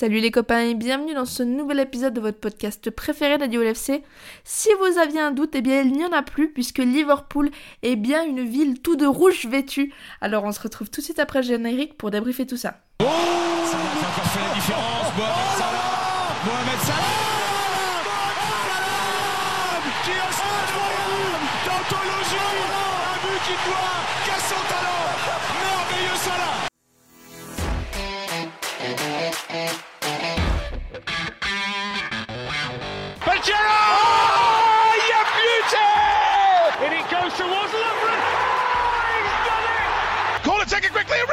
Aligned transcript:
Salut 0.00 0.20
les 0.20 0.30
copains 0.30 0.60
et 0.60 0.74
bienvenue 0.74 1.12
dans 1.12 1.26
ce 1.26 1.42
nouvel 1.42 1.78
épisode 1.78 2.14
de 2.14 2.22
votre 2.22 2.40
podcast 2.40 2.90
préféré 2.90 3.36
d'Adio 3.36 3.62
LFC. 3.62 4.02
Si 4.44 4.70
vous 4.78 4.98
aviez 4.98 5.20
un 5.20 5.30
doute, 5.30 5.54
eh 5.54 5.60
bien 5.60 5.82
il 5.82 5.92
n'y 5.92 6.06
en 6.06 6.12
a 6.12 6.22
plus 6.22 6.50
puisque 6.50 6.78
Liverpool 6.78 7.50
est 7.82 7.96
bien 7.96 8.24
une 8.24 8.40
ville 8.40 8.80
tout 8.80 8.96
de 8.96 9.04
rouge 9.04 9.44
vêtue. 9.44 9.92
Alors 10.22 10.44
on 10.44 10.52
se 10.52 10.60
retrouve 10.62 10.88
tout 10.88 11.02
de 11.02 11.04
suite 11.04 11.18
après 11.18 11.40
le 11.40 11.48
générique 11.48 11.98
pour 11.98 12.10
débriefer 12.10 12.46
tout 12.46 12.56
ça. 12.56 12.80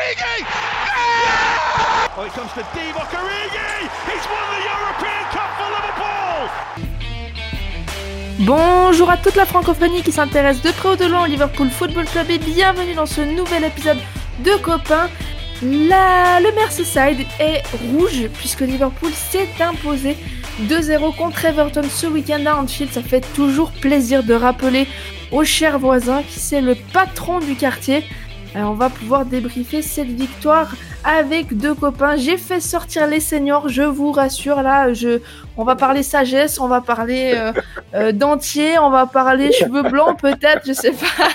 It 0.09 0.17
quickly, 0.17 0.43
Origi 0.87 2.17
Oh, 2.17 2.23
it 2.25 2.31
comes 2.31 2.51
to 2.53 2.63
Divock 2.73 3.11
Origi 3.19 3.89
He's 4.07 4.25
won 4.31 4.45
the 4.53 4.61
European 4.71 5.23
Cup 5.35 5.49
for 5.57 5.67
Liverpool 5.75 6.43
Bonjour 8.39 9.09
à 9.09 9.17
toute 9.17 9.35
la 9.35 9.45
francophonie 9.45 10.03
qui 10.03 10.11
s'intéresse 10.11 10.61
de 10.61 10.71
près 10.71 10.89
ou 10.89 10.95
de 10.95 11.05
loin 11.05 11.23
au 11.23 11.25
Liverpool 11.25 11.69
Football 11.69 12.05
Club 12.05 12.29
et 12.29 12.37
bienvenue 12.37 12.93
dans 12.93 13.07
ce 13.07 13.21
nouvel 13.21 13.63
épisode 13.63 13.97
de 14.45 14.51
Copains. 14.61 15.09
La... 15.63 16.39
Le 16.39 16.53
Merseyside 16.53 17.25
est 17.39 17.63
rouge 17.91 18.27
puisque 18.37 18.61
Liverpool 18.61 19.11
s'est 19.11 19.49
imposé 19.59 20.15
2-0 20.61 21.15
contre 21.15 21.45
Everton 21.45 21.81
ce 21.89 22.05
week-end 22.05 22.45
à 22.45 22.57
Anfield. 22.57 22.91
Ça 22.93 23.01
fait 23.01 23.25
toujours 23.33 23.71
plaisir 23.71 24.21
de 24.23 24.35
rappeler 24.35 24.87
au 25.31 25.43
cher 25.43 25.79
voisin 25.79 26.21
qui 26.21 26.39
c'est 26.39 26.61
le 26.61 26.75
patron 26.93 27.39
du 27.39 27.55
quartier. 27.55 28.03
Alors 28.55 28.71
on 28.71 28.75
va 28.75 28.89
pouvoir 28.89 29.25
débriefer 29.25 29.81
cette 29.81 30.07
victoire 30.07 30.73
avec 31.03 31.55
deux 31.57 31.73
copains. 31.73 32.15
J'ai 32.15 32.37
fait 32.37 32.59
sortir 32.59 33.07
les 33.07 33.19
seniors, 33.19 33.69
je 33.69 33.83
vous 33.83 34.11
rassure. 34.11 34.61
Là, 34.61 34.93
je, 34.93 35.19
on 35.57 35.63
va 35.63 35.75
parler 35.75 36.03
sagesse, 36.03 36.59
on 36.59 36.67
va 36.67 36.81
parler 36.81 37.33
euh, 37.35 37.53
euh, 37.93 38.11
dentier, 38.11 38.79
on 38.79 38.89
va 38.89 39.05
parler 39.05 39.51
cheveux 39.51 39.83
blancs 39.83 40.19
peut-être, 40.19 40.61
je 40.65 40.73
sais 40.73 40.91
pas. 40.91 41.29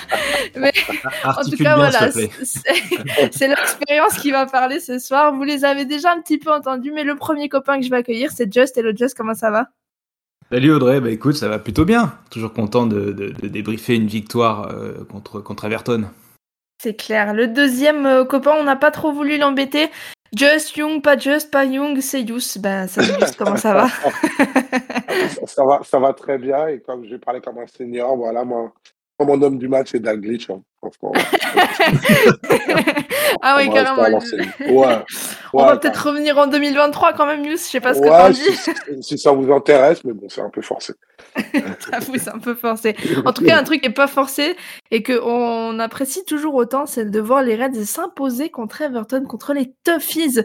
Mais 0.56 0.72
en 1.24 1.42
tout 1.42 1.56
cas, 1.56 1.76
voilà, 1.76 2.10
c'est 2.10 3.48
l'expérience 3.48 4.18
qui 4.18 4.30
va 4.30 4.46
parler 4.46 4.80
ce 4.80 4.98
soir. 4.98 5.32
Vous 5.32 5.44
les 5.44 5.64
avez 5.64 5.84
déjà 5.84 6.12
un 6.12 6.20
petit 6.20 6.38
peu 6.38 6.52
entendus, 6.52 6.92
mais 6.92 7.04
le 7.04 7.16
premier 7.16 7.48
copain 7.48 7.78
que 7.78 7.84
je 7.84 7.90
vais 7.90 7.96
accueillir, 7.98 8.30
c'est 8.34 8.52
Just. 8.52 8.76
Hello 8.76 8.90
Just, 8.94 9.16
comment 9.16 9.34
ça 9.34 9.50
va? 9.50 9.68
Salut 10.50 10.72
Audrey, 10.72 11.00
bah 11.00 11.10
écoute, 11.10 11.36
ça 11.36 11.48
va 11.48 11.58
plutôt 11.58 11.84
bien. 11.84 12.12
Toujours 12.30 12.52
content 12.52 12.86
de, 12.86 13.12
de, 13.12 13.30
de 13.30 13.48
débriefer 13.48 13.94
une 13.94 14.06
victoire 14.06 14.68
euh, 14.70 15.04
contre, 15.04 15.40
contre 15.40 15.64
Everton. 15.64 16.04
C'est 16.82 16.94
clair. 16.94 17.32
Le 17.32 17.46
deuxième 17.46 18.06
euh, 18.06 18.24
copain, 18.24 18.56
on 18.58 18.64
n'a 18.64 18.74
pas 18.74 18.90
trop 18.90 19.12
voulu 19.12 19.38
l'embêter. 19.38 19.88
Just 20.34 20.76
Young, 20.76 21.00
pas 21.00 21.16
Just, 21.16 21.48
pas 21.48 21.64
Young, 21.64 22.00
c'est 22.00 22.22
Yous. 22.22 22.58
Ben, 22.58 22.88
ça 22.88 23.02
juste 23.20 23.36
comment 23.36 23.56
ça 23.56 23.72
va 23.72 23.86
ça 25.46 25.64
va 25.64 25.80
Ça 25.84 26.00
va 26.00 26.12
très 26.12 26.38
bien. 26.38 26.66
Et 26.66 26.80
comme 26.80 27.04
je 27.04 27.10
vais 27.10 27.18
parler 27.20 27.40
comme 27.40 27.58
un 27.58 27.68
senior, 27.68 28.16
voilà, 28.16 28.42
moi, 28.42 28.72
mon 29.24 29.40
homme 29.42 29.58
du 29.58 29.68
match, 29.68 29.88
c'est 29.92 30.00
Dalglitch. 30.00 30.50
Hein, 30.50 30.62
ah 33.42 33.56
oui, 33.58 33.70
carrément. 33.70 34.02
Ouais, 34.02 34.98
on 35.52 35.64
va 35.64 35.76
peut-être 35.78 36.08
revenir 36.08 36.38
en 36.38 36.46
2023 36.48 37.12
quand 37.12 37.26
même, 37.26 37.44
Yous. 37.44 37.52
Je 37.52 37.56
sais 37.58 37.80
pas 37.80 37.94
ce 37.94 38.00
que 38.00 38.08
t'en 38.08 38.30
dis. 38.30 38.40
Si, 38.40 39.02
si, 39.02 39.18
ça 39.18 39.30
vous 39.32 39.52
intéresse, 39.52 40.02
mais 40.04 40.12
bon, 40.12 40.28
c'est 40.28 40.40
un 40.40 40.50
peu 40.50 40.62
forcé. 40.62 40.94
J'avoue, 41.90 42.16
c'est 42.16 42.34
un 42.34 42.38
peu 42.38 42.54
forcé. 42.54 42.96
En 43.24 43.32
tout 43.32 43.44
cas, 43.44 43.58
un 43.58 43.62
truc 43.62 43.82
qui 43.82 43.88
est 43.88 43.92
pas 43.92 44.08
forcé 44.08 44.56
et 44.90 45.02
qu'on 45.02 45.78
apprécie 45.78 46.24
toujours 46.24 46.54
autant, 46.54 46.86
c'est 46.86 47.10
de 47.10 47.20
voir 47.20 47.42
les 47.42 47.54
Reds 47.54 47.84
s'imposer 47.84 48.50
contre 48.50 48.82
Everton, 48.82 49.24
contre 49.24 49.54
les 49.54 49.72
Toughies. 49.84 50.40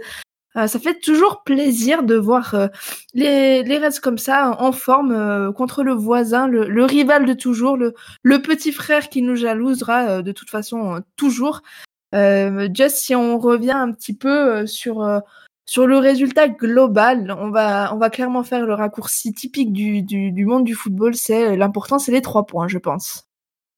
Euh, 0.57 0.68
ça 0.68 0.79
fait 0.79 1.00
toujours 1.00 1.44
plaisir 1.44 2.03
de 2.03 2.16
voir 2.16 2.56
euh, 2.56 2.68
les, 3.13 3.62
les 3.63 3.78
Reds 3.78 4.00
comme 4.01 4.18
ça, 4.18 4.56
en 4.59 4.72
forme, 4.72 5.12
euh, 5.12 5.51
contre 5.51 5.84
le 5.84 5.94
voisin, 5.94 6.47
le, 6.47 6.68
le, 6.68 6.84
rival 6.84 7.25
de 7.25 7.34
toujours, 7.34 7.78
le, 7.78 7.94
le 8.23 8.41
petit 8.41 8.72
frère 8.72 9.09
qui 9.09 9.22
nous 9.22 9.35
jalousera 9.35 10.07
euh, 10.07 10.22
de 10.22 10.31
toute 10.31 10.50
façon 10.50 11.01
toujours. 11.16 11.62
juste 12.13 12.97
si 12.97 13.16
on 13.16 13.38
revient 13.38 13.72
un 13.72 13.91
petit 13.91 14.16
peu 14.16 14.66
sur 14.66 15.06
sur 15.66 15.85
le 15.85 15.97
résultat 15.97 16.47
global, 16.47 17.35
on 17.38 17.50
va, 17.51 17.94
on 17.94 17.97
va 17.97 18.09
clairement 18.09 18.44
faire 18.44 18.66
le 18.66 18.73
raccourci 18.73 19.34
typique 19.34 19.73
du, 19.73 20.01
du, 20.01 20.31
du 20.31 20.46
monde 20.46 20.63
du 20.63 20.73
football. 20.73 21.13
C'est 21.16 21.57
l'important, 21.57 22.00
c'est 22.00 22.13
les 22.13 22.22
trois 22.22 22.46
points, 22.46 22.69
je 22.69 22.78
pense. 22.78 23.28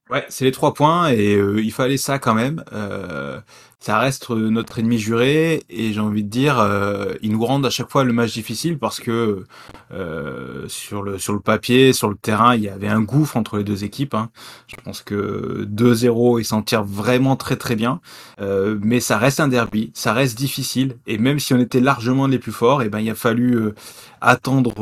Ouais, 0.09 0.25
c'est 0.29 0.45
les 0.45 0.51
trois 0.51 0.73
points 0.73 1.09
et 1.09 1.35
euh, 1.35 1.61
il 1.61 1.71
fallait 1.71 1.97
ça 1.97 2.17
quand 2.17 2.33
même. 2.33 2.63
Euh, 2.73 3.39
ça 3.79 3.97
reste 3.97 4.29
notre 4.29 4.79
ennemi 4.79 4.97
juré 4.97 5.63
et 5.69 5.93
j'ai 5.93 5.99
envie 6.01 6.23
de 6.23 6.29
dire, 6.29 6.59
euh, 6.59 7.13
ils 7.21 7.31
nous 7.31 7.45
rendent 7.45 7.65
à 7.65 7.69
chaque 7.69 7.89
fois 7.89 8.03
le 8.03 8.11
match 8.11 8.33
difficile 8.33 8.77
parce 8.77 8.99
que 8.99 9.45
euh, 9.93 10.65
sur 10.67 11.01
le 11.01 11.17
sur 11.17 11.31
le 11.31 11.39
papier, 11.39 11.93
sur 11.93 12.09
le 12.09 12.15
terrain, 12.15 12.55
il 12.55 12.61
y 12.61 12.67
avait 12.67 12.89
un 12.89 12.99
gouffre 12.99 13.37
entre 13.37 13.57
les 13.57 13.63
deux 13.63 13.85
équipes. 13.85 14.15
Hein. 14.15 14.29
Je 14.67 14.75
pense 14.83 15.01
que 15.01 15.65
2-0, 15.65 16.41
ils 16.41 16.45
s'en 16.45 16.61
tirent 16.61 16.83
vraiment 16.83 17.37
très 17.37 17.55
très 17.55 17.77
bien, 17.77 18.01
euh, 18.41 18.77
mais 18.81 18.99
ça 18.99 19.17
reste 19.17 19.39
un 19.39 19.47
derby, 19.47 19.91
ça 19.93 20.11
reste 20.11 20.37
difficile 20.37 20.97
et 21.07 21.17
même 21.17 21.39
si 21.39 21.53
on 21.53 21.59
était 21.59 21.79
largement 21.79 22.27
les 22.27 22.39
plus 22.39 22.51
forts, 22.51 22.81
et 22.81 22.87
eh 22.87 22.89
ben 22.89 22.99
il 22.99 23.09
a 23.09 23.15
fallu 23.15 23.55
euh, 23.55 23.75
attendre 24.19 24.73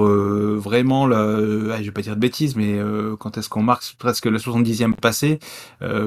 vraiment, 0.58 1.06
le, 1.06 1.72
je 1.78 1.84
vais 1.84 1.92
pas 1.92 2.02
dire 2.02 2.16
de 2.16 2.20
bêtises, 2.20 2.56
mais 2.56 2.80
quand 3.20 3.38
est-ce 3.38 3.50
qu'on 3.50 3.62
marque 3.62 3.96
presque 4.00 4.26
la 4.26 4.40
70e 4.40 4.94
passée 4.94 5.38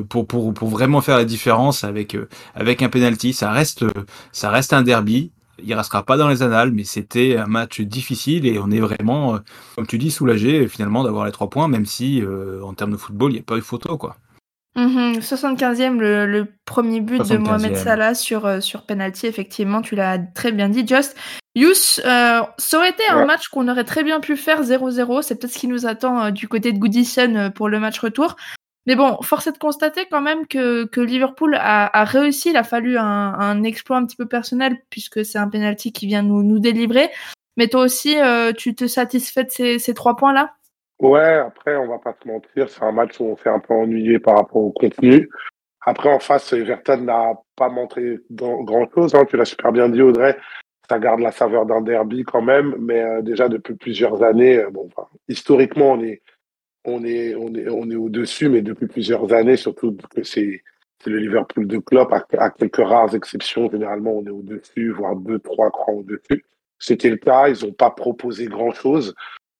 pour 0.08 0.26
pour 0.26 0.52
pour 0.52 0.68
vraiment 0.68 1.00
faire 1.00 1.16
la 1.16 1.24
différence 1.24 1.84
avec 1.84 2.16
avec 2.56 2.79
un 2.82 2.88
penalty. 2.88 3.32
Ça 3.32 3.50
reste, 3.50 3.84
ça 4.32 4.50
reste 4.50 4.72
un 4.72 4.82
derby. 4.82 5.32
Il 5.62 5.74
restera 5.74 6.04
pas 6.04 6.16
dans 6.16 6.28
les 6.28 6.42
annales, 6.42 6.72
mais 6.72 6.84
c'était 6.84 7.36
un 7.36 7.46
match 7.46 7.80
difficile 7.82 8.46
et 8.46 8.58
on 8.58 8.70
est 8.70 8.80
vraiment, 8.80 9.38
comme 9.76 9.86
tu 9.86 9.98
dis, 9.98 10.10
soulagé 10.10 10.68
finalement 10.68 11.04
d'avoir 11.04 11.26
les 11.26 11.32
trois 11.32 11.50
points, 11.50 11.68
même 11.68 11.84
si 11.84 12.22
en 12.64 12.72
termes 12.72 12.92
de 12.92 12.96
football, 12.96 13.32
il 13.32 13.34
n'y 13.34 13.40
a 13.40 13.44
pas 13.44 13.58
eu 13.58 13.60
photo, 13.60 13.98
quoi. 13.98 14.16
Mmh 14.76 15.18
75e, 15.18 15.98
le, 15.98 16.26
le, 16.26 16.46
premier 16.64 17.00
but 17.00 17.28
de 17.28 17.36
Mohamed 17.36 17.76
Salah 17.76 18.14
sur, 18.14 18.46
euh, 18.46 18.60
sur 18.60 18.86
penalty, 18.86 19.26
effectivement, 19.26 19.82
tu 19.82 19.96
l'as 19.96 20.18
très 20.18 20.52
bien 20.52 20.68
dit, 20.68 20.86
Just. 20.86 21.16
Yous, 21.56 22.00
euh, 22.04 22.40
ça 22.56 22.76
aurait 22.76 22.90
été 22.90 23.02
un 23.10 23.26
match 23.26 23.48
qu'on 23.48 23.66
aurait 23.66 23.82
très 23.82 24.04
bien 24.04 24.20
pu 24.20 24.36
faire 24.36 24.62
0-0. 24.62 25.22
C'est 25.22 25.34
peut-être 25.34 25.52
ce 25.52 25.58
qui 25.58 25.66
nous 25.66 25.86
attend 25.86 26.22
euh, 26.22 26.30
du 26.30 26.46
côté 26.46 26.72
de 26.72 26.78
Goodison 26.78 27.50
pour 27.52 27.68
le 27.68 27.80
match 27.80 27.98
retour. 27.98 28.36
Mais 28.90 28.96
bon, 28.96 29.22
force 29.22 29.46
est 29.46 29.52
de 29.52 29.58
constater 29.58 30.06
quand 30.10 30.20
même 30.20 30.48
que, 30.48 31.00
Liverpool 31.00 31.56
a, 31.56 32.02
réussi. 32.02 32.50
Il 32.50 32.56
a 32.56 32.64
fallu 32.64 32.98
un, 32.98 33.62
exploit 33.62 33.98
un 33.98 34.04
petit 34.04 34.16
peu 34.16 34.26
personnel 34.26 34.78
puisque 34.90 35.24
c'est 35.24 35.38
un 35.38 35.48
penalty 35.48 35.92
qui 35.92 36.08
vient 36.08 36.24
nous, 36.24 36.58
délivrer. 36.58 37.08
Mais 37.56 37.68
toi 37.68 37.82
aussi, 37.82 38.20
euh, 38.20 38.52
tu 38.52 38.74
te 38.74 38.88
satisfais 38.88 39.44
de 39.44 39.78
ces, 39.78 39.94
trois 39.94 40.16
points-là? 40.16 40.54
Ouais, 40.98 41.34
après, 41.34 41.76
on 41.76 41.86
va 41.86 41.98
pas 41.98 42.16
se 42.20 42.26
mentir, 42.26 42.68
c'est 42.68 42.82
un 42.82 42.90
match 42.90 43.20
où 43.20 43.26
on 43.26 43.36
s'est 43.36 43.48
un 43.48 43.60
peu 43.60 43.74
ennuyé 43.74 44.18
par 44.18 44.34
rapport 44.38 44.60
au 44.60 44.72
contenu. 44.72 45.30
Après, 45.86 46.12
en 46.12 46.18
face, 46.18 46.52
Everton 46.52 47.02
n'a 47.02 47.34
pas 47.54 47.68
montré 47.68 48.18
grand-chose. 48.32 49.14
Hein. 49.14 49.24
Tu 49.30 49.36
l'as 49.36 49.44
super 49.44 49.70
bien 49.70 49.88
dit, 49.88 50.02
Audrey. 50.02 50.36
Ça 50.88 50.98
garde 50.98 51.20
la 51.20 51.30
saveur 51.30 51.64
d'un 51.64 51.80
derby 51.80 52.24
quand 52.24 52.42
même, 52.42 52.74
mais 52.80 53.00
euh, 53.00 53.22
déjà 53.22 53.48
depuis 53.48 53.74
plusieurs 53.74 54.24
années, 54.24 54.56
euh, 54.56 54.70
bon, 54.70 54.88
historiquement, 55.28 55.92
on 55.92 56.02
est 56.02 56.22
on 56.84 57.04
est, 57.04 57.34
on 57.34 57.54
est, 57.54 57.68
on 57.68 57.90
est 57.90 57.96
au-dessus, 57.96 58.48
mais 58.48 58.62
depuis 58.62 58.86
plusieurs 58.86 59.32
années, 59.32 59.56
surtout 59.56 59.96
que 60.14 60.22
c'est 60.22 60.62
le 61.06 61.18
Liverpool 61.18 61.66
de 61.66 61.78
Klopp, 61.78 62.12
à, 62.12 62.50
quelques 62.50 62.76
rares 62.76 63.14
exceptions, 63.14 63.70
généralement 63.70 64.12
on 64.12 64.26
est 64.26 64.30
au-dessus, 64.30 64.90
voire 64.90 65.16
deux, 65.16 65.38
trois 65.38 65.70
crans 65.70 65.94
au-dessus. 65.94 66.44
C'était 66.78 67.10
le 67.10 67.16
cas, 67.16 67.48
ils 67.48 67.64
n'ont 67.64 67.72
pas 67.72 67.90
proposé 67.90 68.46
grand-chose. 68.46 69.14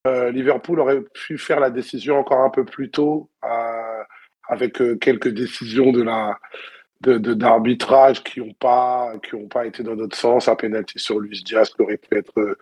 Euh, 0.07 0.31
Liverpool 0.31 0.81
aurait 0.81 1.03
pu 1.03 1.39
faire 1.39 1.61
la 1.61 1.71
décision 1.71 2.19
encore 2.19 2.41
un 2.41 2.51
peu 2.51 2.65
plus 2.65 2.91
tôt, 2.91 3.31
euh, 3.45 4.03
avec 4.49 4.81
euh, 4.81 4.97
quelques 4.97 5.29
décisions 5.29 5.93
de 5.93 6.03
la 6.03 6.39
d'arbitrage 7.03 8.23
de, 8.23 8.29
qui 8.29 8.41
n'ont 8.41 8.53
pas 8.53 9.15
qui 9.23 9.35
pas 9.47 9.65
été 9.65 9.83
dans 9.83 9.97
notre 9.97 10.17
sens, 10.17 10.49
un 10.49 10.57
penalty 10.57 10.99
sur 10.99 11.19
Luis 11.19 11.43
Diaz 11.43 11.71
qui 11.71 11.81
aurait 11.81 11.97
pu 11.97 12.19
être 12.19 12.59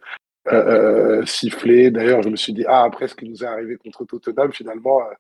euh, 0.53 1.25
sifflé. 1.27 1.91
D'ailleurs, 1.91 2.23
je 2.23 2.29
me 2.29 2.37
suis 2.37 2.53
dit, 2.53 2.65
ah, 2.67 2.85
après 2.85 3.09
ce 3.09 3.15
qui 3.15 3.29
nous 3.29 3.43
est 3.43 3.47
arrivé 3.47 3.77
contre 3.77 4.05
Tottenham, 4.05 4.53
finalement, 4.53 5.03
euh, 5.03 5.15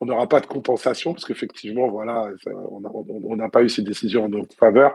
on 0.00 0.06
n'aura 0.06 0.28
pas 0.28 0.40
de 0.40 0.46
compensation, 0.46 1.12
parce 1.12 1.24
qu'effectivement, 1.24 1.88
voilà, 1.88 2.30
on 2.46 3.36
n'a 3.36 3.48
pas 3.48 3.62
eu 3.62 3.68
ces 3.68 3.82
décisions 3.82 4.24
en 4.24 4.28
notre 4.28 4.56
faveur. 4.56 4.94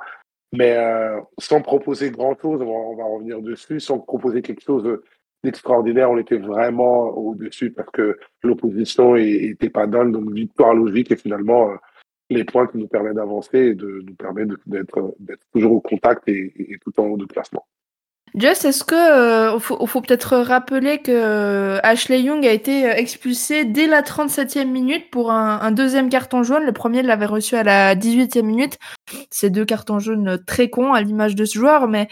Mais 0.51 0.75
euh, 0.77 1.19
sans 1.39 1.61
proposer 1.61 2.11
grand-chose, 2.11 2.61
on, 2.61 2.95
va 2.95 3.05
revenir 3.05 3.41
dessus, 3.41 3.79
sans 3.79 3.99
proposer 3.99 4.41
quelque 4.41 4.63
chose 4.63 4.99
d'extraordinaire, 5.43 6.11
on 6.11 6.17
était 6.17 6.37
vraiment 6.37 7.09
au-dessus 7.09 7.71
parce 7.71 7.89
que 7.91 8.19
l'opposition 8.43 9.15
n'était 9.15 9.69
pas 9.69 9.87
dingue, 9.87 10.11
donc 10.11 10.31
victoire 10.31 10.73
logique 10.73 11.11
et 11.11 11.15
finalement 11.15 11.69
les 12.29 12.43
points 12.43 12.67
qui 12.67 12.77
nous 12.77 12.87
permettent 12.87 13.15
d'avancer 13.15 13.57
et 13.57 13.73
de 13.75 14.03
nous 14.05 14.15
permettre 14.15 14.55
d'être 14.65 15.11
toujours 15.53 15.73
au 15.73 15.81
contact 15.81 16.27
et, 16.27 16.53
et 16.57 16.77
tout 16.79 16.99
en 16.99 17.05
haut 17.05 17.17
de 17.17 17.25
classement. 17.25 17.65
Just, 18.35 18.65
est-ce 18.65 18.83
que 18.83 18.95
euh, 18.95 19.59
faut, 19.59 19.85
faut 19.85 20.01
peut-être 20.01 20.37
rappeler 20.37 20.99
que 20.99 21.11
euh, 21.11 21.79
Ashley 21.83 22.21
Young 22.21 22.45
a 22.45 22.51
été 22.51 22.85
euh, 22.85 22.93
expulsé 22.93 23.65
dès 23.65 23.87
la 23.87 24.01
37e 24.01 24.65
minute 24.65 25.09
pour 25.09 25.31
un, 25.31 25.59
un 25.61 25.71
deuxième 25.71 26.09
carton 26.09 26.43
jaune. 26.43 26.63
Le 26.63 26.73
premier 26.73 27.01
l'avait 27.01 27.25
reçu 27.25 27.55
à 27.55 27.63
la 27.63 27.95
18e 27.95 28.43
minute. 28.43 28.77
C'est 29.31 29.49
deux 29.49 29.65
cartons 29.65 29.99
jaunes 29.99 30.39
très 30.45 30.69
cons 30.69 30.93
à 30.93 31.01
l'image 31.01 31.35
de 31.35 31.45
ce 31.45 31.57
joueur, 31.57 31.87
mais 31.87 32.07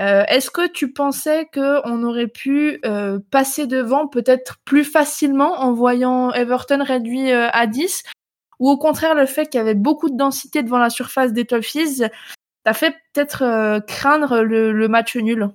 euh, 0.00 0.24
est-ce 0.28 0.50
que 0.50 0.66
tu 0.66 0.92
pensais 0.92 1.48
qu'on 1.52 2.02
aurait 2.04 2.28
pu 2.28 2.80
euh, 2.86 3.18
passer 3.30 3.66
devant 3.66 4.06
peut-être 4.06 4.56
plus 4.64 4.84
facilement 4.84 5.60
en 5.60 5.74
voyant 5.74 6.32
Everton 6.32 6.82
réduit 6.82 7.30
euh, 7.30 7.48
à 7.52 7.66
10 7.66 8.04
Ou 8.60 8.70
au 8.70 8.78
contraire, 8.78 9.14
le 9.14 9.26
fait 9.26 9.46
qu'il 9.46 9.58
y 9.58 9.60
avait 9.60 9.74
beaucoup 9.74 10.08
de 10.08 10.16
densité 10.16 10.62
devant 10.62 10.78
la 10.78 10.90
surface 10.90 11.32
des 11.32 11.44
Toffees 11.44 12.08
t'a 12.64 12.72
fait 12.74 12.94
peut-être 13.12 13.80
craindre 13.86 14.40
le, 14.40 14.72
le 14.72 14.88
match 14.88 15.16
nul? 15.16 15.50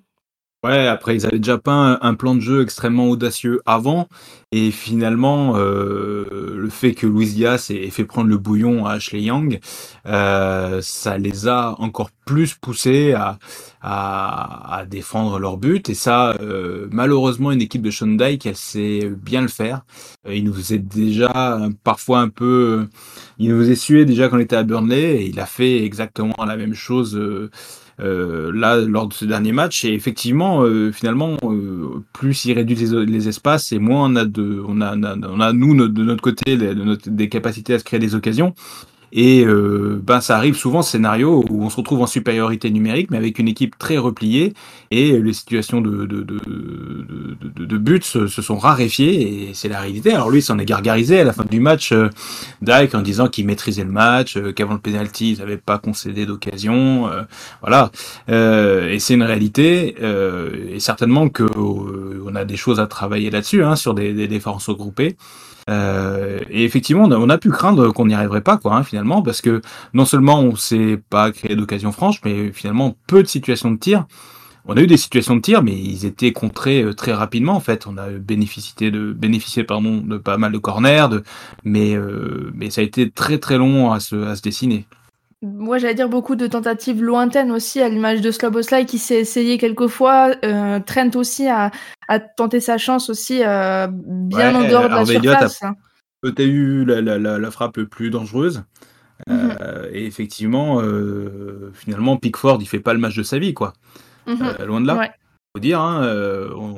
Ouais, 0.65 0.87
après 0.87 1.15
ils 1.15 1.27
avaient 1.27 1.37
déjà 1.37 1.59
peint 1.59 1.99
un 2.01 2.15
plan 2.15 2.33
de 2.33 2.39
jeu 2.39 2.63
extrêmement 2.63 3.07
audacieux 3.07 3.61
avant, 3.67 4.07
et 4.51 4.71
finalement 4.71 5.53
euh, 5.57 6.55
le 6.57 6.69
fait 6.69 6.95
que 6.95 7.05
Luis 7.05 7.33
Diaz 7.33 7.69
ait 7.69 7.91
fait 7.91 8.03
prendre 8.03 8.29
le 8.29 8.37
bouillon 8.39 8.87
à 8.87 8.93
Ashley 8.93 9.21
Young, 9.21 9.59
euh, 10.07 10.79
ça 10.81 11.19
les 11.19 11.47
a 11.47 11.75
encore 11.77 12.09
plus 12.25 12.55
poussés 12.55 13.13
à, 13.13 13.37
défendre 14.89 15.37
leur 15.37 15.57
but, 15.57 15.87
et 15.89 15.93
ça 15.93 16.33
euh, 16.41 16.87
malheureusement 16.91 17.51
une 17.51 17.61
équipe 17.61 17.83
de 17.83 17.91
Shondai 17.91 18.39
elle 18.43 18.55
sait 18.55 19.07
bien 19.15 19.41
le 19.43 19.47
faire. 19.47 19.81
Il 20.27 20.45
nous 20.45 20.53
faisait 20.53 20.79
déjà 20.79 21.59
parfois 21.83 22.21
un 22.21 22.29
peu, 22.29 22.87
il 23.37 23.49
nous 23.49 23.59
faisait 23.59 23.75
suer 23.75 24.05
déjà 24.05 24.29
quand 24.29 24.37
on 24.37 24.39
était 24.39 24.55
à 24.55 24.63
Burnley, 24.63 25.17
et 25.17 25.25
il 25.27 25.39
a 25.39 25.45
fait 25.45 25.83
exactement 25.83 26.43
la 26.43 26.57
même 26.57 26.73
chose. 26.73 27.15
Euh, 28.01 28.51
là 28.53 28.75
lors 28.75 29.07
de 29.07 29.13
ce 29.13 29.23
dernier 29.23 29.53
match 29.53 29.85
et 29.85 29.93
effectivement 29.93 30.63
euh, 30.63 30.91
finalement 30.91 31.37
euh, 31.43 32.03
plus 32.11 32.43
il 32.43 32.51
réduit 32.51 32.75
les, 32.75 33.05
les, 33.05 33.29
espaces 33.29 33.71
et 33.71 33.79
moins 33.79 34.11
on 34.11 34.17
a 34.17 34.25
de 34.25 34.61
on 34.67 34.81
a, 34.81 34.97
on 34.97 35.03
a, 35.03 35.15
on 35.15 35.39
a 35.39 35.53
nous 35.53 35.87
de 35.87 36.03
notre 36.03 36.21
côté 36.21 36.57
des 36.57 37.29
capacités 37.29 37.73
à 37.73 37.79
se 37.79 37.85
créer 37.85 38.01
des 38.01 38.13
occasions 38.13 38.53
et 39.17 39.45
euh, 39.45 39.97
ben 40.03 40.19
ça 40.19 40.35
arrive 40.35 40.55
souvent 40.55 40.81
ce 40.81 40.91
scénario 40.91 41.45
où 41.49 41.63
on 41.63 41.69
se 41.69 41.77
retrouve 41.77 42.01
en 42.01 42.05
supériorité 42.05 42.69
numérique, 42.69 43.09
mais 43.11 43.17
avec 43.17 43.39
une 43.39 43.47
équipe 43.47 43.77
très 43.79 43.97
repliée, 43.97 44.53
et 44.91 45.17
les 45.17 45.31
situations 45.31 45.79
de, 45.79 46.05
de, 46.05 46.21
de, 46.21 46.37
de, 47.41 47.65
de 47.65 47.77
buts 47.77 48.01
se, 48.03 48.27
se, 48.27 48.41
sont 48.41 48.57
raréfiées, 48.57 49.49
et 49.49 49.53
c'est 49.53 49.69
la 49.69 49.79
réalité. 49.79 50.11
Alors 50.13 50.29
lui, 50.29 50.41
s'en 50.41 50.59
est 50.59 50.65
gargarisé 50.65 51.21
à 51.21 51.23
la 51.23 51.31
fin 51.31 51.45
du 51.45 51.61
match, 51.61 51.93
euh, 51.93 52.09
Dyke, 52.61 52.93
en 52.93 53.01
disant 53.01 53.29
qu'il 53.29 53.45
maîtrisait 53.45 53.85
le 53.85 53.91
match, 53.91 54.35
euh, 54.35 54.51
qu'avant 54.51 54.73
le 54.73 54.79
penalty, 54.79 55.31
ils 55.31 55.39
n'avaient 55.39 55.55
pas 55.55 55.77
concédé 55.77 56.25
d'occasion, 56.25 57.07
euh, 57.07 57.21
voilà. 57.61 57.91
Et 58.27 58.99
c'est 58.99 59.13
une 59.13 59.23
réalité, 59.23 59.95
et 60.73 60.79
certainement 60.81 61.29
que 61.29 61.45
on 61.55 62.35
a 62.35 62.43
des 62.43 62.57
choses 62.57 62.81
à 62.81 62.87
travailler 62.87 63.29
là-dessus, 63.29 63.63
hein, 63.63 63.77
sur 63.77 63.93
des, 63.93 64.11
des 64.13 64.27
défenses 64.27 64.67
regroupées. 64.67 65.15
Euh, 65.69 66.39
et 66.49 66.63
effectivement, 66.63 67.05
on 67.05 67.29
a, 67.29 67.37
pu 67.37 67.49
craindre 67.49 67.91
qu'on 67.91 68.05
n'y 68.07 68.13
arriverait 68.13 68.41
pas, 68.41 68.57
quoi, 68.57 68.75
hein, 68.75 68.83
finalement, 68.83 69.21
parce 69.21 69.41
que 69.41 69.61
non 69.93 70.05
seulement 70.05 70.39
on 70.41 70.55
s'est 70.55 71.01
pas 71.09 71.31
créé 71.31 71.55
d'occasion 71.55 71.91
franche, 71.91 72.21
mais 72.23 72.51
finalement 72.51 72.95
peu 73.07 73.23
de 73.23 73.27
situations 73.27 73.71
de 73.71 73.77
tir. 73.77 74.05
On 74.67 74.75
a 74.77 74.81
eu 74.81 74.87
des 74.87 74.97
situations 74.97 75.35
de 75.35 75.41
tir, 75.41 75.61
mais 75.63 75.73
ils 75.73 76.05
étaient 76.05 76.31
contrés 76.33 76.81
euh, 76.81 76.93
très 76.93 77.13
rapidement. 77.13 77.53
En 77.53 77.59
fait, 77.59 77.85
on 77.87 77.97
a 77.97 78.09
bénéficié 78.09 78.89
de 78.89 79.13
bénéficié 79.13 79.63
pardon 79.63 79.97
de 79.97 80.17
pas 80.17 80.37
mal 80.37 80.51
de 80.51 80.57
corners, 80.57 81.07
de, 81.09 81.23
mais 81.63 81.95
euh, 81.95 82.51
mais 82.55 82.69
ça 82.71 82.81
a 82.81 82.83
été 82.83 83.11
très 83.11 83.37
très 83.37 83.57
long 83.57 83.91
à 83.91 83.99
se 83.99 84.15
à 84.25 84.35
se 84.35 84.41
dessiner 84.41 84.87
moi 85.45 85.77
j'allais 85.77 85.95
dire 85.95 86.09
beaucoup 86.09 86.35
de 86.35 86.47
tentatives 86.47 87.01
lointaines 87.01 87.51
aussi, 87.51 87.81
à 87.81 87.89
l'image 87.89 88.21
de 88.21 88.31
Sloboslai 88.31 88.85
qui 88.85 88.97
s'est 88.97 89.19
essayé 89.19 89.57
quelques 89.57 89.87
fois. 89.87 90.35
Euh, 90.43 90.79
Trent 90.79 91.11
aussi 91.15 91.47
a, 91.47 91.71
a, 92.07 92.19
tenté 92.19 92.59
sa 92.59 92.77
chance 92.77 93.09
aussi 93.09 93.43
euh, 93.43 93.87
bien 93.91 94.53
ouais, 94.53 94.65
en 94.65 94.69
dehors 94.69 94.89
de 94.89 94.95
la 94.95 95.05
surface. 95.05 95.61
Peut-être 96.21 96.39
eu 96.39 96.85
la, 96.85 97.01
la, 97.01 97.19
la, 97.19 97.37
la, 97.37 97.51
frappe 97.51 97.79
plus 97.83 98.09
dangereuse. 98.09 98.63
Mm 99.27 99.33
-hmm. 99.33 99.57
euh, 99.61 99.89
et 99.93 100.05
effectivement, 100.05 100.81
euh, 100.81 101.71
finalement, 101.73 102.17
Pickford, 102.17 102.57
il 102.61 102.67
fait 102.67 102.81
pas 102.81 102.93
le 102.93 102.99
match 102.99 103.15
de 103.15 103.23
sa 103.23 103.39
vie, 103.39 103.53
quoi. 103.53 103.73
Mm 104.27 104.33
-hmm. 104.33 104.65
loin 104.65 104.81
de 104.81 104.87
là. 104.87 104.95
Ouais. 104.97 105.11
Faut 105.55 105.61
dire, 105.61 105.79
hein, 105.79 106.03
euh, 106.03 106.49
on, 106.57 106.75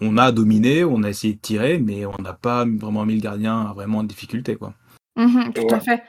on, 0.00 0.16
a 0.16 0.32
dominé, 0.32 0.84
on 0.84 1.02
a 1.02 1.10
essayé 1.10 1.34
de 1.34 1.40
tirer, 1.40 1.78
mais 1.78 2.06
on 2.06 2.22
n'a 2.22 2.32
pas 2.32 2.64
vraiment 2.64 3.04
mis 3.04 3.14
le 3.14 3.20
gardien 3.20 3.72
vraiment 3.74 3.98
en 3.98 4.04
difficulté, 4.04 4.56
quoi. 4.56 4.72
Mm 5.16 5.26
-hmm, 5.26 5.52
tout 5.52 5.62
ouais. 5.62 5.74
à 5.74 5.80
fait. 5.80 6.00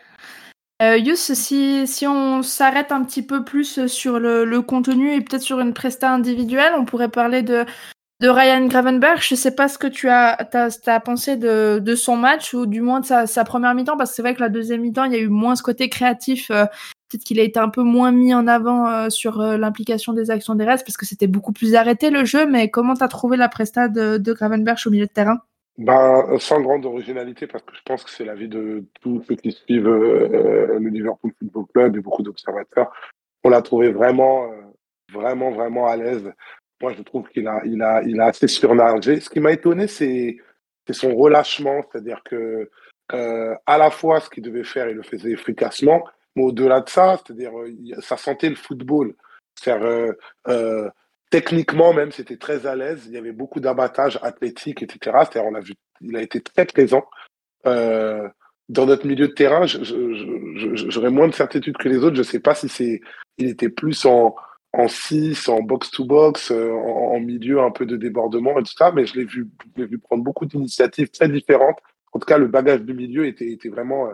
Euh, 0.81 0.97
Yus, 0.97 1.33
si, 1.33 1.87
si 1.87 2.05
on 2.05 2.43
s'arrête 2.43 2.91
un 2.91 3.03
petit 3.03 3.23
peu 3.23 3.43
plus 3.43 3.87
sur 3.87 4.19
le, 4.19 4.45
le 4.45 4.61
contenu 4.61 5.13
et 5.13 5.21
peut-être 5.21 5.41
sur 5.41 5.59
une 5.59 5.73
presta 5.73 6.11
individuelle, 6.11 6.73
on 6.77 6.85
pourrait 6.85 7.09
parler 7.09 7.41
de, 7.41 7.65
de 8.19 8.29
Ryan 8.29 8.65
Gravenberg. 8.67 9.19
Je 9.21 9.35
sais 9.35 9.55
pas 9.55 9.67
ce 9.67 9.77
que 9.77 9.87
tu 9.87 10.09
as 10.09 10.37
pensé 11.03 11.35
de, 11.35 11.79
de, 11.79 11.95
son 11.95 12.17
match 12.17 12.53
ou 12.53 12.65
du 12.65 12.81
moins 12.81 12.99
de 12.99 13.05
sa, 13.05 13.27
sa 13.27 13.43
première 13.43 13.73
mi-temps, 13.75 13.97
parce 13.97 14.11
que 14.11 14.15
c'est 14.15 14.21
vrai 14.21 14.35
que 14.35 14.39
la 14.39 14.49
deuxième 14.49 14.81
mi-temps, 14.81 15.05
il 15.05 15.13
y 15.13 15.15
a 15.15 15.19
eu 15.19 15.29
moins 15.29 15.55
ce 15.55 15.63
côté 15.63 15.89
créatif. 15.89 16.49
Euh, 16.51 16.65
peut-être 17.09 17.23
qu'il 17.23 17.39
a 17.39 17.43
été 17.43 17.59
un 17.59 17.69
peu 17.69 17.83
moins 17.83 18.11
mis 18.11 18.33
en 18.33 18.47
avant 18.47 18.87
euh, 18.89 19.09
sur 19.09 19.41
euh, 19.41 19.57
l'implication 19.57 20.13
des 20.13 20.31
actions 20.31 20.55
des 20.55 20.65
restes, 20.65 20.85
parce 20.85 20.97
que 20.97 21.05
c'était 21.05 21.27
beaucoup 21.27 21.53
plus 21.53 21.75
arrêté 21.75 22.09
le 22.09 22.25
jeu. 22.25 22.47
Mais 22.47 22.69
comment 22.69 22.95
tu 22.95 23.03
as 23.03 23.07
trouvé 23.07 23.37
la 23.37 23.49
presta 23.49 23.87
de, 23.87 24.17
de 24.17 24.33
Gravenberg 24.33 24.77
au 24.85 24.89
milieu 24.89 25.05
de 25.05 25.11
terrain? 25.11 25.39
Ben, 25.77 26.39
sans 26.39 26.61
grande 26.61 26.85
originalité, 26.85 27.45
parce 27.45 27.63
que 27.63 27.75
je 27.75 27.81
pense 27.85 28.03
que 28.03 28.09
c'est 28.09 28.25
l'avis 28.25 28.47
de 28.47 28.83
tous 29.01 29.23
ceux 29.27 29.35
qui 29.35 29.51
suivent 29.51 29.87
euh, 29.87 30.79
le 30.79 30.89
Liverpool 30.89 31.31
Football 31.37 31.65
Club 31.73 31.97
et 31.97 31.99
beaucoup 31.99 32.23
d'observateurs. 32.23 32.91
On 33.43 33.49
l'a 33.49 33.61
trouvé 33.61 33.91
vraiment, 33.91 34.51
euh, 34.51 34.61
vraiment, 35.13 35.51
vraiment 35.51 35.87
à 35.87 35.95
l'aise. 35.95 36.31
Moi, 36.81 36.93
je 36.93 37.03
trouve 37.03 37.29
qu'il 37.29 37.47
a, 37.47 37.61
il 37.65 37.81
a, 37.81 38.01
il 38.03 38.19
a 38.19 38.25
assez 38.25 38.47
surnagé. 38.47 39.19
Ce 39.19 39.29
qui 39.29 39.39
m'a 39.39 39.51
étonné, 39.51 39.87
c'est, 39.87 40.37
c'est 40.87 40.93
son 40.93 41.15
relâchement, 41.15 41.83
c'est-à-dire 41.91 42.21
que 42.23 42.69
euh, 43.13 43.55
à 43.65 43.77
la 43.77 43.91
fois 43.91 44.19
ce 44.19 44.29
qu'il 44.29 44.43
devait 44.43 44.63
faire, 44.63 44.89
il 44.89 44.95
le 44.95 45.03
faisait 45.03 45.31
efficacement, 45.31 46.03
mais 46.35 46.43
au-delà 46.43 46.81
de 46.81 46.89
ça, 46.89 47.17
c'est-à-dire 47.17 47.51
ça 47.99 48.17
sentait 48.17 48.49
le 48.49 48.55
football. 48.55 49.15
C'est-à-dire 49.55 50.13
techniquement 51.29 51.93
même, 51.93 52.11
c'était 52.11 52.37
très 52.37 52.65
à 52.65 52.75
l'aise. 52.75 53.05
Il 53.07 53.13
y 53.13 53.17
avait 53.17 53.31
beaucoup 53.31 53.59
d'abattage 53.59 54.19
athlétique, 54.21 54.83
etc. 54.83 54.99
C'est-à-dire, 55.21 55.45
on 55.45 55.55
a 55.55 55.59
vu, 55.59 55.73
il 56.01 56.15
a 56.15 56.21
été 56.21 56.41
très 56.41 56.65
présent. 56.65 57.05
Euh, 57.65 58.27
dans 58.69 58.85
notre 58.85 59.07
milieu 59.07 59.27
de 59.27 59.33
terrain, 59.33 59.65
j'aurais 59.65 61.09
moins 61.09 61.27
de 61.27 61.33
certitude 61.33 61.77
que 61.77 61.89
les 61.89 61.97
autres. 61.97 62.15
Je 62.15 62.21
ne 62.21 62.25
sais 62.25 62.39
pas 62.39 62.55
si 62.55 62.67
c'est, 62.69 63.01
il 63.37 63.47
était 63.47 63.69
plus 63.69 64.05
en, 64.05 64.35
en 64.73 64.87
6, 64.87 65.47
en 65.49 65.61
box-to-box, 65.61 66.51
euh, 66.51 66.71
en, 66.71 67.19
milieu 67.19 67.61
un 67.61 67.71
peu 67.71 67.85
de 67.85 67.95
débordement 67.95 68.59
et 68.59 68.63
tout 68.63 68.73
ça, 68.77 68.91
mais 68.91 69.05
je 69.05 69.15
l'ai 69.15 69.25
vu, 69.25 69.47
vu 69.75 69.99
prendre 69.99 70.23
beaucoup 70.23 70.45
d'initiatives 70.45 71.09
très 71.09 71.29
différentes. 71.29 71.79
En 72.13 72.19
tout 72.19 72.25
cas, 72.25 72.37
le 72.37 72.47
bagage 72.47 72.81
du 72.81 72.93
milieu 72.93 73.25
était, 73.25 73.49
était 73.49 73.69
vraiment, 73.69 74.09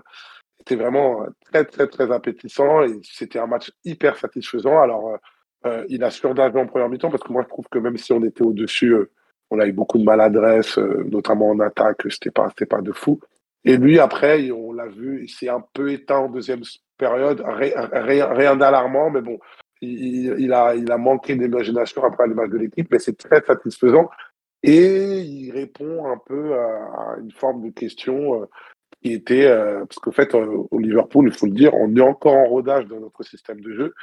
était 0.59 0.75
vraiment 0.75 1.25
très, 1.51 1.65
très, 1.65 1.87
très 1.87 2.11
appétissant 2.11 2.83
et 2.83 2.99
c'était 3.03 3.39
un 3.39 3.47
match 3.47 3.71
hyper 3.85 4.17
satisfaisant. 4.17 4.81
Alors, 4.81 5.17
euh, 5.65 5.85
il 5.89 6.03
a 6.03 6.11
surdagé 6.11 6.57
en 6.57 6.67
première 6.67 6.89
mi-temps 6.89 7.09
parce 7.09 7.23
que 7.23 7.31
moi 7.31 7.43
je 7.43 7.47
trouve 7.47 7.67
que 7.69 7.79
même 7.79 7.97
si 7.97 8.11
on 8.11 8.23
était 8.23 8.43
au-dessus, 8.43 8.93
euh, 8.93 9.09
on 9.49 9.59
a 9.59 9.67
eu 9.67 9.71
beaucoup 9.71 9.97
de 9.97 10.03
maladresse, 10.03 10.77
euh, 10.77 11.05
notamment 11.09 11.49
en 11.49 11.59
attaque, 11.59 12.01
c'était 12.09 12.31
pas, 12.31 12.51
pas 12.69 12.81
de 12.81 12.91
fou. 12.91 13.19
Et 13.63 13.77
lui 13.77 13.99
après, 13.99 14.51
on 14.51 14.73
l'a 14.73 14.87
vu, 14.87 15.23
il 15.23 15.29
s'est 15.29 15.49
un 15.49 15.63
peu 15.73 15.91
éteint 15.91 16.17
en 16.17 16.29
deuxième 16.29 16.63
période, 16.97 17.41
rien, 17.45 18.27
rien, 18.33 18.55
d'alarmant, 18.57 19.09
mais 19.09 19.21
bon, 19.21 19.39
il, 19.81 20.35
il, 20.37 20.51
a, 20.51 20.75
il 20.75 20.91
a 20.91 20.97
manqué 20.97 21.35
d'imagination 21.35 22.03
après 22.03 22.27
l'image 22.27 22.49
de 22.49 22.57
l'équipe, 22.57 22.87
mais 22.91 22.99
c'est 22.99 23.17
très 23.17 23.41
satisfaisant. 23.41 24.09
Et 24.63 25.21
il 25.21 25.51
répond 25.51 26.07
un 26.07 26.17
peu 26.17 26.55
à, 26.55 27.15
une 27.21 27.31
forme 27.31 27.63
de 27.63 27.69
question 27.69 28.47
qui 29.01 29.13
était, 29.13 29.49
parce 29.79 29.99
qu'en 29.99 30.11
fait, 30.11 30.33
au 30.35 30.77
Liverpool, 30.77 31.29
il 31.29 31.33
faut 31.33 31.45
le 31.45 31.53
dire, 31.53 31.73
on 31.73 31.95
est 31.95 32.01
encore 32.01 32.35
en 32.35 32.45
rodage 32.45 32.85
dans 32.87 32.99
notre 32.99 33.23
système 33.23 33.61
de 33.61 33.73
jeu 33.73 33.93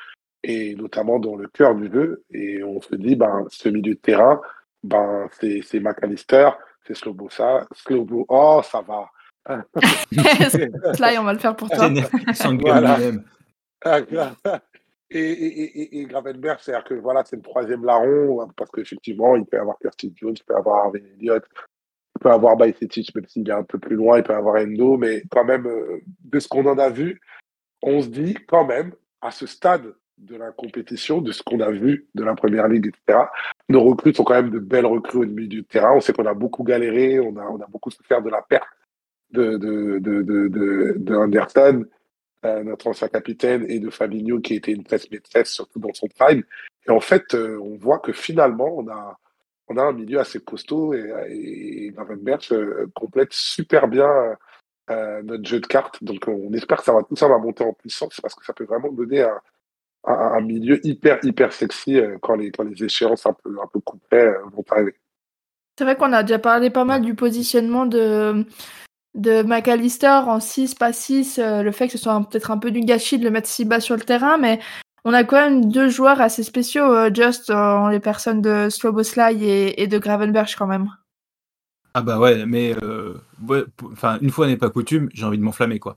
et 0.43 0.75
notamment 0.75 1.19
dans 1.19 1.37
le 1.37 1.49
cœur 1.49 1.75
du 1.75 1.91
jeu. 1.91 2.25
Et 2.31 2.63
on 2.63 2.81
se 2.81 2.95
dit, 2.95 3.17
ben, 3.17 3.47
ce 3.51 3.69
milieu 3.69 3.95
de 3.95 4.01
terrain, 4.01 4.41
ben, 4.83 5.29
c'est 5.33 5.81
McAllister, 5.81 6.51
c'est 6.87 6.95
Slobosa, 6.95 7.67
Slobo, 7.75 8.25
oh, 8.29 8.61
ça 8.65 8.81
va. 8.81 9.11
Là, 9.49 11.21
on 11.21 11.25
va 11.25 11.33
le 11.33 11.39
faire 11.39 11.57
pour 11.57 11.69
toi. 11.71 11.91
voilà. 12.61 12.99
Et, 15.13 15.19
et, 15.19 15.81
et, 15.81 16.01
et 16.01 16.05
Gravenberg, 16.05 16.61
c'est-à-dire 16.61 16.85
que 16.85 16.95
voilà, 16.95 17.25
c'est 17.25 17.35
le 17.35 17.43
troisième 17.43 17.85
larron, 17.85 18.47
parce 18.57 18.71
qu'effectivement, 18.71 19.35
il 19.35 19.45
peut 19.45 19.57
y 19.57 19.61
avoir 19.61 19.77
Curtis 19.79 20.13
Jones, 20.15 20.37
il 20.37 20.45
peut 20.45 20.55
y 20.55 20.57
avoir 20.57 20.85
Harvey 20.85 21.03
Elliott, 21.17 21.43
il 22.17 22.21
peut 22.21 22.29
y 22.29 22.33
avoir 22.33 22.57
Bajcetic, 22.57 23.13
même 23.17 23.27
s'il 23.27 23.49
est 23.49 23.53
un 23.53 23.65
peu 23.65 23.79
plus 23.79 23.97
loin, 23.97 24.19
il 24.19 24.23
peut 24.23 24.35
y 24.35 24.37
avoir 24.37 24.63
Endo, 24.63 24.97
mais 24.99 25.25
quand 25.29 25.45
même, 25.45 25.69
de 26.25 26.39
ce 26.39 26.47
qu'on 26.47 26.65
en 26.67 26.79
a 26.79 26.91
vu, 26.91 27.21
on 27.83 28.01
se 28.01 28.07
dit 28.07 28.35
quand 28.47 28.65
même, 28.65 28.93
à 29.21 29.33
ce 29.33 29.47
stade 29.47 29.95
de 30.21 30.37
la 30.37 30.53
compétition, 30.53 31.21
de 31.21 31.33
ce 31.33 31.43
qu'on 31.43 31.61
a 31.61 31.71
vu 31.71 32.07
de 32.15 32.23
la 32.23 32.35
première 32.35 32.69
ligue, 32.69 32.89
etc. 32.89 33.25
Nos 33.69 33.83
recrues 33.83 34.15
sont 34.15 34.25
quand 34.25 34.35
même 34.35 34.51
de 34.51 34.59
belles 34.59 34.87
recrues 34.87 35.21
au 35.21 35.27
milieu 35.27 35.49
du 35.49 35.65
terrain. 35.65 35.95
On 35.97 36.01
sait 36.01 36.13
qu'on 36.13 36.27
a 36.27 36.35
beaucoup 36.35 36.63
galéré, 36.63 37.19
on 37.21 37.37
a, 37.37 37.67
beaucoup 37.69 37.91
souffert 37.91 38.23
de 38.23 38.31
la 38.31 38.43
perte 38.43 38.69
de, 39.31 39.57
de, 39.57 39.99
de, 39.99 40.23
de, 40.23 40.49
de, 40.49 40.95
de 40.99 41.17
Anderson. 41.17 41.85
notre 42.43 42.87
ancien 42.89 43.09
capitaine, 43.09 43.65
et 43.69 43.81
de 43.81 43.91
Fabinho 43.91 44.41
qui 44.41 44.55
était 44.55 44.73
une 44.73 44.85
presse 44.85 45.11
maîtresse, 45.11 45.51
surtout 45.51 45.79
dans 45.79 45.95
son 45.95 46.09
prime. 46.09 46.43
Et 46.87 46.91
en 46.91 47.01
fait, 47.01 47.35
on 47.35 47.77
voit 47.77 47.99
que 47.99 48.13
finalement, 48.13 48.77
on 48.77 48.89
a, 48.89 49.19
on 49.69 49.77
a 49.77 49.83
un 49.83 49.93
milieu 49.93 50.19
assez 50.19 50.41
costaud 50.41 50.93
et, 50.95 51.13
et 51.29 51.91
Gravenberch 51.93 52.53
complète 52.95 53.33
super 53.33 53.89
bien 53.89 54.37
notre 55.23 55.49
jeu 55.49 55.61
de 55.61 55.67
cartes. 55.67 56.03
Donc 56.03 56.29
on 56.29 56.53
espère 56.53 56.83
que 56.83 57.09
tout 57.09 57.17
ça 57.17 57.29
va 57.29 57.39
monter 57.39 57.65
en 57.65 57.73
puissance 57.73 58.21
parce 58.21 58.35
que 58.35 58.45
ça 58.45 58.53
peut 58.53 58.65
vraiment 58.65 58.91
donner 58.91 59.23
un, 59.23 59.41
un, 60.05 60.41
milieu 60.41 60.85
hyper, 60.87 61.19
hyper 61.23 61.53
sexy 61.53 61.97
euh, 61.97 62.17
quand, 62.21 62.37
les, 62.37 62.51
quand 62.51 62.65
les 62.65 62.85
échéances 62.85 63.27
un 63.27 63.33
peu, 63.33 63.55
un 63.63 63.67
peu 63.67 63.81
euh, 64.17 64.35
vont 64.53 64.65
arriver. 64.71 64.95
C'est 65.79 65.85
vrai 65.85 65.97
qu'on 65.97 66.13
a 66.13 66.23
déjà 66.23 66.39
parlé 66.39 66.71
pas 66.71 66.85
mal 66.85 67.03
du 67.03 67.15
positionnement 67.15 67.87
de, 67.87 68.45
de 69.15 69.43
McAllister 69.43 70.21
en 70.27 70.41
6, 70.41 70.75
pas 70.75 70.93
6, 70.93 71.39
euh, 71.39 71.63
le 71.63 71.73
fait 71.73 71.87
que 71.87 71.93
ce 71.93 71.99
soit 71.99 72.19
peut-être 72.31 72.51
un 72.51 72.59
peu 72.59 72.71
du 72.71 72.81
gâchis 72.81 73.19
de 73.19 73.25
le 73.25 73.31
mettre 73.31 73.49
si 73.49 73.65
bas 73.65 73.81
sur 73.81 73.97
le 73.97 74.03
terrain, 74.03 74.37
mais 74.37 74.61
on 75.05 75.15
a 75.15 75.25
quand 75.25 75.37
même 75.37 75.71
deux 75.71 75.89
joueurs 75.89 76.21
assez 76.21 76.43
spéciaux, 76.43 77.13
Just 77.15 77.51
en 77.51 77.89
les 77.89 78.01
personnes 78.01 78.43
de 78.43 78.69
Sloboslai 78.69 79.35
et, 79.43 79.83
et 79.83 79.87
de 79.87 79.99
Gravenberch 79.99 80.57
quand 80.57 80.67
même. 80.67 80.89
Ah 81.95 82.03
bah 82.03 82.19
ouais, 82.19 82.45
mais 82.45 82.77
enfin 83.93 84.19
une 84.21 84.31
fois 84.31 84.47
n'est 84.47 84.59
pas 84.59 84.69
coutume, 84.69 85.09
j'ai 85.15 85.25
envie 85.25 85.39
de 85.39 85.43
m'enflammer 85.43 85.79
quoi. 85.79 85.97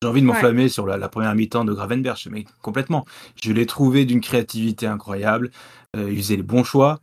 J'ai 0.00 0.08
envie 0.08 0.20
de 0.20 0.26
m'enflammer 0.26 0.68
sur 0.68 0.86
la, 0.86 1.08
première 1.08 1.34
mi-temps 1.34 1.64
de 1.64 1.72
Gravenberch, 1.72 2.28
mais 2.30 2.44
complètement. 2.62 3.04
Je 3.42 3.52
l'ai 3.52 3.66
trouvé 3.66 4.04
d'une 4.04 4.20
créativité 4.20 4.86
incroyable. 4.86 5.50
Euh, 5.96 6.12
il 6.12 6.18
faisait 6.18 6.36
les 6.36 6.44
bons 6.44 6.62
choix. 6.62 7.00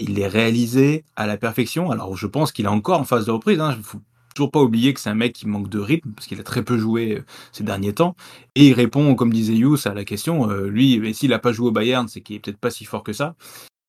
Il 0.00 0.14
les 0.14 0.26
réalisait 0.26 1.04
à 1.14 1.26
la 1.26 1.36
perfection. 1.36 1.90
Alors, 1.90 2.16
je 2.16 2.26
pense 2.26 2.50
qu'il 2.50 2.64
est 2.64 2.68
encore 2.68 3.00
en 3.00 3.04
phase 3.04 3.26
de 3.26 3.32
reprise. 3.32 3.60
Hein. 3.60 3.74
Il 3.76 3.82
faut 3.82 4.00
toujours 4.34 4.50
pas 4.50 4.62
oublier 4.62 4.94
que 4.94 5.00
c'est 5.00 5.10
un 5.10 5.14
mec 5.14 5.34
qui 5.34 5.46
manque 5.46 5.68
de 5.68 5.78
rythme, 5.78 6.12
parce 6.12 6.26
qu'il 6.26 6.40
a 6.40 6.42
très 6.42 6.62
peu 6.62 6.78
joué 6.78 7.16
euh, 7.16 7.24
ces 7.52 7.64
derniers 7.64 7.92
temps. 7.92 8.16
Et 8.54 8.68
il 8.68 8.72
répond, 8.72 9.14
comme 9.14 9.30
disait 9.30 9.52
Yous, 9.52 9.86
à 9.86 9.92
la 9.92 10.06
question. 10.06 10.50
Euh, 10.50 10.68
lui, 10.68 11.12
s'il 11.12 11.28
n'a 11.28 11.38
pas 11.38 11.52
joué 11.52 11.68
au 11.68 11.72
Bayern, 11.72 12.08
c'est 12.08 12.22
qu'il 12.22 12.36
est 12.36 12.38
peut-être 12.38 12.56
pas 12.56 12.70
si 12.70 12.86
fort 12.86 13.02
que 13.02 13.12
ça. 13.12 13.34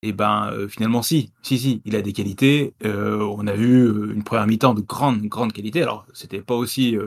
Et 0.02 0.10
eh 0.10 0.14
ben 0.14 0.50
euh, 0.54 0.70
finalement 0.70 1.02
si, 1.02 1.34
si 1.42 1.60
si, 1.60 1.82
il 1.84 1.94
a 1.94 2.02
des 2.02 2.14
qualités. 2.14 2.74
Euh, 2.86 3.20
on 3.20 3.48
a 3.48 3.54
vu 3.54 3.84
euh, 3.86 4.14
une 4.14 4.24
première 4.24 4.48
mi-temps 4.48 4.74
de 4.74 4.80
grande 4.80 5.24
grande 5.24 5.52
qualité. 5.52 5.82
Alors 5.82 6.06
c'était 6.14 6.42
pas 6.42 6.56
aussi, 6.56 6.98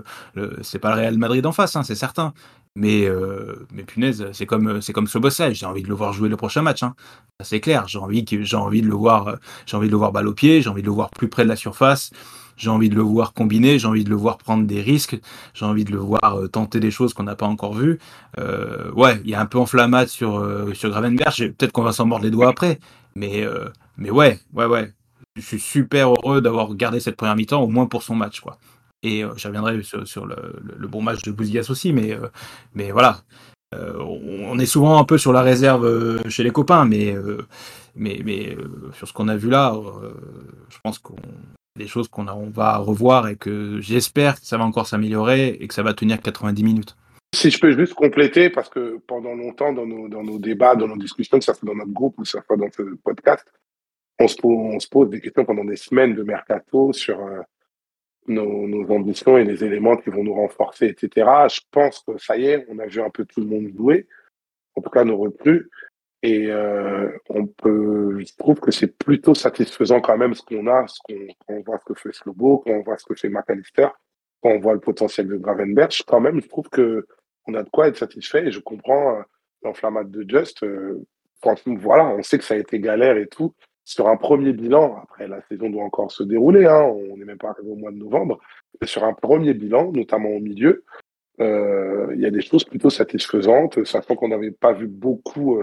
c'est 0.60 0.78
pas 0.78 0.94
le 0.94 1.00
Real 1.00 1.16
Madrid 1.16 1.46
en 1.46 1.52
face, 1.52 1.74
hein, 1.74 1.84
c'est 1.84 1.94
certain. 1.94 2.34
Mais 2.74 3.08
mais 3.72 3.84
punaise, 3.84 4.26
c'est 4.32 4.44
comme 4.46 4.82
c'est 4.82 4.92
comme. 4.92 5.06
J'ai 5.06 5.66
envie 5.66 5.82
de 5.82 5.88
le 5.88 5.94
voir 5.94 6.12
jouer 6.12 6.28
le 6.28 6.36
prochain 6.36 6.60
match. 6.60 6.82
Hein. 6.82 6.94
C'est 7.40 7.60
clair. 7.60 7.88
J'ai 7.88 7.98
envie 7.98 8.26
j'ai 8.28 8.56
envie 8.56 8.82
de 8.82 8.88
le 8.88 8.94
voir, 8.94 9.38
j'ai 9.64 9.76
envie 9.76 9.86
de 9.86 9.92
le 9.92 9.98
voir 9.98 10.12
balle 10.12 10.28
au 10.28 10.34
pied. 10.34 10.60
J'ai 10.60 10.68
envie 10.68 10.82
de 10.82 10.86
le 10.86 10.92
voir 10.92 11.10
plus 11.10 11.28
près 11.28 11.44
de 11.44 11.48
la 11.48 11.56
surface. 11.56 12.10
J'ai 12.56 12.70
envie 12.70 12.88
de 12.88 12.94
le 12.94 13.02
voir 13.02 13.32
combiner, 13.32 13.78
j'ai 13.78 13.86
envie 13.86 14.04
de 14.04 14.10
le 14.10 14.16
voir 14.16 14.38
prendre 14.38 14.66
des 14.66 14.80
risques, 14.80 15.18
j'ai 15.54 15.64
envie 15.64 15.84
de 15.84 15.92
le 15.92 15.98
voir 15.98 16.38
euh, 16.38 16.48
tenter 16.48 16.80
des 16.80 16.90
choses 16.90 17.14
qu'on 17.14 17.24
n'a 17.24 17.36
pas 17.36 17.46
encore 17.46 17.74
vues. 17.74 17.98
Euh, 18.38 18.90
ouais, 18.92 19.20
il 19.24 19.30
y 19.30 19.34
a 19.34 19.40
un 19.40 19.46
peu 19.46 19.58
enflammade 19.58 20.08
sur 20.08 20.38
euh, 20.38 20.72
sur 20.74 20.90
Gravenberg. 20.90 21.54
Peut-être 21.54 21.72
qu'on 21.72 21.82
va 21.82 21.92
s'en 21.92 22.06
mordre 22.06 22.24
les 22.24 22.30
doigts 22.30 22.48
après, 22.48 22.78
mais 23.14 23.42
euh, 23.44 23.68
mais 23.96 24.10
ouais, 24.10 24.38
ouais, 24.52 24.66
ouais. 24.66 24.92
Je 25.36 25.42
suis 25.42 25.60
super 25.60 26.10
heureux 26.10 26.42
d'avoir 26.42 26.74
gardé 26.74 27.00
cette 27.00 27.16
première 27.16 27.36
mi-temps, 27.36 27.62
au 27.62 27.66
moins 27.68 27.86
pour 27.86 28.02
son 28.02 28.14
match, 28.14 28.40
quoi. 28.40 28.58
Et 29.02 29.24
je 29.36 29.48
reviendrai 29.48 29.82
sur, 29.82 30.26
le, 30.26 30.86
bon 30.86 31.02
match 31.02 31.22
de 31.22 31.32
Bouzias 31.32 31.66
aussi, 31.70 31.92
mais 31.92 32.16
mais 32.74 32.92
voilà. 32.92 33.22
on 33.74 34.58
est 34.58 34.66
souvent 34.66 34.98
un 34.98 35.04
peu 35.04 35.18
sur 35.18 35.32
la 35.32 35.42
réserve 35.42 36.20
chez 36.28 36.44
les 36.44 36.50
copains, 36.52 36.84
mais 36.84 37.16
mais 37.96 38.20
mais 38.24 38.56
sur 38.94 39.08
ce 39.08 39.12
qu'on 39.12 39.26
a 39.28 39.36
vu 39.36 39.48
là, 39.48 39.74
je 40.68 40.78
pense 40.84 40.98
qu'on 41.00 41.16
des 41.76 41.86
choses 41.86 42.08
qu'on 42.08 42.28
on 42.28 42.50
va 42.50 42.76
revoir 42.76 43.28
et 43.28 43.36
que 43.36 43.80
j'espère 43.80 44.40
que 44.40 44.46
ça 44.46 44.58
va 44.58 44.64
encore 44.64 44.86
s'améliorer 44.86 45.48
et 45.48 45.68
que 45.68 45.74
ça 45.74 45.82
va 45.82 45.94
tenir 45.94 46.20
90 46.20 46.62
minutes. 46.64 46.96
Si 47.34 47.50
je 47.50 47.58
peux 47.58 47.76
juste 47.76 47.94
compléter, 47.94 48.50
parce 48.50 48.68
que 48.68 48.98
pendant 49.06 49.34
longtemps, 49.34 49.72
dans 49.72 49.86
nos, 49.86 50.08
dans 50.08 50.22
nos 50.22 50.38
débats, 50.38 50.76
dans 50.76 50.86
nos 50.86 50.98
discussions, 50.98 51.38
que 51.38 51.44
ce 51.44 51.54
soit 51.54 51.66
dans 51.66 51.74
notre 51.74 51.92
groupe 51.92 52.18
ou 52.18 52.22
que 52.22 52.28
ce 52.28 52.38
soit 52.46 52.56
dans 52.56 52.70
ce 52.70 52.82
podcast, 53.02 53.50
on 54.18 54.28
se, 54.28 54.88
pose, 54.88 55.08
des 55.08 55.20
questions 55.20 55.44
pendant 55.44 55.64
des 55.64 55.76
semaines 55.76 56.14
de 56.14 56.22
mercato 56.22 56.92
sur 56.92 57.18
euh, 57.20 57.40
nos, 58.28 58.68
nos, 58.68 58.88
ambitions 58.94 59.38
et 59.38 59.44
les 59.44 59.64
éléments 59.64 59.96
qui 59.96 60.10
vont 60.10 60.22
nous 60.22 60.34
renforcer, 60.34 60.86
etc. 60.86 61.26
Je 61.48 61.60
pense 61.70 62.04
que 62.06 62.18
ça 62.18 62.36
y 62.36 62.44
est, 62.44 62.66
on 62.68 62.78
a 62.78 62.86
vu 62.86 63.00
un 63.00 63.10
peu 63.10 63.24
tout 63.24 63.40
le 63.40 63.46
monde 63.46 63.68
jouer, 63.74 64.06
en 64.76 64.82
tout 64.82 64.90
cas 64.90 65.04
nos 65.04 65.16
recrues. 65.16 65.70
Et 66.22 66.46
euh, 66.50 67.10
on 67.28 67.46
peut, 67.46 68.20
je 68.20 68.36
trouve 68.38 68.60
que 68.60 68.70
c'est 68.70 68.96
plutôt 68.96 69.34
satisfaisant 69.34 70.00
quand 70.00 70.16
même 70.16 70.34
ce 70.34 70.42
qu'on 70.42 70.68
a, 70.68 70.86
ce 70.86 71.00
qu'on, 71.02 71.26
quand 71.46 71.54
on 71.54 71.60
voit 71.62 71.78
ce 71.80 71.84
que 71.84 71.94
fait 71.98 72.12
Slobo, 72.12 72.58
quand 72.58 72.72
on 72.72 72.82
voit 72.82 72.96
ce 72.96 73.04
que 73.04 73.14
fait 73.14 73.28
McAllister, 73.28 73.88
quand 74.40 74.50
on 74.50 74.60
voit 74.60 74.74
le 74.74 74.80
potentiel 74.80 75.26
de 75.26 75.36
Gravenberch, 75.36 76.04
quand 76.06 76.20
même, 76.20 76.40
je 76.40 76.46
trouve 76.46 76.68
que 76.68 77.06
on 77.48 77.54
a 77.54 77.64
de 77.64 77.70
quoi 77.70 77.88
être 77.88 77.96
satisfait. 77.96 78.46
Et 78.46 78.52
je 78.52 78.60
comprends 78.60 79.16
euh, 79.16 79.22
l'enflammade 79.64 80.12
de 80.12 80.24
Just. 80.28 80.62
Euh, 80.62 81.04
franchement, 81.40 81.74
voilà, 81.76 82.06
on 82.06 82.22
sait 82.22 82.38
que 82.38 82.44
ça 82.44 82.54
a 82.54 82.58
été 82.58 82.78
galère 82.78 83.16
et 83.16 83.26
tout. 83.26 83.54
Sur 83.84 84.06
un 84.06 84.16
premier 84.16 84.52
bilan, 84.52 85.00
après 85.02 85.26
la 85.26 85.42
saison 85.42 85.68
doit 85.68 85.82
encore 85.82 86.12
se 86.12 86.22
dérouler, 86.22 86.66
hein, 86.66 86.82
on 86.82 87.16
n'est 87.16 87.24
même 87.24 87.38
pas 87.38 87.50
arrivé 87.50 87.68
au 87.68 87.74
mois 87.74 87.90
de 87.90 87.96
novembre, 87.96 88.38
mais 88.80 88.86
sur 88.86 89.02
un 89.02 89.12
premier 89.12 89.54
bilan, 89.54 89.90
notamment 89.90 90.28
au 90.28 90.38
milieu, 90.38 90.84
euh, 91.40 92.12
il 92.14 92.20
y 92.20 92.26
a 92.26 92.30
des 92.30 92.42
choses 92.42 92.62
plutôt 92.62 92.90
satisfaisantes, 92.90 93.82
sachant 93.84 94.14
qu'on 94.14 94.28
n'avait 94.28 94.52
pas 94.52 94.72
vu 94.72 94.86
beaucoup 94.86 95.60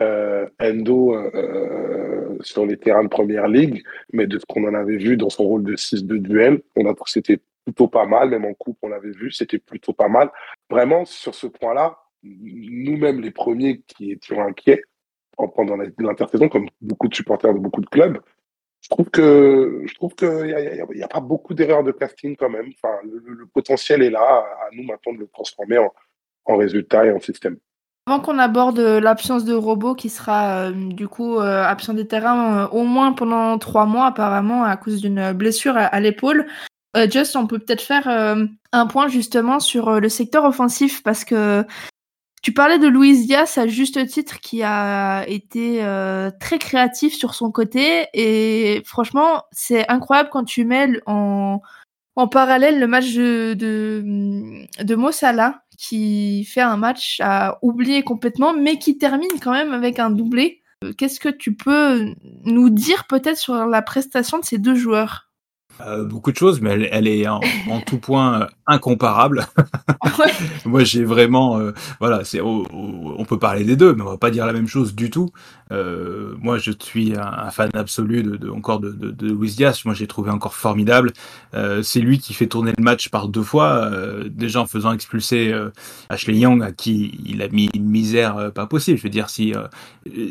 euh, 0.00 0.48
Endo 0.60 1.14
euh, 1.14 1.30
euh, 1.34 2.38
sur 2.40 2.64
les 2.64 2.78
terrains 2.78 3.04
de 3.04 3.08
première 3.08 3.46
ligue, 3.46 3.84
mais 4.12 4.26
de 4.26 4.38
ce 4.38 4.44
qu'on 4.46 4.66
en 4.66 4.74
avait 4.74 4.96
vu 4.96 5.16
dans 5.16 5.28
son 5.28 5.44
rôle 5.44 5.64
de 5.64 5.76
6 5.76 6.04
de 6.04 6.16
duel, 6.16 6.62
on 6.76 6.86
a 6.86 6.94
trouvé 6.94 7.04
que 7.04 7.10
c'était 7.10 7.40
plutôt 7.64 7.88
pas 7.88 8.06
mal, 8.06 8.30
même 8.30 8.44
en 8.44 8.54
coupe 8.54 8.78
on 8.82 8.88
l'avait 8.88 9.10
vu, 9.10 9.30
c'était 9.30 9.58
plutôt 9.58 9.92
pas 9.92 10.08
mal. 10.08 10.30
Vraiment, 10.70 11.04
sur 11.04 11.34
ce 11.34 11.46
point-là, 11.46 11.98
nous-mêmes 12.22 13.20
les 13.20 13.30
premiers 13.30 13.82
qui 13.82 14.12
étions 14.12 14.40
inquiets 14.40 14.82
pendant 15.36 15.76
l'intersaison, 15.98 16.48
comme 16.48 16.68
beaucoup 16.80 17.08
de 17.08 17.14
supporters 17.14 17.52
de 17.52 17.58
beaucoup 17.58 17.80
de 17.80 17.86
clubs, 17.86 18.18
je 18.80 18.88
trouve 18.88 19.10
que 19.10 19.82
je 19.86 19.94
trouve 19.94 20.14
qu'il 20.14 20.28
n'y 20.28 21.02
a, 21.02 21.04
a, 21.04 21.08
pas 21.08 21.20
beaucoup 21.20 21.54
d'erreurs 21.54 21.84
de 21.84 21.92
casting 21.92 22.36
quand 22.36 22.50
même. 22.50 22.72
Enfin, 22.82 22.96
le, 23.04 23.46
potentiel 23.46 24.02
est 24.02 24.10
là, 24.10 24.20
à 24.20 24.68
nous 24.72 24.82
maintenant 24.84 25.12
de 25.12 25.18
le 25.18 25.28
transformer 25.28 25.78
en, 25.78 25.92
en 26.46 26.56
résultat 26.56 27.06
et 27.06 27.12
en 27.12 27.20
système. 27.20 27.58
Avant 28.06 28.18
qu'on 28.18 28.40
aborde 28.40 28.80
euh, 28.80 29.00
l'absence 29.00 29.44
de 29.44 29.54
robot 29.54 29.94
qui 29.94 30.08
sera 30.08 30.70
euh, 30.70 30.72
du 30.72 31.06
coup 31.06 31.38
euh, 31.38 31.62
absent 31.62 31.94
des 31.94 32.08
terrains 32.08 32.66
au 32.72 32.82
moins 32.82 33.12
pendant 33.12 33.58
trois 33.58 33.86
mois 33.86 34.06
apparemment 34.06 34.64
à 34.64 34.76
cause 34.76 35.00
d'une 35.00 35.32
blessure 35.32 35.76
à, 35.76 36.00
l'épaule, 36.00 36.48
Just 37.08 37.36
on 37.36 37.46
peut 37.46 37.60
peut-être 37.60 37.80
faire 37.80 38.08
un 38.08 38.86
point 38.86 39.08
justement 39.08 39.60
sur 39.60 39.98
le 39.98 40.08
secteur 40.10 40.44
offensif 40.44 41.02
parce 41.02 41.24
que 41.24 41.64
tu 42.42 42.52
parlais 42.52 42.78
de 42.78 42.86
Luis 42.86 43.24
Diaz 43.24 43.56
à 43.56 43.66
juste 43.66 44.04
titre 44.08 44.40
qui 44.40 44.62
a 44.62 45.24
été 45.26 45.78
très 46.38 46.58
créatif 46.58 47.14
sur 47.14 47.34
son 47.34 47.50
côté 47.50 48.08
et 48.12 48.82
franchement 48.84 49.44
c'est 49.52 49.88
incroyable 49.88 50.28
quand 50.30 50.44
tu 50.44 50.66
mets 50.66 51.00
en 51.06 51.62
en 52.14 52.28
parallèle 52.28 52.78
le 52.78 52.86
match 52.86 53.14
de, 53.14 53.54
de, 53.54 54.84
de 54.84 54.94
Mossala 54.94 55.62
qui 55.82 56.44
fait 56.44 56.60
un 56.60 56.76
match 56.76 57.18
à 57.20 57.58
oublier 57.60 58.04
complètement, 58.04 58.54
mais 58.54 58.78
qui 58.78 58.98
termine 58.98 59.40
quand 59.42 59.50
même 59.50 59.72
avec 59.72 59.98
un 59.98 60.10
doublé. 60.10 60.62
Qu'est-ce 60.96 61.18
que 61.18 61.28
tu 61.28 61.56
peux 61.56 62.14
nous 62.44 62.70
dire 62.70 63.04
peut-être 63.08 63.36
sur 63.36 63.66
la 63.66 63.82
prestation 63.82 64.38
de 64.38 64.44
ces 64.44 64.58
deux 64.58 64.76
joueurs? 64.76 65.32
Euh, 65.80 66.04
beaucoup 66.04 66.30
de 66.30 66.36
choses, 66.36 66.60
mais 66.60 66.88
elle, 66.92 67.08
est 67.08 67.26
en, 67.26 67.40
tout 67.84 67.98
point 67.98 68.46
incomparable. 68.72 69.46
Moi, 70.64 70.84
j'ai 70.84 71.04
vraiment, 71.04 71.58
euh, 71.58 71.72
voilà, 72.00 72.24
c'est, 72.24 72.40
on 72.40 73.24
peut 73.24 73.38
parler 73.38 73.64
des 73.64 73.76
deux, 73.76 73.94
mais 73.94 74.02
on 74.02 74.10
va 74.10 74.16
pas 74.16 74.30
dire 74.30 74.46
la 74.46 74.52
même 74.52 74.68
chose 74.68 74.94
du 74.94 75.10
tout. 75.10 75.30
Euh, 75.70 76.34
moi, 76.38 76.58
je 76.58 76.70
suis 76.78 77.14
un, 77.16 77.50
fan 77.50 77.70
absolu 77.74 78.22
de, 78.22 78.36
de 78.36 78.50
encore 78.50 78.78
de, 78.80 78.90
de, 78.90 79.10
de 79.10 79.32
Luis 79.32 79.54
Diaz. 79.56 79.84
Moi, 79.84 79.94
j'ai 79.94 80.06
trouvé 80.06 80.30
encore 80.30 80.54
formidable. 80.54 81.12
Euh, 81.54 81.82
c'est 81.82 82.00
lui 82.00 82.18
qui 82.18 82.34
fait 82.34 82.46
tourner 82.46 82.72
le 82.76 82.84
match 82.84 83.08
par 83.08 83.28
deux 83.28 83.42
fois, 83.42 83.90
déjà 84.28 84.60
en 84.60 84.66
faisant 84.66 84.92
expulser 84.92 85.54
Ashley 86.08 86.36
Young, 86.38 86.62
à 86.62 86.72
qui 86.72 87.18
il 87.24 87.42
a 87.42 87.48
mis 87.48 87.70
une 87.74 87.88
misère 87.88 88.52
pas 88.52 88.66
possible. 88.66 88.98
Je 88.98 89.02
veux 89.02 89.08
dire, 89.08 89.30
si 89.30 89.54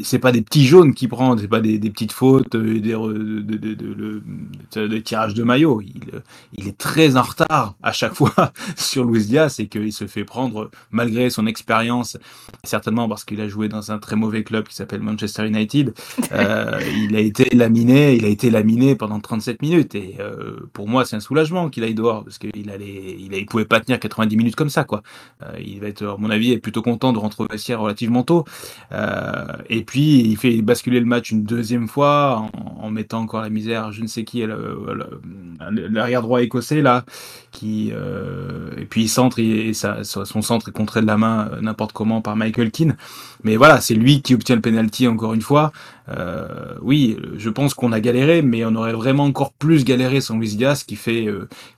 c'est 0.03 0.19
pas 0.19 0.31
des 0.31 0.41
petits 0.41 0.67
jaunes 0.67 0.93
qu'il 0.93 1.10
prend, 1.10 1.36
c'est 1.38 1.48
pas 1.48 1.62
des, 1.62 1.79
des, 1.79 1.89
petites 1.89 2.12
fautes, 2.12 2.55
des, 2.55 2.93
de, 4.75 4.98
tirages 5.00 5.33
de 5.33 5.43
maillot. 5.43 5.81
Il, 5.81 6.01
il 6.53 6.67
est 6.67 6.77
très 6.77 7.17
en 7.17 7.24
retard 7.24 7.75
à 7.81 7.91
chaque 7.91 8.13
fois 8.13 8.30
sur 8.75 9.05
Luis 9.05 9.25
Diaz 9.25 9.59
et 9.59 9.67
qu'il 9.67 9.93
se 9.93 10.07
fait 10.07 10.23
prendre 10.23 10.69
malgré 10.91 11.29
son 11.29 11.47
expérience, 11.47 12.17
certainement 12.63 13.07
parce 13.07 13.25
qu'il 13.25 13.41
a 13.41 13.47
joué 13.47 13.69
dans 13.69 13.91
un 13.91 14.00
très 14.00 14.15
mauvais 14.15 14.43
club 14.43 14.67
qui 14.67 14.75
s'appelle 14.75 15.01
Manchester 15.01 15.47
United. 15.47 15.93
Euh, 16.33 16.79
il 16.95 17.15
a 17.15 17.19
été 17.19 17.53
laminé, 17.55 18.15
il 18.15 18.23
a 18.23 18.27
été 18.29 18.50
laminé 18.50 18.95
pendant 18.95 19.19
37 19.19 19.61
minutes 19.61 19.95
et 19.95 20.15
euh, 20.19 20.55
pour 20.71 20.88
moi 20.88 21.03
c'est 21.03 21.17
un 21.17 21.19
soulagement 21.19 21.69
qu'il 21.69 21.83
aille 21.83 21.93
dehors 21.93 22.23
parce 22.23 22.38
qu'il 22.38 22.69
allait, 22.69 23.17
il, 23.19 23.33
il 23.33 23.45
pouvait 23.47 23.65
pas 23.65 23.81
tenir 23.81 24.00
90 24.00 24.38
minutes 24.38 24.55
comme 24.55 24.69
ça 24.69 24.85
quoi. 24.85 25.03
Euh, 25.43 25.51
il 25.59 25.81
va 25.81 25.88
être, 25.88 26.05
à 26.05 26.15
mon 26.17 26.29
avis, 26.29 26.57
plutôt 26.57 26.81
content 26.81 27.11
de 27.11 27.17
rentrer 27.17 27.43
au 27.43 27.47
vestiaire 27.47 27.81
relativement 27.81 28.23
tôt. 28.23 28.45
Et 29.69 29.83
puis 29.83 30.19
il 30.21 30.38
fait 30.38 30.61
basculer 30.61 31.00
le 31.00 31.05
match 31.05 31.31
une 31.31 31.43
deuxième 31.43 31.88
fois 31.88 32.50
en, 32.53 32.85
en, 32.85 32.91
mettant 32.91 33.19
encore 33.19 33.41
la 33.41 33.50
misère, 33.50 33.91
je 33.91 34.01
ne 34.01 34.07
sais 34.07 34.23
qui, 34.23 34.43
l'arrière 35.69 36.21
droit 36.21 36.41
écossais 36.41 36.81
là, 36.81 37.03
qui 37.51 37.91
euh, 38.12 38.72
et 38.77 38.86
puis 38.86 39.08
centre 39.08 39.39
et, 39.39 39.74
son 39.74 40.41
centre 40.41 40.70
est 40.70 40.72
contré 40.72 41.01
de 41.01 41.08
la 41.08 41.18
main 41.18 41.50
euh, 41.51 41.62
n'importe 41.62 41.94
comment 41.94 42.22
par 42.22 42.36
Michael 42.36 42.72
Keane. 42.72 42.98
Mais 43.44 43.56
voilà, 43.56 43.82
c'est 43.82 43.94
lui 43.94 44.22
qui 44.22 44.34
obtient 44.34 44.56
le 44.56 44.62
penalty 44.62 45.08
encore 45.08 45.34
une 45.34 45.41
fois. 45.41 45.72
Euh, 46.10 46.75
oui, 46.82 47.18
je 47.38 47.50
pense 47.50 47.74
qu'on 47.74 47.91
a 47.91 48.00
galéré, 48.00 48.41
mais 48.41 48.65
on 48.65 48.75
aurait 48.75 48.94
vraiment 48.94 49.24
encore 49.24 49.53
plus 49.53 49.86
galéré 49.86 50.20
sans 50.20 50.38
Luis 50.38 50.56
Diaz 50.56 50.84
qui 50.84 50.96
fait 50.96 51.27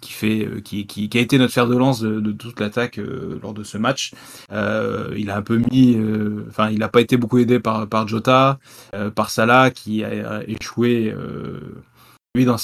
qui 0.01 1.09
a 1.13 1.19
été 1.19 1.37
notre 1.37 1.53
fer 1.53 1.67
de 1.67 1.75
lance 1.75 2.01
de, 2.01 2.31
toute 2.31 2.59
l'attaque 2.59 2.99
lors 3.41 3.53
de 3.53 3.63
ce 3.63 3.77
match. 3.77 4.13
il 4.51 5.29
a 5.29 5.37
un 5.37 5.41
peu 5.41 5.61
mis, 5.71 5.97
enfin 6.49 6.69
il 6.69 6.79
n'a 6.79 6.89
pas 6.89 7.01
été 7.01 7.17
beaucoup 7.17 7.37
aidé 7.37 7.59
par 7.59 8.07
Jota, 8.07 8.59
par 9.15 9.29
Salah 9.29 9.71
qui 9.71 10.03
a 10.03 10.41
échoué 10.47 11.13
lui, 12.35 12.45
dans 12.45 12.55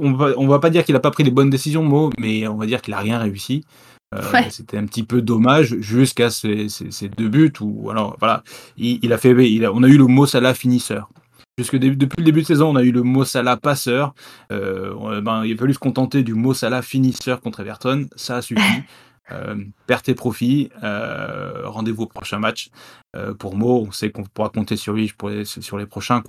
on, 0.00 0.12
va, 0.14 0.32
on 0.36 0.48
va 0.48 0.58
pas 0.58 0.70
dire 0.70 0.84
qu'il 0.84 0.96
a 0.96 1.00
pas 1.00 1.12
pris 1.12 1.22
les 1.22 1.30
bonnes 1.30 1.50
décisions, 1.50 1.84
Mo, 1.84 2.10
mais 2.18 2.48
on 2.48 2.56
va 2.56 2.66
dire 2.66 2.82
qu'il 2.82 2.92
a 2.92 2.98
rien 2.98 3.18
réussi. 3.18 3.64
Euh, 4.12 4.20
C'était 4.50 4.78
un 4.78 4.86
petit 4.86 5.04
peu 5.04 5.22
dommage 5.22 5.76
jusqu'à 5.78 6.30
ces, 6.30 6.68
ces, 6.68 7.08
deux 7.08 7.28
buts 7.28 7.52
où 7.60 7.90
alors 7.90 8.16
voilà, 8.18 8.42
il, 8.76 9.12
a 9.12 9.18
fait, 9.18 9.30
il 9.48 9.64
a, 9.64 9.72
on 9.72 9.84
a 9.84 9.88
eu 9.88 9.96
le 9.96 10.06
mot 10.06 10.26
Salah 10.26 10.54
finisseur. 10.54 11.08
Jusque 11.56 11.76
depuis 11.76 12.18
le 12.18 12.24
début 12.24 12.40
de 12.40 12.46
saison, 12.46 12.70
on 12.70 12.76
a 12.76 12.82
eu 12.82 12.90
le 12.90 13.04
mot 13.04 13.24
Salah 13.24 13.56
passeur. 13.56 14.12
Euh, 14.50 15.20
ben, 15.20 15.44
il 15.44 15.52
a 15.52 15.56
fallu 15.56 15.74
se 15.74 15.78
contenter 15.78 16.24
du 16.24 16.34
mot 16.34 16.54
Salah 16.54 16.82
finisseur 16.82 17.40
contre 17.40 17.60
Everton. 17.60 18.08
Ça 18.16 18.38
a 18.38 18.42
suffi. 18.42 18.60
Euh, 19.32 19.56
perte 19.86 20.08
et 20.08 20.14
profit. 20.14 20.70
Euh, 20.82 21.62
rendez-vous 21.64 22.04
au 22.04 22.06
prochain 22.06 22.38
match. 22.38 22.70
Euh, 23.16 23.34
pour 23.34 23.56
Mo, 23.56 23.84
on 23.86 23.92
sait 23.92 24.10
qu'on 24.10 24.24
pourra 24.24 24.48
compter 24.48 24.76
sur 24.76 24.92
lui 24.92 25.12
pour 25.16 25.30
sur 25.44 25.78
les 25.78 25.86
prochains. 25.86 26.22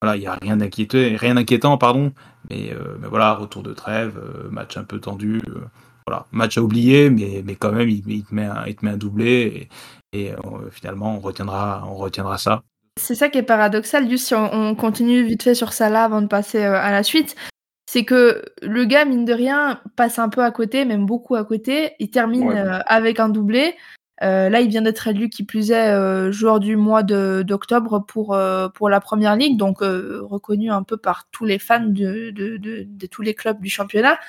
Voilà, 0.00 0.16
il 0.16 0.20
n'y 0.20 0.26
a 0.26 0.34
rien 0.34 0.56
d'inquiétant, 0.56 1.78
pardon. 1.78 2.12
Mais, 2.48 2.72
voilà, 3.02 3.34
retour 3.34 3.62
de 3.62 3.72
trêve, 3.72 4.20
match 4.50 4.76
un 4.76 4.84
peu 4.84 4.98
tendu. 5.00 5.40
voilà, 6.06 6.26
match 6.32 6.58
à 6.58 6.62
oublier, 6.62 7.10
mais, 7.10 7.42
mais 7.44 7.54
quand 7.54 7.72
même, 7.72 7.88
il, 7.88 8.24
te 8.24 8.34
met 8.34 8.44
un, 8.44 8.64
il 8.66 8.74
te 8.74 8.84
met 8.84 8.92
un 8.92 8.96
doublé 8.96 9.68
et, 10.12 10.32
finalement, 10.70 11.16
on 11.16 11.20
retiendra, 11.20 11.84
on 11.86 11.94
retiendra 11.94 12.38
ça. 12.38 12.62
C'est 13.00 13.14
ça 13.14 13.28
qui 13.28 13.38
est 13.38 13.42
paradoxal, 13.42 14.08
juste 14.10 14.26
si 14.26 14.34
on, 14.34 14.52
on, 14.52 14.74
continue 14.74 15.22
vite 15.24 15.42
fait 15.42 15.54
sur 15.54 15.72
ça 15.72 15.88
là 15.88 16.04
avant 16.04 16.20
de 16.22 16.26
passer 16.26 16.62
à 16.62 16.90
la 16.90 17.02
suite 17.02 17.36
c'est 17.92 18.04
que 18.04 18.44
le 18.62 18.84
gars, 18.84 19.04
mine 19.04 19.24
de 19.24 19.32
rien, 19.32 19.80
passe 19.96 20.20
un 20.20 20.28
peu 20.28 20.44
à 20.44 20.52
côté, 20.52 20.84
même 20.84 21.06
beaucoup 21.06 21.34
à 21.34 21.44
côté. 21.44 21.96
Il 21.98 22.08
termine 22.08 22.48
euh, 22.48 22.78
avec 22.86 23.18
un 23.18 23.28
doublé. 23.28 23.74
Euh, 24.22 24.48
là, 24.48 24.60
il 24.60 24.68
vient 24.68 24.82
d'être 24.82 25.08
élu, 25.08 25.28
qui 25.28 25.42
plus 25.42 25.72
est, 25.72 25.90
euh, 25.90 26.30
joueur 26.30 26.60
du 26.60 26.76
mois 26.76 27.02
d'octobre 27.02 28.04
pour, 28.06 28.38
pour 28.74 28.88
la 28.90 29.00
première 29.00 29.34
ligue, 29.34 29.56
donc 29.56 29.78
reconnu 29.80 30.70
un 30.70 30.84
peu 30.84 30.98
par 30.98 31.28
tous 31.32 31.44
les 31.44 31.58
fans 31.58 31.80
de, 31.80 32.30
de, 32.30 32.58
de, 32.58 33.06
tous 33.08 33.22
les 33.22 33.34
clubs 33.34 33.60
du 33.60 33.68
championnat. 33.68 34.20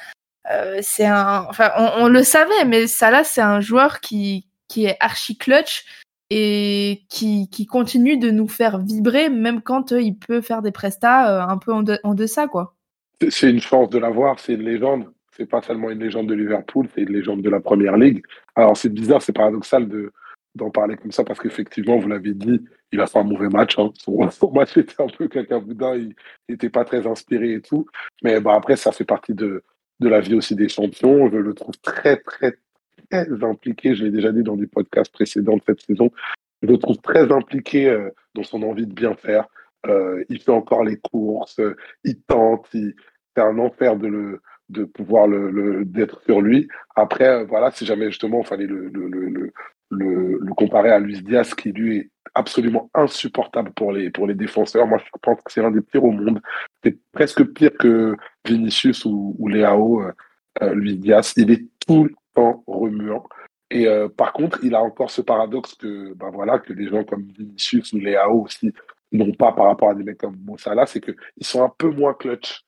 c'est 0.81 1.05
un, 1.05 1.45
enfin, 1.47 1.69
on, 1.99 2.07
le 2.07 2.23
savait, 2.23 2.65
mais 2.65 2.87
ça 2.87 3.11
là, 3.11 3.23
c'est 3.23 3.41
un 3.41 3.61
joueur 3.61 3.99
qui, 3.99 4.47
qui 4.69 4.85
est 4.85 4.97
archi 4.99 5.37
clutch 5.37 5.85
et 6.31 7.03
qui, 7.09 7.47
qui 7.51 7.67
continue 7.67 8.17
de 8.17 8.31
nous 8.31 8.47
faire 8.47 8.79
vibrer, 8.79 9.29
même 9.29 9.61
quand 9.61 9.91
il 9.91 10.17
peut 10.17 10.41
faire 10.41 10.63
des 10.63 10.71
prestats 10.71 11.43
un 11.43 11.59
peu 11.59 11.71
en, 11.71 11.83
en 12.03 12.15
deçà, 12.15 12.47
quoi. 12.47 12.75
C'est 13.29 13.49
une 13.49 13.61
chance 13.61 13.89
de 13.89 13.99
l'avoir, 13.99 14.39
c'est 14.39 14.53
une 14.53 14.63
légende. 14.63 15.11
C'est 15.35 15.45
pas 15.45 15.61
seulement 15.61 15.89
une 15.89 15.99
légende 15.99 16.27
de 16.27 16.33
Liverpool, 16.33 16.87
c'est 16.93 17.01
une 17.01 17.13
légende 17.13 17.41
de 17.41 17.49
la 17.49 17.59
première 17.59 17.97
ligue. 17.97 18.23
Alors 18.55 18.75
c'est 18.75 18.89
bizarre, 18.89 19.21
c'est 19.21 19.33
paradoxal 19.33 19.87
de 19.87 20.11
d'en 20.55 20.69
parler 20.69 20.97
comme 20.97 21.11
ça 21.11 21.23
parce 21.23 21.39
qu'effectivement, 21.39 21.97
vous 21.97 22.09
l'avez 22.09 22.33
dit, 22.33 22.61
il 22.91 22.99
a 22.99 23.07
fait 23.07 23.19
un 23.19 23.23
mauvais 23.23 23.47
match. 23.47 23.77
Son, 23.99 24.51
match 24.51 24.75
était 24.77 25.01
un 25.01 25.07
peu 25.07 25.27
cacaboudin, 25.27 25.95
il 25.95 26.15
n'était 26.49 26.69
pas 26.69 26.83
très 26.83 27.07
inspiré 27.07 27.53
et 27.53 27.61
tout. 27.61 27.85
Mais 28.23 28.41
bah, 28.41 28.53
après, 28.55 28.75
ça 28.75 28.91
fait 28.91 29.05
partie 29.05 29.33
de, 29.33 29.63
de 29.99 30.09
la 30.09 30.19
vie 30.19 30.35
aussi 30.35 30.55
des 30.55 30.67
champions. 30.67 31.29
Je 31.31 31.37
le 31.37 31.53
trouve 31.53 31.77
très, 31.81 32.17
très, 32.17 32.57
très 33.09 33.27
impliqué. 33.43 33.95
Je 33.95 34.03
l'ai 34.03 34.11
déjà 34.11 34.31
dit 34.31 34.43
dans 34.43 34.57
des 34.57 34.67
podcasts 34.67 35.13
précédents 35.13 35.55
de 35.55 35.63
cette 35.65 35.81
saison. 35.81 36.11
Je 36.61 36.67
le 36.67 36.77
trouve 36.77 36.97
très 36.97 37.31
impliqué 37.31 37.89
euh, 37.89 38.09
dans 38.35 38.43
son 38.43 38.61
envie 38.63 38.85
de 38.85 38.93
bien 38.93 39.15
faire. 39.15 39.47
Euh, 39.87 40.23
il 40.29 40.39
fait 40.39 40.51
encore 40.51 40.83
les 40.83 40.97
courses, 40.97 41.59
il 42.03 42.21
tente, 42.21 42.67
il, 42.73 42.93
c'est 43.35 43.43
un 43.43 43.57
enfer 43.59 43.95
de 43.95 44.07
le 44.07 44.41
de 44.71 44.85
pouvoir 44.85 45.27
le, 45.27 45.83
d'être 45.85 46.21
sur 46.23 46.41
lui. 46.41 46.67
Après, 46.95 47.27
euh, 47.27 47.45
voilà, 47.45 47.71
si 47.71 47.85
jamais 47.85 48.05
justement 48.05 48.39
il 48.39 48.47
fallait 48.47 48.67
le, 48.67 48.87
le, 48.87 49.07
le, 49.07 49.51
le, 49.89 50.53
comparer 50.55 50.91
à 50.91 50.99
Luis 50.99 51.21
Diaz, 51.21 51.53
qui 51.53 51.71
lui 51.71 51.97
est 51.97 52.09
absolument 52.33 52.89
insupportable 52.93 53.71
pour 53.73 53.91
les, 53.91 54.09
pour 54.09 54.27
les 54.27 54.33
défenseurs. 54.33 54.87
Moi, 54.87 54.99
je 54.99 55.09
pense 55.21 55.41
que 55.41 55.51
c'est 55.51 55.61
l'un 55.61 55.71
des 55.71 55.81
pires 55.81 56.05
au 56.05 56.11
monde. 56.11 56.41
C'est 56.83 56.97
presque 57.11 57.43
pire 57.53 57.73
que 57.77 58.15
Vinicius 58.45 59.05
ou, 59.05 59.35
ou 59.37 59.47
Léao, 59.49 60.03
euh, 60.03 60.11
euh, 60.61 60.73
Luis 60.73 60.97
Diaz. 60.97 61.33
Il 61.35 61.51
est 61.51 61.65
tout 61.85 62.05
le 62.05 62.15
temps 62.33 62.63
remuant. 62.65 63.25
Et 63.73 63.87
par 64.17 64.33
contre, 64.33 64.59
il 64.63 64.75
a 64.75 64.81
encore 64.81 65.09
ce 65.09 65.21
paradoxe 65.21 65.75
que, 65.75 66.13
ben 66.15 66.29
voilà, 66.29 66.59
que 66.59 66.73
des 66.73 66.87
gens 66.89 67.05
comme 67.05 67.23
Vinicius 67.23 67.93
ou 67.93 67.99
Léao 67.99 68.43
aussi 68.43 68.73
n'ont 69.13 69.31
pas 69.31 69.53
par 69.53 69.67
rapport 69.67 69.91
à 69.91 69.95
des 69.95 70.03
mecs 70.03 70.17
comme 70.17 70.35
Mossala, 70.43 70.85
c'est 70.85 70.99
qu'ils 70.99 71.15
sont 71.39 71.63
un 71.63 71.71
peu 71.77 71.89
moins 71.89 72.13
clutch. 72.13 72.65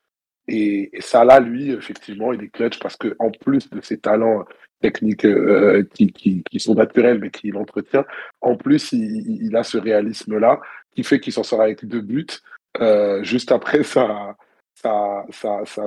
Et, 0.47 0.91
ça 0.99 1.23
là, 1.23 1.39
lui, 1.39 1.71
effectivement, 1.71 2.33
il 2.33 2.43
est 2.43 2.49
clutch 2.49 2.79
parce 2.79 2.97
que 2.97 3.15
en 3.19 3.31
plus 3.31 3.69
de 3.69 3.81
ses 3.81 3.97
talents 3.97 4.43
techniques 4.81 5.25
euh, 5.25 5.83
qui, 5.93 6.11
qui, 6.11 6.59
sont 6.59 6.75
naturels 6.75 7.19
mais 7.19 7.29
qu'il 7.29 7.55
entretient, 7.55 8.05
en 8.41 8.57
plus, 8.57 8.91
il, 8.91 9.55
a 9.55 9.63
ce 9.63 9.77
réalisme-là 9.77 10.59
qui 10.93 11.03
fait 11.03 11.19
qu'il 11.19 11.33
s'en 11.33 11.43
sort 11.43 11.61
avec 11.61 11.85
deux 11.85 12.01
buts 12.01 12.27
euh, 12.81 13.23
juste 13.23 13.51
après 13.51 13.83
sa, 13.83 14.35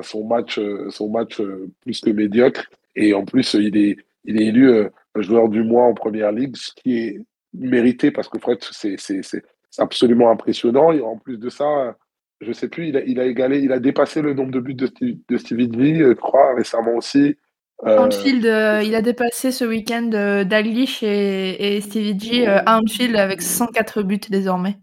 son 0.03 0.25
match, 0.25 0.61
son 0.90 1.09
match 1.11 1.40
euh, 1.40 1.69
plus 1.83 2.01
que 2.01 2.11
médiocre. 2.11 2.64
Et 2.95 3.12
en 3.12 3.25
plus, 3.25 3.55
il 3.55 3.77
est, 3.77 3.97
il 4.25 4.40
est 4.40 4.47
élu 4.47 4.71
euh, 4.71 4.88
joueur 5.16 5.49
du 5.49 5.62
mois 5.62 5.85
en 5.85 5.95
première 5.95 6.33
ligue, 6.33 6.57
ce 6.57 6.73
qui 6.75 6.99
est 6.99 7.21
mérité 7.53 8.11
parce 8.11 8.29
que 8.29 8.38
c'est, 8.73 8.97
c'est 8.99 9.42
absolument 9.79 10.31
impressionnant. 10.31 10.92
Et 10.92 11.01
en 11.01 11.19
plus 11.19 11.38
de 11.38 11.49
ça, 11.49 11.97
je 12.40 12.53
sais 12.53 12.68
plus, 12.68 12.88
il 12.88 12.96
a, 12.96 13.05
il 13.05 13.18
a 13.20 13.25
égalé, 13.25 13.61
il 13.61 13.72
a 13.72 13.79
dépassé 13.79 14.20
le 14.22 14.35
nombre 14.35 14.51
de 14.51 14.61
buts 14.61 14.75
de, 14.75 14.90
de 15.01 15.37
Stevie 15.37 15.70
euh, 16.03 16.11
je 16.11 16.12
crois, 16.14 16.55
récemment 16.55 16.94
aussi. 16.94 17.37
Euh... 17.85 17.99
Anfield, 17.99 18.46
euh, 18.46 18.83
il 18.83 18.94
a 18.94 19.03
dépassé 19.03 19.53
ce 19.53 19.64
week-end 19.64 20.11
euh, 20.14 20.44
et, 20.44 21.77
et, 21.77 21.81
Stevie 21.81 22.18
G 22.18 22.46
à 22.46 22.79
Anfield 22.79 23.16
avec 23.16 23.42
104 23.42 24.03
buts 24.03 24.18
désormais. 24.31 24.77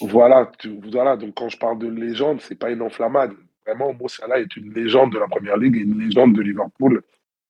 Voilà, 0.00 0.50
tu, 0.58 0.78
voilà, 0.90 1.16
donc 1.16 1.34
quand 1.34 1.48
je 1.48 1.58
parle 1.58 1.78
de 1.78 1.88
légende, 1.88 2.40
c'est 2.40 2.54
pas 2.54 2.70
une 2.70 2.82
enflammade. 2.82 3.32
Vraiment, 3.66 3.92
Mo 3.92 4.08
Salah 4.08 4.40
est 4.40 4.56
une 4.56 4.72
légende 4.72 5.12
de 5.12 5.18
la 5.18 5.28
première 5.28 5.56
ligue 5.56 5.76
et 5.76 5.80
une 5.80 5.98
légende 5.98 6.34
de 6.34 6.40
Liverpool, 6.40 7.02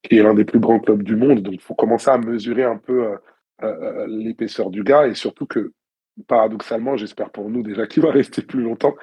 qui 0.02 0.18
est 0.18 0.22
l'un 0.22 0.34
des 0.34 0.44
plus 0.44 0.58
grands 0.58 0.80
clubs 0.80 1.02
du 1.02 1.16
monde. 1.16 1.40
Donc 1.40 1.54
il 1.54 1.60
faut 1.60 1.74
commencer 1.74 2.10
à 2.10 2.18
mesurer 2.18 2.64
un 2.64 2.76
peu 2.76 3.16
l'épaisseur 4.08 4.70
du 4.70 4.82
gars 4.82 5.06
et 5.06 5.14
surtout 5.14 5.46
que 5.46 5.72
paradoxalement, 6.26 6.96
j'espère 6.96 7.30
pour 7.30 7.48
nous 7.50 7.62
déjà 7.62 7.86
qu'il 7.86 8.02
va 8.02 8.10
rester 8.10 8.42
plus 8.42 8.62
longtemps. 8.62 8.94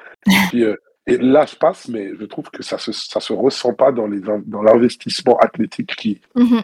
Et, 0.54 0.64
euh, 0.64 0.76
et 1.08 1.18
là, 1.18 1.46
je 1.46 1.56
passe, 1.56 1.88
mais 1.88 2.12
je 2.20 2.26
trouve 2.26 2.50
que 2.52 2.64
ça 2.64 2.78
se, 2.78 2.92
ça 2.92 3.20
se 3.20 3.34
ressent 3.34 3.74
pas 3.74 3.92
dans 3.92 4.08
les 4.08 4.20
dans 4.20 4.62
l'investissement 4.62 5.38
athlétique 5.40 5.96
qui, 5.96 6.22
mm 6.36 6.60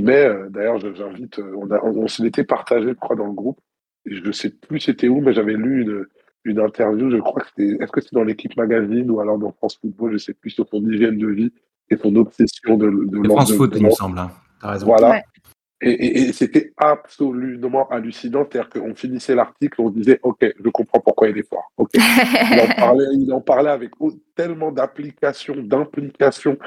met. 0.00 0.26
Euh, 0.26 0.48
d'ailleurs, 0.50 0.78
j'invite, 0.78 1.38
euh, 1.38 1.54
on, 1.56 1.70
on, 1.70 2.08
se 2.08 2.22
l'était 2.22 2.44
partagé, 2.44 2.88
je 2.88 2.94
crois, 2.94 3.16
dans 3.16 3.26
le 3.26 3.32
groupe. 3.32 3.58
je 4.04 4.20
ne 4.20 4.32
sais 4.32 4.50
plus 4.50 4.80
c'était 4.80 5.08
où, 5.08 5.20
mais 5.20 5.32
j'avais 5.32 5.54
lu 5.54 5.82
une, 5.82 6.06
une 6.44 6.60
interview, 6.60 7.10
je 7.10 7.16
crois 7.16 7.42
que 7.42 7.48
c'était, 7.48 7.82
est-ce 7.82 7.92
que 7.92 8.00
c'est 8.00 8.12
dans 8.12 8.24
l'équipe 8.24 8.56
magazine 8.56 9.10
ou 9.10 9.20
alors 9.20 9.38
dans 9.38 9.52
France 9.52 9.78
Football, 9.80 10.10
je 10.10 10.14
ne 10.14 10.18
sais 10.18 10.34
plus, 10.34 10.50
sur 10.50 10.66
son 10.68 10.84
hygiène 10.84 11.18
de 11.18 11.28
vie 11.28 11.52
et 11.90 11.96
son 11.96 12.14
obsession 12.16 12.76
de, 12.76 12.90
de, 12.90 13.28
France 13.28 13.52
Foot, 13.54 13.72
il 13.76 13.84
me 13.84 13.90
semble. 13.90 14.18
Hein. 14.18 14.30
Voilà. 14.60 15.22
Et, 15.86 16.32
c'était 16.32 16.72
absolument 16.76 17.88
hallucinant. 17.88 18.46
C'est-à-dire 18.50 18.70
qu'on 18.70 18.94
finissait 18.94 19.34
l'article, 19.34 19.80
on 19.80 19.90
disait, 19.90 20.18
OK, 20.22 20.38
je 20.42 20.68
comprends 20.70 21.00
pourquoi 21.00 21.28
il 21.28 21.38
est 21.38 21.48
fort. 21.48 21.72
il, 21.94 22.60
en 22.60 22.74
parlait, 22.76 23.06
il 23.12 23.32
en 23.32 23.40
parlait 23.40 23.70
avec 23.70 23.92
tellement 24.34 24.72
d'application, 24.72 25.54
d'implication, 25.56 26.58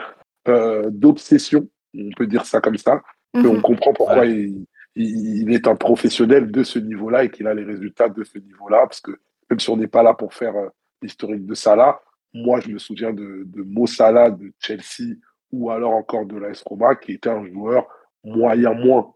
euh, 0.47 0.89
d'obsession, 0.89 1.67
on 1.97 2.09
peut 2.15 2.27
dire 2.27 2.45
ça 2.45 2.61
comme 2.61 2.77
ça, 2.77 3.01
qu'on 3.33 3.55
mhm. 3.55 3.61
comprend 3.61 3.93
pourquoi 3.93 4.25
il, 4.25 4.65
il, 4.95 5.51
est 5.53 5.67
un 5.67 5.75
professionnel 5.75 6.51
de 6.51 6.63
ce 6.63 6.79
niveau-là 6.79 7.25
et 7.25 7.29
qu'il 7.29 7.47
a 7.47 7.53
les 7.53 7.63
résultats 7.63 8.09
de 8.09 8.23
ce 8.23 8.37
niveau-là. 8.37 8.79
Parce 8.83 9.01
que 9.01 9.11
même 9.49 9.59
si 9.59 9.69
on 9.69 9.77
n'est 9.77 9.87
pas 9.87 10.03
là 10.03 10.13
pour 10.13 10.33
faire 10.33 10.55
euh, 10.55 10.69
l'historique 11.01 11.45
de 11.45 11.53
Salah, 11.53 12.01
moi, 12.33 12.59
je 12.59 12.69
me 12.69 12.77
souviens 12.77 13.11
de, 13.11 13.43
de 13.45 13.63
Mo 13.63 13.87
Salah 13.87 14.29
de 14.29 14.51
Chelsea 14.59 15.15
ou 15.51 15.71
alors 15.71 15.93
encore 15.93 16.25
de 16.25 16.37
l'AS 16.37 16.61
Roma, 16.63 16.95
qui 16.95 17.13
était 17.13 17.29
un 17.29 17.45
joueur 17.45 17.87
moyen 18.23 18.73
moins 18.73 19.13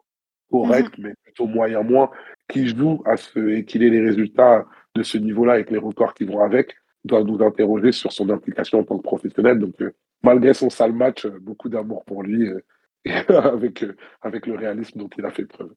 correct, 0.53 0.97
mhm. 0.97 1.05
mais 1.05 1.13
plutôt 1.23 1.47
moyen 1.47 1.81
moins, 1.81 2.09
qui 2.47 2.67
joue 2.67 3.01
à 3.05 3.17
ce 3.17 3.39
et 3.49 3.65
qu'il 3.65 3.83
ait 3.83 3.89
les 3.89 4.01
résultats 4.01 4.65
de 4.95 5.03
ce 5.03 5.17
niveau-là 5.17 5.53
avec 5.53 5.71
les 5.71 5.79
records 5.79 6.13
qui 6.13 6.25
vont 6.25 6.41
avec, 6.41 6.75
doit 7.03 7.23
nous 7.23 7.43
interroger 7.43 7.91
sur 7.91 8.11
son 8.11 8.29
implication 8.29 8.79
en 8.79 8.83
tant 8.83 8.97
que 8.97 9.03
professionnel. 9.03 9.59
Donc, 9.59 9.81
euh, 9.81 9.93
malgré 10.21 10.53
son 10.53 10.69
sale 10.69 10.93
match, 10.93 11.25
euh, 11.25 11.39
beaucoup 11.41 11.69
d'amour 11.69 12.05
pour 12.05 12.21
lui 12.21 12.47
euh, 12.47 12.59
avec, 13.29 13.83
avec 14.21 14.45
le 14.45 14.55
réalisme 14.55 14.99
dont 14.99 15.09
il 15.17 15.25
a 15.25 15.31
fait 15.31 15.45
preuve. 15.45 15.73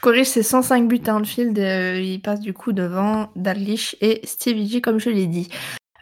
Corrige, 0.00 0.28
c'est 0.28 0.42
105 0.42 0.88
buts 0.88 1.02
à 1.06 1.14
Anfield. 1.14 1.58
il 1.58 2.20
passe 2.22 2.40
du 2.40 2.54
coup 2.54 2.72
devant 2.72 3.30
Dalglish 3.36 3.96
et 4.00 4.20
Stevie 4.24 4.66
G, 4.66 4.80
comme 4.80 4.98
je 4.98 5.10
l'ai 5.10 5.26
dit. 5.26 5.50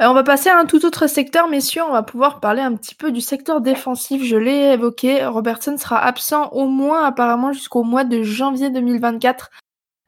On 0.01 0.15
va 0.15 0.23
passer 0.23 0.49
à 0.49 0.59
un 0.59 0.65
tout 0.65 0.85
autre 0.85 1.07
secteur, 1.07 1.49
messieurs. 1.49 1.83
On 1.83 1.93
va 1.93 2.03
pouvoir 2.03 2.41
parler 2.41 2.63
un 2.63 2.75
petit 2.77 2.95
peu 2.95 3.11
du 3.11 3.21
secteur 3.21 3.61
défensif. 3.61 4.23
Je 4.25 4.37
l'ai 4.37 4.73
évoqué. 4.73 5.27
Robertson 5.27 5.77
sera 5.77 5.99
absent 5.99 6.51
au 6.51 6.67
moins 6.67 7.05
apparemment 7.05 7.53
jusqu'au 7.53 7.83
mois 7.83 8.05
de 8.05 8.23
janvier 8.23 8.71
2024 8.71 9.51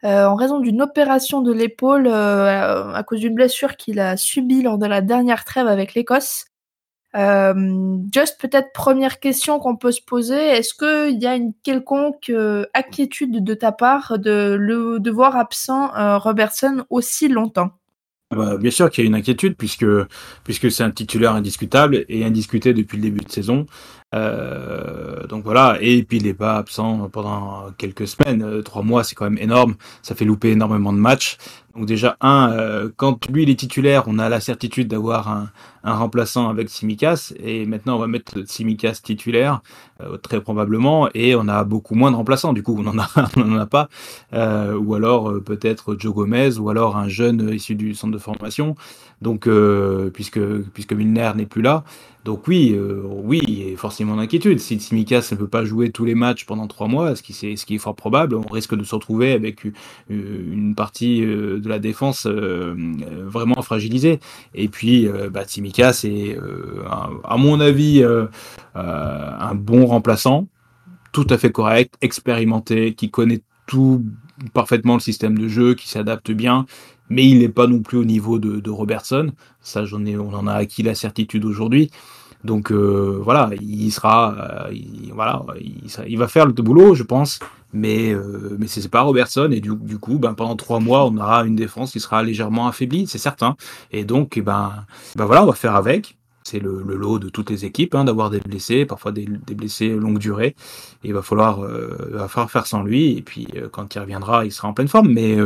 euh, 0.04 0.24
en 0.24 0.34
raison 0.34 0.60
d'une 0.60 0.80
opération 0.80 1.42
de 1.42 1.52
l'épaule 1.52 2.06
euh, 2.06 2.92
à 2.94 3.02
cause 3.02 3.20
d'une 3.20 3.34
blessure 3.34 3.76
qu'il 3.76 4.00
a 4.00 4.16
subie 4.16 4.62
lors 4.62 4.78
de 4.78 4.86
la 4.86 5.02
dernière 5.02 5.44
trêve 5.44 5.66
avec 5.66 5.94
l'Écosse. 5.94 6.46
Euh, 7.16 7.98
just 8.12 8.40
peut-être 8.40 8.72
première 8.72 9.20
question 9.20 9.58
qu'on 9.58 9.76
peut 9.76 9.90
se 9.90 10.00
poser, 10.00 10.36
est-ce 10.36 10.74
qu'il 10.74 11.20
y 11.20 11.26
a 11.26 11.34
une 11.34 11.52
quelconque 11.64 12.32
inquiétude 12.72 13.42
de 13.44 13.54
ta 13.54 13.72
part 13.72 14.18
de 14.18 14.56
le 14.58 15.00
de 15.00 15.10
voir 15.10 15.36
absent 15.36 15.90
Robertson 16.18 16.84
aussi 16.88 17.28
longtemps? 17.28 17.79
Bah, 18.30 18.56
bien 18.56 18.70
sûr 18.70 18.90
qu'il 18.90 19.02
y 19.02 19.06
a 19.06 19.08
une 19.08 19.16
inquiétude 19.16 19.56
puisque 19.56 19.86
puisque 20.44 20.70
c'est 20.70 20.84
un 20.84 20.92
titulaire 20.92 21.32
indiscutable 21.34 22.04
et 22.08 22.24
indiscuté 22.24 22.72
depuis 22.74 22.96
le 22.96 23.02
début 23.02 23.24
de 23.24 23.30
saison. 23.30 23.66
Euh, 24.12 25.26
donc 25.28 25.44
voilà, 25.44 25.78
et 25.80 26.02
puis 26.02 26.16
il 26.18 26.24
n'est 26.24 26.34
pas 26.34 26.56
absent 26.56 27.08
pendant 27.12 27.70
quelques 27.78 28.08
semaines, 28.08 28.42
euh, 28.42 28.60
trois 28.62 28.82
mois, 28.82 29.04
c'est 29.04 29.14
quand 29.14 29.24
même 29.24 29.38
énorme. 29.38 29.76
Ça 30.02 30.14
fait 30.16 30.24
louper 30.24 30.50
énormément 30.50 30.92
de 30.92 30.98
matchs. 30.98 31.36
Donc 31.76 31.86
déjà 31.86 32.16
un, 32.20 32.50
euh, 32.50 32.88
quand 32.96 33.28
lui 33.28 33.44
il 33.44 33.50
est 33.50 33.54
titulaire, 33.54 34.04
on 34.08 34.18
a 34.18 34.28
la 34.28 34.40
certitude 34.40 34.88
d'avoir 34.88 35.28
un, 35.28 35.50
un, 35.84 35.94
remplaçant 35.94 36.48
avec 36.48 36.68
Simicas, 36.68 37.32
et 37.38 37.64
maintenant 37.66 37.96
on 37.96 37.98
va 38.00 38.08
mettre 38.08 38.42
Simicas 38.46 38.98
titulaire 39.04 39.62
très 40.22 40.40
probablement, 40.40 41.08
et 41.14 41.36
on 41.36 41.46
a 41.46 41.62
beaucoup 41.62 41.94
moins 41.94 42.10
de 42.10 42.16
remplaçants. 42.16 42.52
Du 42.52 42.64
coup, 42.64 42.76
on 42.76 42.86
en 42.88 42.98
a, 42.98 43.08
on 43.36 43.56
a 43.56 43.66
pas, 43.66 43.88
ou 44.32 44.94
alors 44.94 45.32
peut-être 45.44 45.94
Joe 45.96 46.12
Gomez, 46.12 46.58
ou 46.58 46.70
alors 46.70 46.96
un 46.96 47.08
jeune 47.08 47.50
issu 47.52 47.76
du 47.76 47.94
centre 47.94 48.12
de 48.12 48.18
formation. 48.18 48.74
Donc 49.22 49.48
puisque 50.12 50.40
puisque 50.72 50.92
Milner 50.92 51.30
n'est 51.36 51.46
plus 51.46 51.62
là, 51.62 51.84
donc 52.24 52.46
oui, 52.48 52.72
euh, 52.74 53.02
oui, 53.06 53.40
il 53.46 53.70
y 53.70 53.72
a 53.72 53.76
forcément 53.76 54.16
d'inquiétude. 54.16 54.60
Si 54.60 54.76
Tsimikas 54.76 55.28
ne 55.32 55.36
peut 55.36 55.48
pas 55.48 55.64
jouer 55.64 55.90
tous 55.90 56.04
les 56.04 56.14
matchs 56.14 56.44
pendant 56.44 56.66
trois 56.66 56.86
mois, 56.86 57.16
ce 57.16 57.22
qui, 57.22 57.32
est, 57.74 57.78
fort 57.78 57.94
probable, 57.96 58.36
on 58.36 58.52
risque 58.52 58.74
de 58.74 58.84
se 58.84 58.94
retrouver 58.94 59.32
avec 59.32 59.64
euh, 59.64 59.72
une 60.08 60.74
partie 60.74 61.24
euh, 61.24 61.60
de 61.60 61.68
la 61.68 61.78
défense 61.78 62.26
vraiment 62.26 63.62
fragilisée. 63.62 64.20
Et 64.54 64.68
puis, 64.68 65.08
bah, 65.32 65.44
Tsimikas 65.44 66.02
est, 66.04 66.36
à 67.24 67.36
mon 67.36 67.60
avis, 67.60 68.04
un 68.74 69.54
bon 69.54 69.86
remplaçant, 69.86 70.46
tout 71.12 71.26
à 71.30 71.38
fait 71.38 71.52
correct, 71.52 71.94
expérimenté, 72.02 72.94
qui 72.94 73.10
connaît 73.10 73.40
tout 73.66 74.04
parfaitement 74.52 74.94
le 74.94 75.00
système 75.00 75.38
de 75.38 75.48
jeu, 75.48 75.74
qui 75.74 75.88
s'adapte 75.88 76.30
bien, 76.30 76.66
mais 77.10 77.26
il 77.26 77.40
n'est 77.40 77.48
pas 77.48 77.66
non 77.66 77.80
plus 77.80 77.98
au 77.98 78.04
niveau 78.04 78.38
de, 78.38 78.70
Robertson. 78.70 79.32
Ça, 79.60 79.82
on 79.92 80.34
en 80.34 80.46
a 80.46 80.54
acquis 80.54 80.82
la 80.82 80.94
certitude 80.94 81.44
aujourd'hui. 81.44 81.90
Donc 82.44 82.72
euh, 82.72 83.20
voilà, 83.22 83.50
il 83.60 83.90
sera, 83.90 84.68
euh, 84.68 84.72
il, 84.72 85.12
voilà, 85.12 85.44
il, 86.06 86.16
va 86.18 86.26
faire 86.26 86.46
le 86.46 86.52
boulot, 86.52 86.94
je 86.94 87.02
pense, 87.02 87.38
mais 87.74 88.12
euh, 88.12 88.56
mais 88.58 88.66
c'est 88.66 88.88
pas 88.88 89.02
Robertson 89.02 89.50
et 89.52 89.60
du, 89.60 89.76
coup, 89.98 90.18
ben 90.18 90.32
pendant 90.32 90.56
trois 90.56 90.80
mois, 90.80 91.04
on 91.04 91.16
aura 91.18 91.44
une 91.44 91.56
défense 91.56 91.92
qui 91.92 92.00
sera 92.00 92.22
légèrement 92.22 92.66
affaiblie, 92.66 93.06
c'est 93.06 93.18
certain. 93.18 93.56
Et 93.92 94.04
donc, 94.04 94.38
eh 94.38 94.42
ben, 94.42 94.72
ben 95.16 95.26
voilà, 95.26 95.42
on 95.42 95.46
va 95.46 95.52
faire 95.52 95.76
avec. 95.76 96.16
C'est 96.42 96.58
le, 96.58 96.82
lot 96.82 97.18
de 97.18 97.28
toutes 97.28 97.50
les 97.50 97.66
équipes 97.66 97.94
hein, 97.94 98.04
d'avoir 98.04 98.30
des 98.30 98.40
blessés, 98.40 98.86
parfois 98.86 99.12
des, 99.12 99.28
des, 99.46 99.54
blessés 99.54 99.90
longue 99.90 100.18
durée. 100.18 100.56
Et 101.04 101.08
il 101.08 101.14
va 101.14 101.20
falloir, 101.20 101.62
euh, 101.62 102.08
va 102.12 102.28
falloir 102.28 102.50
faire 102.50 102.66
sans 102.66 102.82
lui. 102.82 103.18
Et 103.18 103.22
puis 103.22 103.46
quand 103.70 103.94
il 103.94 103.98
reviendra, 103.98 104.46
il 104.46 104.50
sera 104.50 104.66
en 104.68 104.72
pleine 104.72 104.88
forme. 104.88 105.12
Mais 105.12 105.36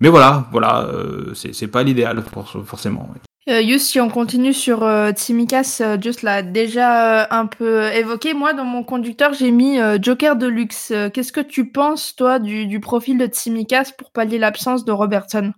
mais 0.00 0.08
voilà, 0.08 0.46
voilà, 0.52 0.86
euh, 0.86 1.34
c'est 1.34 1.68
pas 1.68 1.82
l'idéal 1.82 2.22
forcément. 2.64 3.08
Euh, 3.48 3.62
Yus, 3.62 3.88
si 3.88 3.98
on 3.98 4.10
continue 4.10 4.52
sur 4.52 4.82
euh, 4.82 5.10
Tsimikas, 5.12 5.78
euh, 5.80 5.96
Just 5.98 6.22
l'a 6.22 6.42
déjà 6.42 7.26
un 7.34 7.46
peu 7.46 7.84
évoqué. 7.94 8.34
Moi, 8.34 8.52
dans 8.52 8.66
mon 8.66 8.84
conducteur, 8.84 9.32
j'ai 9.32 9.50
mis 9.50 9.78
Joker 10.02 10.36
de 10.36 10.46
luxe. 10.46 10.92
Qu'est-ce 11.14 11.32
que 11.32 11.40
tu 11.40 11.70
penses, 11.70 12.14
toi, 12.14 12.38
du, 12.38 12.80
profil 12.80 13.16
de 13.16 13.26
Tsimikas 13.26 13.92
pour 13.96 14.10
pallier 14.10 14.38
l'absence 14.38 14.84
de 14.84 14.92
Robertson? 14.92 15.52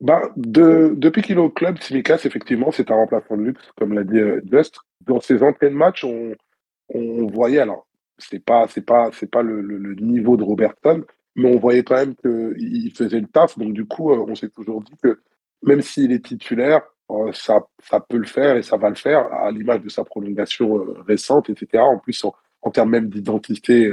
Bah, 0.00 0.20
de, 0.36 0.92
Depuis 0.96 1.22
qu'il 1.22 1.36
est 1.36 1.40
au 1.40 1.50
club, 1.50 1.78
Tsimikas, 1.78 2.20
effectivement, 2.24 2.70
c'est 2.72 2.90
un 2.90 2.96
remplaçant 2.96 3.36
de 3.36 3.42
luxe, 3.42 3.70
comme 3.78 3.94
l'a 3.94 4.04
dit 4.04 4.20
Just. 4.50 4.76
Dans 5.06 5.20
ses 5.20 5.42
entrées 5.42 5.70
de 5.70 5.74
match, 5.74 6.04
on, 6.04 6.34
on 6.94 7.26
voyait, 7.26 7.60
alors, 7.60 7.86
c'est 8.18 8.44
pas, 8.44 8.66
c'est 8.68 8.84
pas, 8.84 9.08
c'est 9.12 9.30
pas 9.30 9.42
le, 9.42 9.62
le, 9.62 9.94
niveau 9.94 10.36
de 10.36 10.44
Robertson, 10.44 11.02
mais 11.36 11.54
on 11.54 11.58
voyait 11.58 11.82
quand 11.82 11.96
même 11.96 12.14
qu'il 12.14 12.92
faisait 12.94 13.20
le 13.20 13.26
taf. 13.26 13.58
Donc, 13.58 13.72
du 13.72 13.86
coup, 13.86 14.12
euh, 14.12 14.24
on 14.28 14.34
s'est 14.34 14.48
toujours 14.48 14.82
dit 14.82 14.96
que 15.02 15.20
même 15.62 15.82
s'il 15.82 16.12
est 16.12 16.24
titulaire, 16.24 16.82
euh, 17.10 17.32
ça, 17.32 17.66
ça 17.82 18.00
peut 18.00 18.16
le 18.16 18.26
faire 18.26 18.56
et 18.56 18.62
ça 18.62 18.76
va 18.76 18.88
le 18.88 18.94
faire, 18.94 19.32
à 19.32 19.50
l'image 19.50 19.80
de 19.80 19.88
sa 19.88 20.04
prolongation 20.04 20.78
euh, 20.78 21.02
récente, 21.06 21.50
etc. 21.50 21.82
En 21.82 21.98
plus, 21.98 22.24
en, 22.62 22.70
termes 22.70 22.90
même 22.90 23.08
d'identité, 23.08 23.92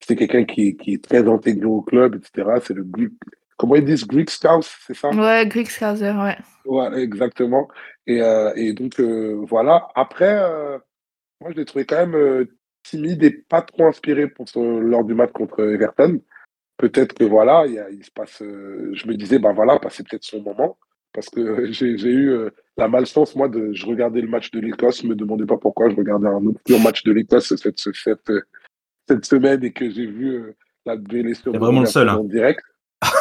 c'est 0.00 0.16
quelqu'un 0.16 0.44
qui, 0.44 0.76
qui, 0.76 0.94
est 0.94 1.04
très 1.04 1.26
intégré 1.28 1.66
au 1.66 1.82
club, 1.82 2.16
etc. 2.16 2.58
C'est 2.64 2.74
le 2.74 2.86
Comment 3.58 3.76
ils 3.76 3.84
disent? 3.84 4.06
Greek 4.06 4.28
Scouts, 4.30 4.68
c'est 4.86 4.94
ça? 4.94 5.08
Ouais, 5.10 5.46
Greek 5.46 5.70
Scouts, 5.70 6.02
ouais. 6.02 6.36
Ouais, 6.66 6.98
exactement. 6.98 7.68
Et, 8.06 8.20
et 8.56 8.72
donc, 8.74 9.00
voilà. 9.00 9.88
Après, 9.94 10.36
moi, 11.40 11.50
je 11.52 11.56
l'ai 11.56 11.64
trouvé 11.64 11.86
quand 11.86 12.06
même 12.06 12.46
timide 12.82 13.22
et 13.22 13.30
pas 13.30 13.62
trop 13.62 13.86
inspiré 13.86 14.28
pour 14.28 14.46
lors 14.56 15.04
du 15.04 15.14
match 15.14 15.32
contre 15.32 15.62
Everton 15.62 16.20
peut-être 16.76 17.14
que 17.14 17.24
voilà, 17.24 17.66
il, 17.66 18.04
se 18.04 18.10
passe. 18.10 18.42
Euh, 18.42 18.90
je 18.92 19.06
me 19.06 19.14
disais, 19.14 19.38
ben 19.38 19.52
voilà, 19.52 19.78
bah, 19.78 19.88
c'est 19.90 20.06
peut-être 20.06 20.24
son 20.24 20.42
moment. 20.42 20.76
Parce 21.12 21.30
que 21.30 21.72
j'ai 21.72 21.86
eu 21.86 22.30
euh, 22.30 22.50
la 22.76 22.88
malchance, 22.88 23.34
moi, 23.36 23.48
de 23.48 23.72
je 23.72 23.86
regardais 23.86 24.20
le 24.20 24.28
match 24.28 24.50
de 24.50 24.60
l'Écosse, 24.60 25.02
me 25.02 25.14
demandais 25.14 25.46
pas 25.46 25.56
pourquoi 25.56 25.88
je 25.88 25.96
regardais 25.96 26.28
un 26.28 26.44
autre 26.44 26.60
match 26.82 27.04
de 27.04 27.12
l'Écosse 27.12 27.54
cette, 27.56 27.78
cette, 27.78 28.32
cette, 29.08 29.24
semaine 29.24 29.64
et 29.64 29.72
que 29.72 29.88
j'ai 29.88 30.06
vu 30.06 30.34
euh, 30.34 30.54
la 30.84 30.96
blessure 30.96 31.56
vraiment 31.56 31.80
le 31.80 31.86
seul, 31.86 32.10
hein. 32.10 32.18
en 32.18 32.24
direct. 32.24 32.60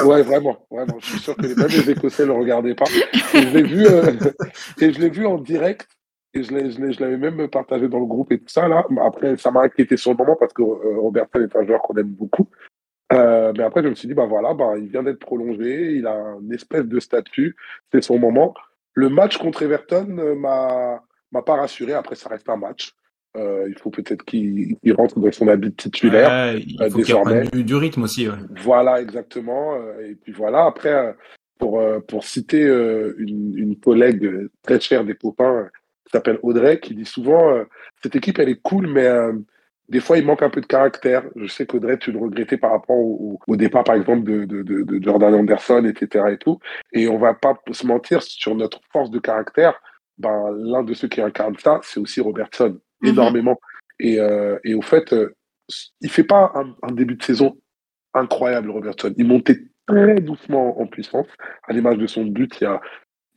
Ouais, 0.04 0.24
vraiment, 0.24 0.66
vraiment. 0.70 0.98
Je 1.00 1.06
suis 1.06 1.20
sûr 1.20 1.38
que 1.38 1.48
même 1.48 1.68
les 1.68 1.92
Écossais 1.92 2.24
ne 2.24 2.28
le 2.28 2.34
regardaient 2.34 2.76
pas. 2.76 2.86
Et 3.34 3.42
je 3.42 3.58
l'ai 3.58 3.64
vu, 3.64 3.86
et 4.82 4.92
je 4.92 5.00
l'ai 5.00 5.10
vu 5.10 5.26
en 5.26 5.38
direct. 5.38 5.88
Et 6.34 6.44
je 6.44 7.00
l'avais 7.00 7.16
même 7.16 7.48
partagé 7.48 7.88
dans 7.88 8.00
le 8.00 8.06
groupe 8.06 8.30
et 8.34 8.40
tout 8.40 8.50
ça 8.50 8.68
là. 8.68 8.86
Après, 9.06 9.38
ça 9.38 9.52
m'a 9.52 9.62
inquiété 9.62 9.96
sur 9.96 10.12
le 10.12 10.18
moment 10.18 10.36
parce 10.38 10.52
que 10.52 10.64
Robertson 10.64 11.40
est 11.40 11.56
un 11.56 11.66
joueur 11.66 11.82
qu'on 11.82 11.96
aime 11.96 12.10
beaucoup. 12.10 12.50
Euh, 13.14 13.54
mais 13.56 13.64
après, 13.64 13.84
je 13.84 13.88
me 13.88 13.96
suis 13.96 14.08
dit, 14.08 14.14
bah 14.14 14.26
voilà, 14.26 14.54
bah, 14.54 14.74
il 14.78 14.88
vient 14.88 15.04
d'être 15.04 15.20
prolongé, 15.20 15.94
il 15.94 16.08
a 16.08 16.36
une 16.42 16.54
espèce 16.54 16.86
de 16.86 17.00
statut, 17.00 17.56
c'est 17.92 18.04
son 18.04 18.18
moment. 18.18 18.54
Le 18.94 19.10
match 19.10 19.38
contre 19.38 19.62
Everton 19.64 20.18
euh, 20.18 20.36
m'a 20.36 21.04
m'a 21.32 21.42
pas 21.42 21.56
rassuré. 21.56 21.94
Après, 21.94 22.16
ça 22.16 22.30
reste 22.30 22.48
un 22.50 22.56
match. 22.56 22.94
Euh, 23.36 23.66
il 23.68 23.78
faut 23.78 23.90
peut-être 23.90 24.24
qu'il 24.24 24.78
rentre 24.98 25.20
dans 25.20 25.32
son 25.32 25.50
habit 25.50 25.74
titulaire. 25.74 26.56
il 26.56 26.78
faut 26.90 26.98
désormais. 26.98 27.44
Du, 27.44 27.64
du, 27.64 27.76
rythme 27.76 28.04
aussi. 28.04 28.28
Voilà, 28.64 29.02
exactement. 29.02 29.76
Et 30.00 30.16
puis 30.16 30.32
voilà, 30.32 30.66
après, 30.66 31.14
pour, 31.60 31.84
pour 32.08 32.24
citer 32.24 32.64
une, 32.64 33.54
une 33.58 33.76
collègue 33.78 34.48
très 34.62 34.80
chère 34.80 35.04
des 35.04 35.16
copains, 35.16 35.70
qui 36.06 36.12
s'appelle 36.12 36.40
Audrey, 36.42 36.80
qui 36.80 36.96
dit 36.96 37.06
souvent 37.06 37.66
cette 38.02 38.16
équipe, 38.16 38.40
elle 38.40 38.50
est 38.50 38.62
cool, 38.62 38.88
mais 38.88 39.10
des 39.88 40.00
fois, 40.00 40.18
il 40.18 40.26
manque 40.26 40.42
un 40.42 40.50
peu 40.50 40.62
de 40.62 40.66
caractère. 40.66 41.24
Je 41.36 41.48
sais 41.48 41.66
qu'Audrey, 41.66 41.98
tu 41.98 42.12
le 42.12 42.20
regrettais 42.20 42.58
par 42.58 42.72
rapport 42.72 42.98
au, 42.98 43.56
départ, 43.56 43.84
par 43.84 43.96
exemple, 43.96 44.24
de, 44.24 44.46
de, 44.46 44.64
de, 44.64 45.04
Jordan 45.04 45.34
Anderson, 45.34 45.86
etc. 45.86 46.26
Et, 46.32 46.38
tout. 46.38 46.60
et 46.92 47.08
on 47.08 47.18
va 47.18 47.34
pas 47.34 47.60
se 47.72 47.86
mentir 47.86 48.22
sur 48.24 48.56
notre 48.56 48.82
force 48.92 49.12
de 49.12 49.20
caractère. 49.20 49.80
Ben, 50.18 50.52
l'un 50.58 50.84
de 50.84 50.94
ceux 50.94 51.08
qui 51.08 51.22
incarne 51.22 51.56
ça, 51.60 51.80
c'est 51.84 52.00
aussi 52.00 52.20
Robertson, 52.22 52.80
mhm. 53.02 53.10
énormément. 53.10 53.60
Et, 54.00 54.20
euh, 54.20 54.58
et 54.64 54.74
au 54.74 54.82
fait, 54.82 55.14
euh, 55.14 55.36
il 56.02 56.10
fait 56.10 56.24
pas 56.24 56.54
un, 56.56 56.92
début 56.92 57.16
de 57.16 57.24
saison 57.24 57.58
incroyable, 58.14 58.72
Robertson. 58.72 59.14
Il 59.18 59.28
montait 59.28 59.60
très 59.88 60.16
doucement 60.16 60.80
en 60.80 60.88
puissance, 60.88 61.28
à 61.68 61.74
l'image 61.74 61.98
de 61.98 62.08
son 62.08 62.26
but 62.26 62.52
il 62.60 62.64
y, 62.64 62.68
a, 62.68 62.82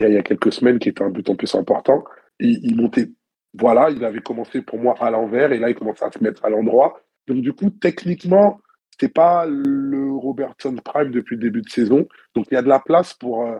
il 0.00 0.14
y 0.14 0.16
a, 0.16 0.22
quelques 0.22 0.52
semaines, 0.52 0.78
qui 0.78 0.88
était 0.88 1.02
un 1.02 1.10
but 1.10 1.28
en 1.28 1.36
plus 1.36 1.54
important. 1.54 2.04
Il, 2.40 2.60
il 2.62 2.76
montait 2.76 3.10
voilà, 3.58 3.90
il 3.90 4.04
avait 4.04 4.20
commencé 4.20 4.62
pour 4.62 4.78
moi 4.78 4.94
à 5.00 5.10
l'envers 5.10 5.52
et 5.52 5.58
là, 5.58 5.68
il 5.70 5.74
commence 5.74 6.02
à 6.02 6.10
se 6.10 6.22
mettre 6.22 6.44
à 6.44 6.50
l'endroit. 6.50 7.00
Donc, 7.26 7.40
du 7.40 7.52
coup, 7.52 7.70
techniquement, 7.70 8.60
c'était 8.90 9.12
pas 9.12 9.46
le 9.46 10.12
Robertson 10.12 10.74
Prime 10.84 11.10
depuis 11.10 11.36
le 11.36 11.42
début 11.42 11.62
de 11.62 11.68
saison. 11.68 12.06
Donc, 12.34 12.46
il 12.50 12.54
y 12.54 12.56
a 12.56 12.62
de 12.62 12.68
la 12.68 12.80
place 12.80 13.14
pour, 13.14 13.46
euh, 13.46 13.58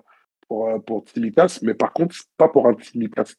pour, 0.48 0.68
euh, 0.68 1.46
mais 1.62 1.74
par 1.74 1.92
contre, 1.92 2.16
pas 2.37 2.48
pour 2.48 2.66
un 2.66 2.74
Timikas 2.74 3.34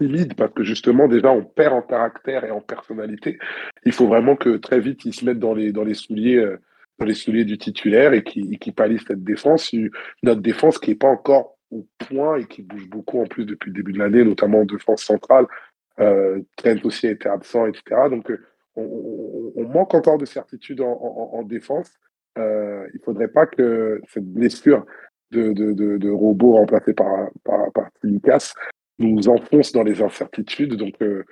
timide 0.00 0.34
parce 0.34 0.52
que 0.52 0.64
justement, 0.64 1.06
déjà, 1.06 1.30
on 1.30 1.44
perd 1.44 1.72
en 1.72 1.82
caractère 1.82 2.44
et 2.44 2.50
en 2.50 2.60
personnalité. 2.60 3.38
Il 3.84 3.92
faut 3.92 4.08
vraiment 4.08 4.34
que 4.34 4.56
très 4.56 4.80
vite, 4.80 5.04
il 5.04 5.14
se 5.14 5.24
mette 5.24 5.38
dans 5.38 5.54
les, 5.54 5.72
dans 5.72 5.84
les 5.84 5.94
souliers. 5.94 6.36
Euh, 6.36 6.60
dans 6.98 7.06
les 7.06 7.14
souliers 7.14 7.44
du 7.44 7.58
titulaire 7.58 8.12
et 8.12 8.22
qui, 8.22 8.56
qui 8.58 8.70
pallie 8.70 9.00
cette 9.00 9.24
défense, 9.24 9.74
notre 10.22 10.40
défense 10.40 10.78
qui 10.78 10.90
n'est 10.90 10.96
pas 10.96 11.08
encore 11.08 11.53
au 11.74 11.86
point 11.98 12.38
et 12.38 12.46
qui 12.46 12.62
bouge 12.62 12.88
beaucoup 12.88 13.20
en 13.20 13.26
plus 13.26 13.44
depuis 13.44 13.70
le 13.70 13.76
début 13.76 13.92
de 13.92 13.98
l'année, 13.98 14.24
notamment 14.24 14.60
en 14.60 14.64
défense 14.64 15.02
centrale. 15.02 15.46
Euh, 16.00 16.40
Trent 16.56 16.76
aussi 16.84 17.06
a 17.06 17.10
été 17.10 17.28
absent, 17.28 17.66
etc. 17.66 18.08
Donc, 18.10 18.30
euh, 18.30 18.38
on, 18.76 19.64
manque 19.68 19.94
encore 19.94 20.18
de 20.18 20.24
certitude 20.24 20.80
en, 20.80 21.42
défense. 21.42 21.92
Euh, 22.38 22.86
il 22.92 22.98
ne 22.98 23.04
faudrait 23.04 23.28
pas 23.28 23.46
que 23.46 24.00
cette 24.08 24.26
blessure 24.26 24.84
de, 25.30 25.52
de, 25.52 25.72
de, 25.72 26.10
robots 26.10 26.54
remplacés 26.54 26.94
par, 26.94 27.30
par, 27.44 27.72
par 27.72 27.90
nous 28.98 29.28
enfonce 29.28 29.72
dans 29.72 29.82
les 29.82 30.02
incertitudes. 30.02 30.74
Donc, 30.74 30.94
euh, 31.02 31.24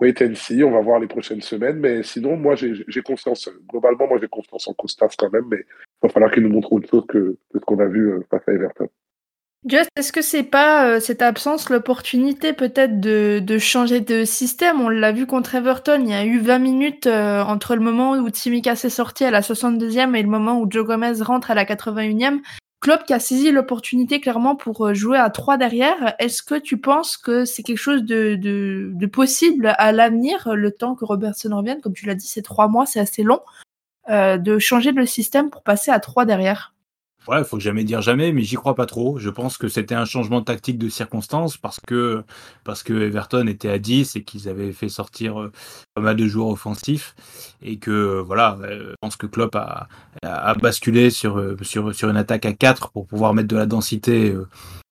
wait 0.00 0.22
and 0.22 0.34
see, 0.34 0.62
on 0.64 0.70
va 0.70 0.80
voir 0.80 0.98
les 0.98 1.06
prochaines 1.06 1.40
semaines. 1.40 1.78
Mais 1.78 2.02
sinon, 2.02 2.36
moi, 2.36 2.54
j'ai 2.56 3.02
confiance. 3.02 3.48
Globalement, 3.68 4.08
moi, 4.08 4.18
j'ai 4.20 4.28
confiance 4.28 4.68
en 4.68 4.74
Costas 4.74 5.14
quand 5.18 5.32
même, 5.32 5.46
mais 5.50 5.58
il 5.58 6.02
va 6.02 6.08
falloir 6.08 6.32
qu'il 6.32 6.42
nous 6.42 6.50
montre 6.50 6.72
autre 6.72 6.88
chose 6.88 7.06
que, 7.08 7.36
ce 7.54 7.58
qu'on 7.60 7.78
a 7.78 7.86
vu 7.86 8.12
euh, 8.12 8.20
face 8.30 8.46
à 8.48 8.52
Everton. 8.52 8.88
Just, 9.66 9.90
est-ce 9.96 10.12
que 10.12 10.22
c'est 10.22 10.42
pas 10.42 10.86
euh, 10.86 11.00
cette 11.00 11.20
absence 11.20 11.68
l'opportunité 11.68 12.54
peut-être 12.54 12.98
de, 12.98 13.58
changer 13.58 14.00
de 14.00 14.24
système? 14.24 14.80
On 14.80 14.88
l'a 14.88 15.12
vu 15.12 15.26
contre 15.26 15.54
Everton, 15.54 16.00
il 16.00 16.10
y 16.10 16.14
a 16.14 16.24
eu 16.24 16.38
20 16.38 16.58
minutes 16.58 17.06
entre 17.06 17.74
le 17.74 17.82
moment 17.82 18.12
où 18.12 18.30
Timika 18.30 18.74
s'est 18.74 18.88
sorti 18.88 19.24
à 19.24 19.30
la 19.30 19.42
62e 19.42 20.14
et 20.14 20.22
le 20.22 20.28
moment 20.28 20.58
où 20.58 20.70
Joe 20.70 20.86
Gomez 20.86 21.22
rentre 21.22 21.50
à 21.50 21.54
la 21.54 21.64
81e. 21.64 22.40
Klopp 22.80 23.04
qui 23.04 23.12
a 23.12 23.20
saisi 23.20 23.52
l'opportunité 23.52 24.20
clairement 24.20 24.56
pour 24.56 24.86
euh, 24.86 24.94
jouer 24.94 25.18
à 25.18 25.28
trois 25.28 25.58
derrière. 25.58 26.14
Est-ce 26.18 26.42
que 26.42 26.54
tu 26.54 26.78
penses 26.78 27.18
que 27.18 27.44
c'est 27.44 27.62
quelque 27.62 27.76
chose 27.76 28.04
de, 28.04 29.06
possible 29.12 29.74
à 29.78 29.92
l'avenir, 29.92 30.54
le 30.54 30.72
temps 30.72 30.94
que 30.94 31.04
Robertson 31.04 31.54
revienne? 31.54 31.82
Comme 31.82 31.92
tu 31.92 32.06
l'as 32.06 32.14
dit, 32.14 32.26
c'est 32.26 32.42
trois 32.42 32.68
mois, 32.68 32.86
c'est 32.86 33.00
assez 33.00 33.22
long, 33.22 33.40
euh, 34.08 34.38
de 34.38 34.58
changer 34.58 34.92
le 34.92 35.04
système 35.04 35.50
pour 35.50 35.62
passer 35.62 35.90
à 35.90 36.00
trois 36.00 36.24
derrière 36.24 36.72
Ouais, 37.28 37.44
faut 37.44 37.60
jamais 37.60 37.84
dire 37.84 38.00
jamais, 38.00 38.32
mais 38.32 38.42
j'y 38.42 38.56
crois 38.56 38.74
pas 38.74 38.86
trop. 38.86 39.18
Je 39.18 39.28
pense 39.28 39.58
que 39.58 39.68
c'était 39.68 39.94
un 39.94 40.06
changement 40.06 40.40
de 40.40 40.46
tactique 40.46 40.78
de 40.78 40.88
circonstance 40.88 41.58
parce 41.58 41.78
que 41.78 42.24
parce 42.64 42.82
que 42.82 42.94
Everton 42.94 43.46
était 43.46 43.68
à 43.68 43.78
10 43.78 44.16
et 44.16 44.24
qu'ils 44.24 44.48
avaient 44.48 44.72
fait 44.72 44.88
sortir 44.88 45.40
euh, 45.40 45.52
pas 45.94 46.00
mal 46.00 46.16
de 46.16 46.26
joueurs 46.26 46.48
offensifs 46.48 47.14
et 47.62 47.78
que 47.78 47.90
euh, 47.90 48.22
voilà, 48.22 48.58
euh, 48.62 48.90
je 48.90 48.94
pense 49.02 49.16
que 49.16 49.26
Klopp 49.26 49.54
a, 49.54 49.88
basculé 50.62 51.10
sur 51.10 51.56
sur 51.62 51.94
sur 51.94 52.08
une 52.08 52.16
attaque 52.16 52.46
à 52.46 52.54
4 52.54 52.90
pour 52.90 53.06
pouvoir 53.06 53.34
mettre 53.34 53.48
de 53.48 53.56
la 53.56 53.66
densité 53.66 54.34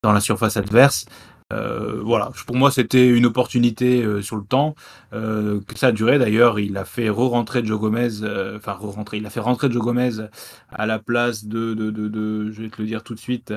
dans 0.02 0.12
la 0.12 0.20
surface 0.20 0.56
adverse. 0.56 1.06
Euh, 1.52 2.00
voilà, 2.04 2.30
pour 2.46 2.54
moi 2.54 2.70
c'était 2.70 3.08
une 3.08 3.26
opportunité 3.26 4.02
euh, 4.02 4.22
sur 4.22 4.36
le 4.36 4.44
temps 4.44 4.76
euh, 5.12 5.60
que 5.66 5.78
ça 5.78 5.88
a 5.88 5.92
duré. 5.92 6.18
D'ailleurs, 6.18 6.60
il 6.60 6.76
a 6.76 6.84
fait 6.84 7.08
re-rentrer 7.08 7.64
Joe 7.64 7.80
Gomez, 7.80 8.22
enfin 8.56 8.72
re-rentrer, 8.72 9.16
il 9.18 9.26
a 9.26 9.30
fait 9.30 9.40
rentrer 9.40 9.70
Joe 9.70 9.82
Gomez 9.82 10.10
à 10.70 10.86
la 10.86 10.98
place 10.98 11.44
de, 11.44 11.74
de, 11.74 11.90
de, 11.90 12.08
de, 12.08 12.50
je 12.52 12.62
vais 12.62 12.68
te 12.68 12.80
le 12.80 12.86
dire 12.86 13.02
tout 13.02 13.14
de 13.14 13.20
suite, 13.20 13.52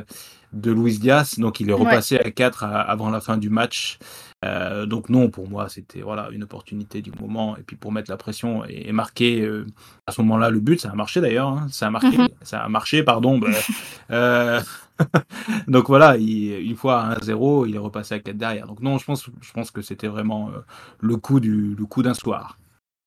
de 0.54 0.72
Luis 0.72 0.98
Diaz. 0.98 1.38
Donc 1.38 1.60
il 1.60 1.70
est 1.70 1.74
repassé 1.74 2.18
à 2.18 2.32
4 2.32 2.64
avant 2.64 3.10
la 3.10 3.22
fin 3.22 3.38
du 3.38 3.50
match. 3.50 4.00
Euh, 4.44 4.86
donc 4.86 5.10
non, 5.10 5.30
pour 5.30 5.50
moi, 5.50 5.70
c'était 5.70 6.02
voilà 6.02 6.30
une 6.32 6.44
opportunité 6.44 7.02
du 7.02 7.12
moment. 7.20 7.56
Et 7.58 7.62
puis 7.62 7.76
pour 7.76 7.92
mettre 7.92 8.10
la 8.10 8.18
pression 8.18 8.66
et, 8.66 8.92
marquer 8.92 9.42
euh, 9.42 9.66
à 10.08 10.12
ce 10.12 10.22
moment-là 10.22 10.50
le 10.50 10.60
but, 10.60 10.80
ça 10.80 10.92
a 10.92 10.96
marché 10.96 11.22
d'ailleurs. 11.22 11.48
Hein. 11.48 11.68
ça 11.70 11.88
a 11.88 11.90
marqué, 11.90 12.18
mhm. 12.18 12.28
ça 12.42 12.60
a 12.60 12.70
marché, 12.70 13.04
pardon. 13.04 13.38
Bah, 13.38 13.48
euh, 14.12 14.62
donc 15.68 15.88
voilà, 15.88 16.18
une 16.18 16.76
fois 16.76 17.02
à 17.02 17.20
1-0, 17.20 17.68
il 17.68 17.76
est 17.76 17.80
repassé 17.80 18.16
à 18.16 18.20
4 18.20 18.38
derrière. 18.38 18.68
Donc 18.68 18.82
non, 18.82 18.98
je 18.98 19.06
pense, 19.06 19.30
je 19.42 19.52
pense 19.54 19.72
que 19.72 19.82
c'était 19.82 20.08
vraiment 20.08 20.52
le 21.00 21.18
coup 21.18 21.40
du 21.40 21.76
le 21.76 21.86
coup 21.86 22.04
d'un 22.04 22.14
soir. 22.14 22.58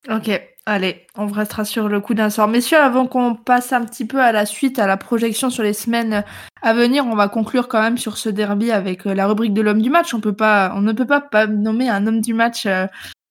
Ok, 0.09 0.29
allez, 0.65 1.05
on 1.17 1.27
restera 1.27 1.65
sur 1.65 1.89
le 1.89 1.99
coup 1.99 2.13
d'un 2.13 2.29
sort. 2.29 2.47
Messieurs, 2.47 2.77
avant 2.77 3.07
qu'on 3.07 3.35
passe 3.35 3.73
un 3.73 3.83
petit 3.83 4.05
peu 4.05 4.21
à 4.21 4.31
la 4.31 4.45
suite, 4.45 4.79
à 4.79 4.87
la 4.87 4.95
projection 4.95 5.49
sur 5.49 5.63
les 5.63 5.73
semaines 5.73 6.23
à 6.61 6.73
venir, 6.73 7.05
on 7.05 7.15
va 7.15 7.27
conclure 7.27 7.67
quand 7.67 7.81
même 7.81 7.97
sur 7.97 8.17
ce 8.17 8.29
derby 8.29 8.71
avec 8.71 9.05
euh, 9.05 9.13
la 9.13 9.27
rubrique 9.27 9.53
de 9.53 9.61
l'homme 9.61 9.81
du 9.81 9.89
match. 9.89 10.13
On, 10.13 10.17
ne 10.19 10.21
peut 10.21 10.33
pas, 10.33 11.47
nommer 11.47 11.89
un 11.89 12.07
homme 12.07 12.21
du 12.21 12.33
match 12.33 12.65
euh, 12.65 12.85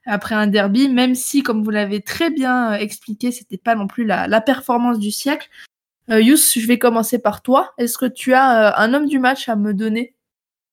après 0.05 0.35
un 0.35 0.49
derby, 0.49 0.91
même 0.91 1.15
si, 1.15 1.43
comme 1.43 1.65
vous 1.65 1.71
l'avez 1.71 2.03
très 2.03 2.31
bien 2.31 2.73
euh, 2.73 2.77
expliqué, 2.77 3.33
c'était 3.33 3.57
pas 3.57 3.75
non 3.75 3.87
plus 3.87 4.05
la, 4.05 4.41
performance 4.43 4.99
du 4.99 5.11
siècle. 5.11 5.49
Euh, 6.11 6.21
Yous, 6.21 6.37
je 6.37 6.67
vais 6.67 6.79
commencer 6.79 7.19
par 7.19 7.43
toi. 7.43 7.73
Est-ce 7.79 7.97
que 7.97 8.07
tu 8.07 8.35
as 8.35 8.79
un 8.79 8.93
homme 8.93 9.07
du 9.07 9.19
match 9.19 9.49
à 9.49 9.57
me 9.57 9.73
donner? 9.73 10.15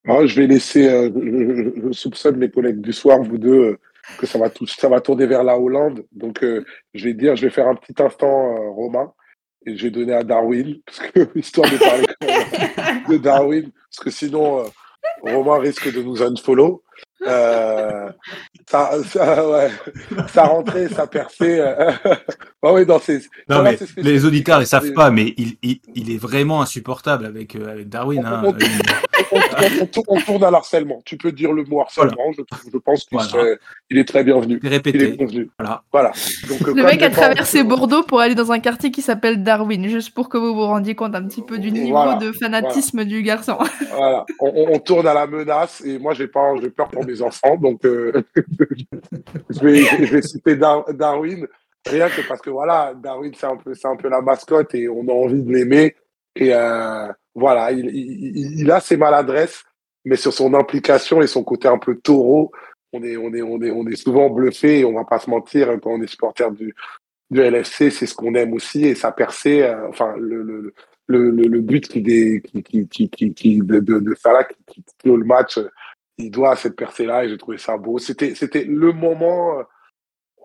Ah, 0.06 0.26
Je 0.26 0.36
vais 0.36 0.48
laisser, 0.48 0.84
je, 1.16 1.92
soupçonne 1.94 2.36
mes 2.36 2.50
collègues 2.50 2.82
du 2.82 2.92
soir, 2.92 3.22
vous 3.24 3.38
deux 3.38 3.78
que 4.18 4.26
ça 4.26 4.38
va, 4.38 4.50
tout, 4.50 4.68
ça 4.68 4.90
va 4.90 5.02
tourner 5.02 5.26
vers 5.26 5.44
la 5.44 5.58
Hollande. 5.58 6.06
Donc, 6.12 6.44
euh, 6.44 6.64
je 6.94 7.06
vais 7.06 7.14
dire, 7.14 7.36
je 7.36 7.44
vais 7.46 7.52
faire 7.52 7.68
un 7.68 7.76
petit 7.76 8.02
instant 8.02 8.56
euh, 8.56 8.70
romain 8.70 9.14
et 9.66 9.78
je 9.78 9.84
vais 9.84 9.92
donner 9.92 10.14
à 10.14 10.24
Darwin, 10.24 10.82
parce 10.86 11.00
que, 11.00 11.30
histoire 11.40 11.70
de 11.72 11.78
parler 11.78 12.08
de 13.10 13.18
Darwin, 13.18 13.72
parce 13.90 14.04
que 14.04 14.10
sinon, 14.12 14.60
euh, 14.60 14.68
Romain 15.22 15.60
risque 15.60 15.94
de 15.94 16.02
nous 16.02 16.22
unfollow. 16.22 16.83
Euh, 17.28 18.10
ça, 18.70 18.92
ça, 19.06 19.48
ouais, 19.48 19.70
ça 20.28 20.44
rentrait, 20.44 20.88
ça 20.90 21.08
perçait. 21.08 21.60
Euh, 21.60 21.92
ouais, 22.64 22.86
non, 22.86 23.00
non 23.50 23.64
mais 23.64 23.78
les 23.98 24.26
auditeurs 24.26 24.62
ils 24.62 24.68
savent 24.68 24.94
pas, 24.94 25.12
mais 25.12 25.34
il, 25.38 25.58
il, 25.62 25.80
il, 25.96 26.12
est 26.12 26.18
vraiment 26.18 26.62
insupportable 26.62 27.26
avec, 27.26 27.56
euh, 27.56 27.72
avec 27.72 27.90
Darwin. 27.90 28.26
Hein. 28.26 28.44
On, 30.08 30.18
tourne 30.20 30.44
à 30.44 30.52
l'harcèlement. 30.52 31.02
Tu 31.06 31.18
peux 31.18 31.32
dire 31.32 31.52
le 31.54 31.64
mot 31.64 31.82
harcèlement. 31.82 32.32
Je, 32.38 32.42
je, 32.72 32.78
pense 32.78 33.06
qu'il 33.06 33.20
il 33.90 33.98
est 33.98 34.08
très 34.08 34.24
bienvenu. 34.24 34.60
Répété. 34.62 34.98
Il 34.98 35.04
est 35.04 35.18
bienvenu. 35.18 35.50
Voilà. 35.58 35.84
voilà. 35.92 36.12
Donc, 36.48 36.62
le 36.76 36.84
mec 36.84 37.02
a 37.02 37.10
traversé 37.10 37.64
Bordeaux 37.64 38.04
pour 38.04 38.20
aller 38.20 38.36
dans 38.36 38.52
un 38.52 38.60
quartier 38.60 38.92
qui 38.92 39.02
s'appelle 39.02 39.44
Darwin, 39.44 39.88
juste 39.88 40.14
pour 40.14 40.30
que 40.30 40.38
vous 40.38 40.54
vous 40.54 40.66
rendiez 40.66 40.96
compte 40.96 41.16
un 41.16 41.24
petit 41.24 41.42
peu 41.42 41.58
du 41.58 41.72
niveau 41.72 42.16
de 42.20 42.32
fanatisme 42.32 43.06
du 43.06 43.22
garçon. 43.24 43.58
Voilà. 43.92 44.26
On, 44.40 44.80
tourne 44.80 45.08
à 45.08 45.14
la 45.14 45.28
menace 45.28 45.82
et 45.86 46.00
moi 46.00 46.14
j'ai 46.14 46.28
pas, 46.28 46.54
j'ai 46.62 46.70
peur 46.70 46.90
pour 46.90 47.06
mes 47.06 47.13
enfants, 47.22 47.58
donc 47.58 47.86
euh, 47.86 48.24
je, 49.50 49.60
vais, 49.60 50.22
citer 50.22 50.56
Darwin, 50.56 51.48
rien 51.86 52.10
que 52.10 52.28
parce 52.28 52.42
que 52.42 52.50
voilà, 52.50 52.94
Darwin 52.96 53.32
c'est 53.36 53.46
un 53.46 53.58
peu, 53.58 53.74
un 53.84 53.96
peu 53.96 54.10
la 54.10 54.22
mascotte 54.22 54.74
et 54.76 54.88
on 54.90 55.08
a 55.08 55.12
envie 55.12 55.44
de 55.44 55.52
l'aimer. 55.52 55.96
Et 56.36 56.54
euh, 56.54 57.08
voilà, 57.36 57.72
il, 57.72 58.70
a 58.72 58.80
ses 58.80 58.98
maladresses, 58.98 59.64
mais 60.06 60.16
sur 60.16 60.34
son 60.34 60.54
implication 60.54 61.22
et 61.22 61.28
son 61.28 61.44
côté 61.44 61.68
un 61.68 61.78
peu 61.78 61.96
taureau, 61.96 62.52
on 62.92 63.04
est, 63.04 63.18
on 63.18 63.34
est, 63.34 63.42
on 63.42 63.62
est, 63.62 63.72
on 63.72 63.88
est 63.88 63.96
souvent 63.96 64.30
bluffé 64.30 64.80
et 64.80 64.86
on 64.86 64.94
va 64.94 65.04
pas 65.04 65.20
se 65.20 65.30
mentir 65.30 65.70
quand 65.82 65.92
on 65.92 66.02
est 66.02 66.08
supporter 66.08 66.52
du, 66.52 66.74
du 67.30 67.42
LFC, 67.42 67.90
c'est 67.90 68.06
ce 68.06 68.16
qu'on 68.16 68.36
aime 68.36 68.54
aussi 68.54 68.86
et 68.86 68.96
sa 68.96 69.12
percée, 69.12 69.64
euh, 69.64 69.90
enfin 69.90 70.16
le, 70.18 70.44
le, 70.44 70.74
le, 71.32 71.62
but 71.62 71.88
qui, 71.88 72.02
qui, 72.04 72.88
qui, 72.88 73.10
qui, 73.10 73.34
qui 73.34 73.58
de, 73.60 73.80
de, 73.80 74.00
de 74.00 74.16
Salah 74.16 74.44
qui 74.44 74.84
clôt 75.02 75.18
le 75.18 75.26
match 75.26 75.60
il 76.18 76.32
doit 76.32 76.52
à 76.52 76.56
cette 76.56 76.76
percée-là 76.76 77.26
et 77.26 77.30
j'ai 77.30 77.38
trouvé 77.38 77.58
ça 77.58 77.78
beau. 77.78 77.98
C'était, 77.98 78.36
c'était 78.36 78.64
le 78.64 78.92
moment 78.92 79.60
euh, 79.60 79.64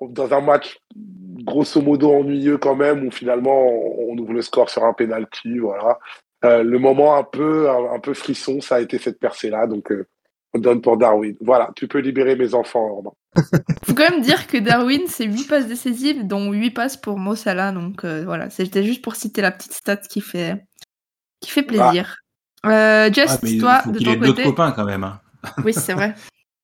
dans 0.08 0.32
un 0.32 0.40
match 0.40 0.78
grosso 0.94 1.80
modo 1.80 2.12
ennuyeux 2.12 2.58
quand 2.58 2.74
même 2.74 3.06
où 3.06 3.10
finalement 3.10 3.66
on, 3.98 4.16
ouvre 4.18 4.32
le 4.32 4.42
score 4.42 4.70
sur 4.70 4.84
un 4.84 4.92
penalty, 4.92 5.58
voilà. 5.58 5.98
Euh, 6.44 6.62
le 6.62 6.78
moment 6.78 7.16
un 7.16 7.24
peu 7.24 7.68
un, 7.68 7.98
peu 7.98 8.14
frisson, 8.14 8.60
ça 8.60 8.76
a 8.76 8.80
été 8.80 8.98
cette 8.98 9.18
percée-là, 9.18 9.66
donc 9.66 9.90
euh, 9.90 10.06
on 10.54 10.60
donne 10.60 10.80
pour 10.80 10.96
Darwin. 10.96 11.36
Voilà, 11.40 11.70
tu 11.74 11.88
peux 11.88 11.98
libérer 11.98 12.36
mes 12.36 12.54
enfants, 12.54 12.94
Romain. 12.94 13.10
Faut 13.84 13.94
quand 13.94 14.08
même 14.08 14.20
dire 14.20 14.46
que 14.46 14.56
Darwin, 14.56 15.02
c'est 15.08 15.24
8 15.24 15.48
passes 15.48 15.66
décisives, 15.66 16.26
dont 16.26 16.52
8 16.52 16.70
passes 16.70 16.96
pour 16.96 17.18
Mo 17.18 17.34
Salah, 17.34 17.72
donc 17.72 18.04
voilà, 18.04 18.50
c'était 18.50 18.84
juste 18.84 19.02
pour 19.02 19.16
citer 19.16 19.42
la 19.42 19.50
petite 19.50 19.72
stat 19.72 19.96
qui 19.96 20.20
fait 20.20 20.64
qui 21.40 21.50
fait 21.50 21.62
plaisir. 21.62 22.16
Ah. 22.62 23.10
Just, 23.12 23.44
ah, 23.44 23.82
toi, 23.82 23.92
de 23.92 23.98
ton 23.98 24.14
côté. 24.14 24.26
d'autres 24.26 24.42
copains 24.44 24.72
quand 24.72 24.84
même. 24.84 25.04
Hein. 25.04 25.20
Oui, 25.64 25.72
c'est 25.72 25.94
vrai. 25.94 26.14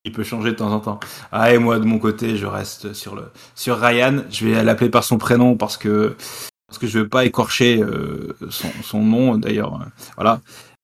Il 0.06 0.12
peut 0.12 0.22
changer 0.22 0.50
de 0.50 0.56
temps 0.56 0.70
en 0.70 0.80
temps. 0.80 1.00
Ah, 1.32 1.54
et 1.54 1.58
moi, 1.58 1.78
de 1.78 1.84
mon 1.84 1.98
côté, 1.98 2.36
je 2.36 2.44
reste 2.44 2.92
sur 2.92 3.14
le, 3.14 3.30
sur 3.54 3.78
Ryan. 3.80 4.24
Je 4.30 4.46
vais 4.46 4.62
l'appeler 4.62 4.90
par 4.90 5.02
son 5.02 5.16
prénom 5.16 5.56
parce 5.56 5.78
que, 5.78 6.14
parce 6.68 6.78
que 6.78 6.86
je 6.86 6.98
veux 6.98 7.08
pas 7.08 7.24
écorcher 7.24 7.82
euh, 7.82 8.36
son, 8.50 9.02
nom, 9.02 9.38
d'ailleurs. 9.38 9.80
voilà. 10.16 10.40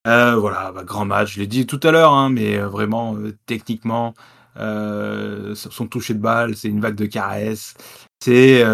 Euh, 0.07 0.37
voilà, 0.37 0.73
bah, 0.73 0.85
grand 0.85 1.05
match. 1.05 1.35
Je 1.35 1.41
l'ai 1.41 1.47
dit 1.47 1.67
tout 1.67 1.81
à 1.83 1.91
l'heure, 1.91 2.15
hein, 2.15 2.31
mais 2.31 2.57
euh, 2.57 2.67
vraiment, 2.67 3.15
techniquement, 3.45 4.15
son 4.57 5.87
toucher 5.91 6.15
de 6.15 6.21
balle, 6.21 6.57
c'est 6.57 6.69
une 6.69 6.81
vague 6.81 6.97
de 6.97 7.05
caresses. 7.05 7.75
C'est, 8.25 8.65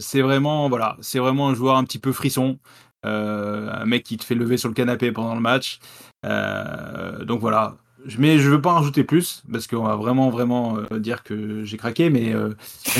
c'est 0.00 0.20
vraiment, 0.20 0.68
voilà, 0.68 0.96
c'est 1.00 1.20
vraiment 1.20 1.48
un 1.48 1.54
joueur 1.54 1.76
un 1.76 1.84
petit 1.84 2.00
peu 2.00 2.10
frisson. 2.10 2.58
un 3.04 3.84
mec 3.84 4.02
qui 4.02 4.16
te 4.16 4.24
fait 4.24 4.34
lever 4.34 4.56
sur 4.56 4.68
le 4.68 4.74
canapé 4.74 5.12
pendant 5.12 5.36
le 5.36 5.40
match. 5.40 5.78
donc 6.24 7.40
voilà, 7.40 7.76
mais 8.18 8.38
je 8.38 8.48
veux 8.50 8.60
pas 8.60 8.72
en 8.72 8.76
rajouter 8.76 9.04
plus 9.04 9.42
parce 9.50 9.66
qu'on 9.66 9.84
va 9.84 9.96
vraiment 9.96 10.30
vraiment 10.30 10.78
euh, 10.92 10.98
dire 10.98 11.22
que 11.22 11.64
j'ai 11.64 11.76
craqué 11.76 12.10
mais, 12.10 12.34
euh, 12.34 12.50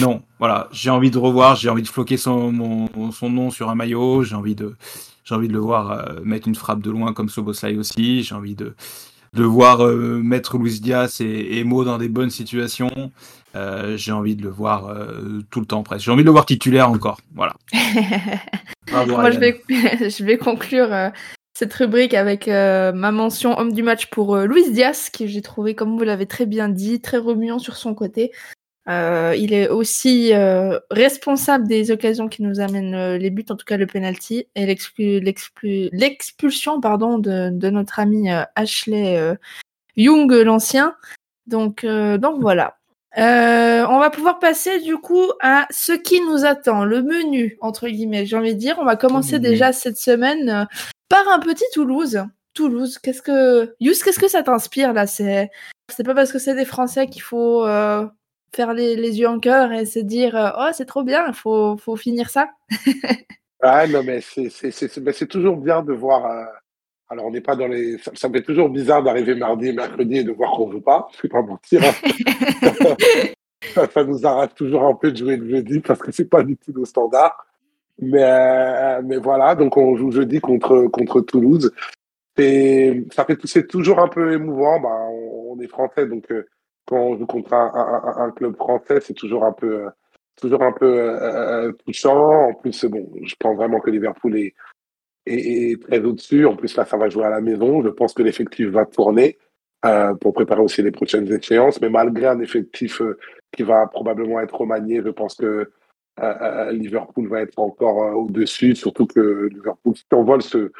non 0.00 0.22
voilà. 0.38 0.68
J'ai 0.72 0.90
envie 0.90 1.10
de 1.10 1.18
revoir 1.18 1.56
j'ai 1.56 1.68
envie 1.68 1.82
de 1.82 1.88
floquer 1.88 2.16
son 2.16 2.52
mon, 2.52 3.12
son 3.12 3.30
nom 3.30 3.50
sur 3.50 3.70
un 3.70 3.74
maillot 3.74 4.22
j'ai 4.22 4.34
envie 4.34 4.54
de 4.54 4.74
j'ai 5.24 5.34
envie 5.34 5.48
de 5.48 5.52
le 5.52 5.58
voir 5.58 5.90
euh, 5.90 6.20
mettre 6.24 6.48
une 6.48 6.54
frappe 6.54 6.80
de 6.80 6.90
loin 6.90 7.12
comme 7.12 7.28
Soboslai 7.28 7.76
aussi 7.76 8.22
j'ai 8.22 8.34
envie 8.34 8.54
de 8.54 8.74
de 9.32 9.44
voir 9.44 9.86
mettre 9.86 10.56
Luis 10.56 10.80
Diaz 10.80 11.20
et, 11.20 11.58
et 11.58 11.64
Mo 11.64 11.84
dans 11.84 11.98
des 11.98 12.08
bonnes 12.08 12.30
situations. 12.30 13.12
J'ai 13.96 14.12
envie 14.12 14.34
de 14.34 14.42
le 14.42 14.48
voir 14.48 14.96
tout 15.50 15.60
le 15.60 15.66
temps 15.66 15.82
presque. 15.82 16.06
J'ai 16.06 16.10
envie 16.10 16.22
de 16.22 16.26
le 16.26 16.32
voir 16.32 16.46
titulaire 16.46 16.88
encore 16.88 17.20
voilà. 17.34 17.54
Moi, 18.92 19.30
je 19.30 19.38
vais, 19.38 19.62
je 19.68 20.24
vais 20.24 20.38
conclure 20.38 21.10
cette 21.56 21.72
rubrique 21.72 22.12
avec 22.12 22.48
euh, 22.48 22.92
ma 22.92 23.12
mention 23.12 23.58
homme 23.58 23.72
du 23.72 23.82
match 23.82 24.10
pour 24.10 24.36
euh, 24.36 24.44
Luis 24.44 24.70
Diaz, 24.72 25.08
que 25.08 25.26
j'ai 25.26 25.40
trouvé, 25.40 25.74
comme 25.74 25.96
vous 25.96 26.04
l'avez 26.04 26.26
très 26.26 26.44
bien 26.44 26.68
dit, 26.68 27.00
très 27.00 27.16
remuant 27.16 27.58
sur 27.58 27.78
son 27.78 27.94
côté. 27.94 28.30
il 28.86 29.54
est 29.54 29.70
aussi 29.70 30.34
responsable 30.90 31.66
des 31.66 31.90
occasions 31.90 32.28
qui 32.28 32.42
nous 32.42 32.60
amènent 32.60 33.16
les 33.16 33.30
buts, 33.30 33.46
en 33.48 33.56
tout 33.56 33.64
cas 33.64 33.78
le 33.78 33.86
penalty 33.86 34.48
et 34.54 34.66
l'expulsion 34.66 36.78
pardon 36.82 37.18
de, 37.18 37.48
de, 37.50 37.70
notre 37.70 38.00
ami 38.00 38.28
Ashley 38.54 39.34
Young 39.96 40.30
l'ancien. 40.30 40.94
Donc 41.46 41.86
donc 41.86 42.38
voilà. 42.38 42.76
on 43.16 43.98
va 43.98 44.10
pouvoir 44.10 44.40
passer 44.40 44.82
du 44.82 44.98
coup 44.98 45.24
à 45.40 45.66
ce 45.70 45.92
qui 45.92 46.20
nous 46.20 46.44
attend, 46.44 46.84
le 46.84 47.02
menu 47.02 47.56
entre 47.62 47.88
guillemets. 47.88 48.26
J'ai 48.26 48.36
envie 48.36 48.54
de 48.54 48.60
dire, 48.60 48.76
on 48.78 48.84
va 48.84 48.96
commencer 48.96 49.38
déjà 49.38 49.72
cette 49.72 49.96
semaine 49.96 50.68
par 51.08 51.28
un 51.28 51.38
petit 51.38 51.64
Toulouse. 51.72 52.24
Toulouse, 52.54 52.98
qu'est-ce 52.98 53.22
que 53.22 53.74
Yous, 53.80 53.94
qu'est-ce 54.02 54.18
que 54.18 54.28
ça 54.28 54.42
t'inspire 54.42 54.92
là? 54.92 55.06
C'est 55.06 55.50
pas 56.04 56.14
parce 56.14 56.32
que 56.32 56.38
c'est 56.38 56.54
des 56.54 56.64
Français 56.64 57.06
qu'il 57.06 57.22
faut 57.22 57.66
euh, 57.66 58.06
faire 58.54 58.72
les, 58.72 58.96
les, 58.96 59.18
yeux 59.18 59.28
en 59.28 59.38
cœur 59.38 59.72
et 59.72 59.84
se 59.84 59.98
dire 59.98 60.34
euh, 60.34 60.50
oh 60.58 60.70
c'est 60.72 60.86
trop 60.86 61.04
bien, 61.04 61.26
il 61.28 61.34
faut, 61.34 61.76
faut 61.76 61.96
finir 61.96 62.30
ça. 62.30 62.48
ah 63.62 63.86
non 63.86 64.02
mais 64.02 64.20
c'est 64.20 65.28
toujours 65.28 65.58
bien 65.58 65.82
de 65.82 65.92
voir. 65.92 66.26
Euh, 66.26 66.44
alors 67.08 67.26
on 67.26 67.30
n'est 67.30 67.40
pas 67.40 67.54
dans 67.54 67.68
les. 67.68 67.98
Ça, 68.14 68.28
me 68.28 68.34
fait 68.34 68.42
toujours 68.42 68.68
bizarre 68.68 69.02
d'arriver 69.02 69.34
mardi 69.34 69.68
et 69.68 69.72
mercredi 69.72 70.18
et 70.18 70.24
de 70.24 70.32
voir 70.32 70.52
qu'on 70.52 70.72
joue 70.72 70.80
pas. 70.80 71.08
Je 71.16 71.22
vais 71.22 71.28
pas 71.28 71.42
mentir. 71.42 71.82
ça, 73.74 74.04
nous 74.04 74.26
arrache 74.26 74.54
toujours 74.54 74.84
un 74.84 74.94
peu 74.94 75.12
de 75.12 75.16
jouer 75.16 75.36
le 75.36 75.48
jeudi 75.48 75.80
parce 75.80 76.00
que 76.00 76.10
c'est 76.10 76.28
pas 76.28 76.42
du 76.42 76.56
tout 76.56 76.72
nos 76.72 76.84
standards. 76.84 77.45
Mais, 77.98 79.02
mais 79.02 79.16
voilà, 79.16 79.54
donc 79.54 79.76
on 79.76 79.96
joue 79.96 80.10
jeudi 80.10 80.40
contre, 80.40 80.86
contre 80.88 81.20
Toulouse. 81.20 81.72
Et 82.38 83.04
ça 83.12 83.24
fait 83.24 83.38
c'est 83.44 83.66
toujours 83.66 83.98
un 84.00 84.08
peu 84.08 84.32
émouvant. 84.34 84.80
Bah, 84.80 85.08
on, 85.10 85.58
est 85.60 85.68
français, 85.68 86.06
donc 86.06 86.30
euh, 86.30 86.46
quand 86.86 86.98
on 86.98 87.16
joue 87.16 87.26
contre 87.26 87.54
un, 87.54 88.30
club 88.36 88.56
français, 88.56 89.00
c'est 89.00 89.14
toujours 89.14 89.44
un 89.44 89.52
peu, 89.52 89.86
euh, 89.86 89.90
toujours 90.36 90.62
un 90.62 90.72
peu 90.72 90.86
euh, 90.86 91.72
touchant. 91.84 92.50
En 92.50 92.54
plus, 92.54 92.84
bon, 92.84 93.10
je 93.22 93.34
pense 93.38 93.56
vraiment 93.56 93.80
que 93.80 93.90
Liverpool 93.90 94.36
est, 94.36 94.54
est, 95.24 95.82
très 95.82 96.00
au-dessus. 96.00 96.46
En 96.46 96.56
plus, 96.56 96.76
là, 96.76 96.84
ça 96.84 96.98
va 96.98 97.08
jouer 97.08 97.24
à 97.24 97.30
la 97.30 97.40
maison. 97.40 97.82
Je 97.82 97.88
pense 97.88 98.12
que 98.12 98.22
l'effectif 98.22 98.68
va 98.68 98.84
tourner 98.84 99.38
euh, 99.86 100.14
pour 100.14 100.34
préparer 100.34 100.60
aussi 100.60 100.82
les 100.82 100.90
prochaines 100.90 101.32
échéances. 101.32 101.80
Mais 101.80 101.88
malgré 101.88 102.26
un 102.26 102.40
effectif 102.40 103.00
qui 103.52 103.62
va 103.62 103.86
probablement 103.86 104.40
être 104.40 104.54
remanié, 104.56 105.00
je 105.02 105.10
pense 105.10 105.36
que 105.36 105.70
Liverpool 106.72 107.28
va 107.28 107.42
être 107.42 107.58
encore 107.58 108.16
au-dessus. 108.16 108.74
Surtout 108.74 109.06
que 109.06 109.48
Liverpool, 109.52 109.94
si 109.96 110.04
on 110.12 110.24
vole 110.24 110.42
ce 110.42 110.72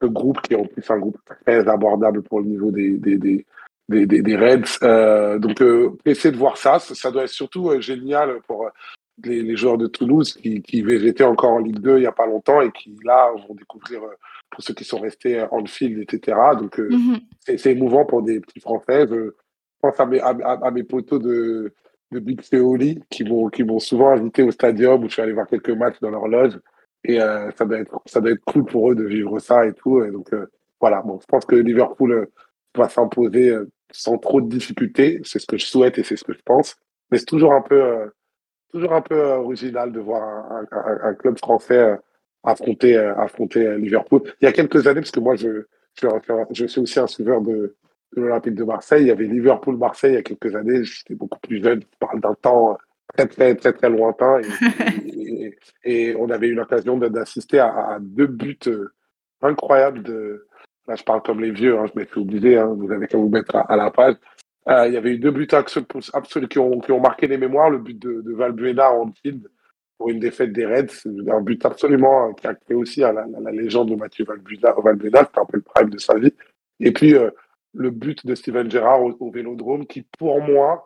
le 0.00 0.08
groupe 0.08 0.40
qui 0.42 0.54
est 0.54 0.56
en 0.56 0.64
plus 0.64 0.90
un 0.90 0.98
groupe 0.98 1.18
très 1.44 1.68
abordable 1.68 2.22
pour 2.22 2.40
le 2.40 2.46
niveau 2.46 2.70
des, 2.70 2.92
des, 2.98 3.18
des, 3.18 3.44
des, 3.88 4.06
des 4.06 4.36
Reds. 4.36 4.78
Euh, 4.82 5.38
donc, 5.38 5.60
euh, 5.60 5.96
essayer 6.04 6.32
de 6.32 6.36
voir 6.36 6.56
ça. 6.56 6.78
Ça, 6.78 7.10
doit 7.10 7.24
être 7.24 7.30
surtout 7.30 7.70
euh, 7.70 7.80
génial 7.80 8.40
pour 8.46 8.66
euh, 8.66 8.70
les, 9.24 9.42
les, 9.42 9.56
joueurs 9.56 9.78
de 9.78 9.86
Toulouse 9.86 10.34
qui, 10.34 10.62
qui 10.62 10.80
étaient 10.80 11.24
encore 11.24 11.52
en 11.52 11.58
Ligue 11.58 11.80
2 11.80 11.96
il 11.96 12.00
n'y 12.00 12.06
a 12.06 12.12
pas 12.12 12.26
longtemps 12.26 12.60
et 12.60 12.70
qui, 12.70 12.96
là, 13.04 13.32
vont 13.48 13.54
découvrir, 13.54 14.02
pour 14.50 14.62
ceux 14.62 14.74
qui 14.74 14.84
sont 14.84 15.00
restés 15.00 15.44
en 15.50 15.64
field, 15.66 15.98
etc. 15.98 16.36
Donc, 16.58 16.78
mm-hmm. 16.78 17.20
c'est 17.56 17.72
émouvant 17.72 18.04
pour 18.04 18.22
des 18.22 18.40
petits 18.40 18.60
Français. 18.60 19.06
Je 19.10 19.32
pense 19.80 19.98
à 19.98 20.06
mes, 20.06 20.20
à, 20.20 20.28
à 20.28 20.70
mes 20.70 20.84
potos 20.84 21.20
de, 21.20 21.72
de 22.10 22.18
Big 22.20 22.42
Feoli 22.42 23.00
qui 23.10 23.24
m'ont 23.24 23.48
qui 23.48 23.64
m'ont 23.64 23.78
souvent 23.78 24.10
invité 24.10 24.42
au 24.42 24.50
stadium 24.50 25.02
où 25.04 25.08
je 25.08 25.14
suis 25.14 25.22
allé 25.22 25.32
voir 25.32 25.46
quelques 25.46 25.70
matchs 25.70 26.00
dans 26.00 26.10
leur 26.10 26.28
loge 26.28 26.58
et 27.04 27.20
euh, 27.20 27.50
ça, 27.56 27.64
doit 27.64 27.78
être, 27.78 28.00
ça 28.06 28.20
doit 28.20 28.32
être 28.32 28.44
cool 28.44 28.64
pour 28.64 28.90
eux 28.90 28.94
de 28.94 29.04
vivre 29.04 29.38
ça 29.38 29.66
et 29.66 29.72
tout. 29.72 30.04
Donc, 30.10 30.32
euh, 30.32 30.46
voilà, 30.80 31.02
bon, 31.02 31.18
je 31.20 31.26
pense 31.26 31.44
que 31.44 31.56
Liverpool 31.56 32.12
euh, 32.12 32.26
va 32.76 32.88
s'imposer 32.88 33.56
sans 33.90 34.18
trop 34.18 34.40
de 34.40 34.48
difficultés. 34.48 35.20
C'est 35.24 35.38
ce 35.38 35.46
que 35.46 35.56
je 35.56 35.66
souhaite 35.66 35.98
et 35.98 36.02
c'est 36.02 36.16
ce 36.16 36.24
que 36.24 36.32
je 36.32 36.42
pense. 36.44 36.76
Mais 37.10 37.18
c'est 37.18 37.24
toujours 37.24 37.54
un 37.54 37.62
peu, 37.62 38.10
toujours 38.72 38.92
un 38.92 39.00
peu 39.00 39.18
original 39.18 39.92
de 39.92 40.00
voir 40.00 40.52
un, 41.02 41.14
club 41.14 41.38
français 41.38 41.96
affronter, 42.44 42.96
affronter 42.96 43.78
Liverpool. 43.78 44.22
Il 44.40 44.44
y 44.44 44.48
a 44.48 44.52
quelques 44.52 44.86
années, 44.86 45.00
parce 45.00 45.10
que 45.10 45.20
moi, 45.20 45.36
je, 45.36 45.64
je, 46.00 46.06
je 46.52 46.66
suis 46.66 46.80
aussi 46.80 47.00
un 47.00 47.06
suiveur 47.06 47.40
de 47.40 47.76
l'Olympique 48.12 48.54
de 48.54 48.64
Marseille. 48.64 49.02
Il 49.02 49.08
y 49.08 49.12
avait 49.12 49.24
Liverpool-Marseille 49.24 50.12
il 50.12 50.16
y 50.16 50.18
a 50.18 50.22
quelques 50.22 50.54
années. 50.54 50.84
J'étais 50.84 51.14
beaucoup 51.14 51.38
plus 51.40 51.62
jeune. 51.62 51.80
Je 51.80 51.98
parle 51.98 52.20
d'un 52.20 52.34
temps 52.34 52.78
très, 53.14 53.26
très, 53.26 53.54
très, 53.54 53.72
très 53.72 53.90
lointain. 53.90 54.40
Et, 55.06 55.56
et, 55.84 56.16
on 56.16 56.30
avait 56.30 56.48
eu 56.48 56.54
l'occasion 56.54 56.96
d'assister 56.98 57.60
à, 57.60 57.98
deux 58.00 58.26
buts 58.26 58.58
euh, 58.66 58.92
incroyables 59.42 60.02
de. 60.02 60.46
Là, 60.86 60.94
je 60.94 61.04
parle 61.04 61.22
comme 61.22 61.40
les 61.40 61.50
vieux, 61.50 61.78
hein, 61.78 61.84
je 61.92 61.98
m'étais 61.98 62.16
oublié, 62.16 62.56
hein, 62.56 62.74
vous 62.74 62.90
avez 62.90 63.06
qu'à 63.06 63.18
vous 63.18 63.28
mettre 63.28 63.56
à, 63.56 63.76
la 63.76 63.90
page. 63.90 64.14
Euh, 64.68 64.86
il 64.86 64.94
y 64.94 64.96
avait 64.96 65.10
eu 65.10 65.18
deux 65.18 65.30
buts 65.30 65.48
absolus 65.50 66.48
qui 66.48 66.58
ont, 66.58 66.80
qui 66.80 66.92
ont 66.92 67.00
marqué 67.00 67.26
les 67.26 67.36
mémoires. 67.36 67.68
Le 67.68 67.78
but 67.78 67.98
de, 67.98 68.22
de 68.22 68.32
Valbuena 68.32 68.90
en 68.92 69.12
field 69.12 69.46
pour 69.98 70.08
une 70.08 70.18
défaite 70.18 70.52
des 70.52 70.64
Reds, 70.64 71.06
un 71.30 71.40
but 71.42 71.62
absolument 71.66 72.28
euh, 72.28 72.32
qui 72.32 72.46
a 72.46 72.54
créé 72.54 72.74
aussi 72.74 73.00
la, 73.00 73.12
la, 73.12 73.50
légende 73.50 73.90
de 73.90 73.96
Mathieu 73.96 74.24
Valbuena. 74.24 74.74
Valbuena 74.82 75.24
c'était 75.24 75.40
un 75.40 75.44
peu 75.44 75.56
le 75.58 75.62
prime 75.62 75.90
de 75.90 75.98
sa 75.98 76.14
vie. 76.14 76.32
Et 76.80 76.92
puis, 76.92 77.14
le 77.78 77.90
but 77.90 78.26
de 78.26 78.34
Steven 78.34 78.70
Gerrard 78.70 79.02
au, 79.02 79.16
au 79.20 79.30
Vélodrome, 79.30 79.86
qui 79.86 80.02
pour 80.18 80.42
moi, 80.42 80.84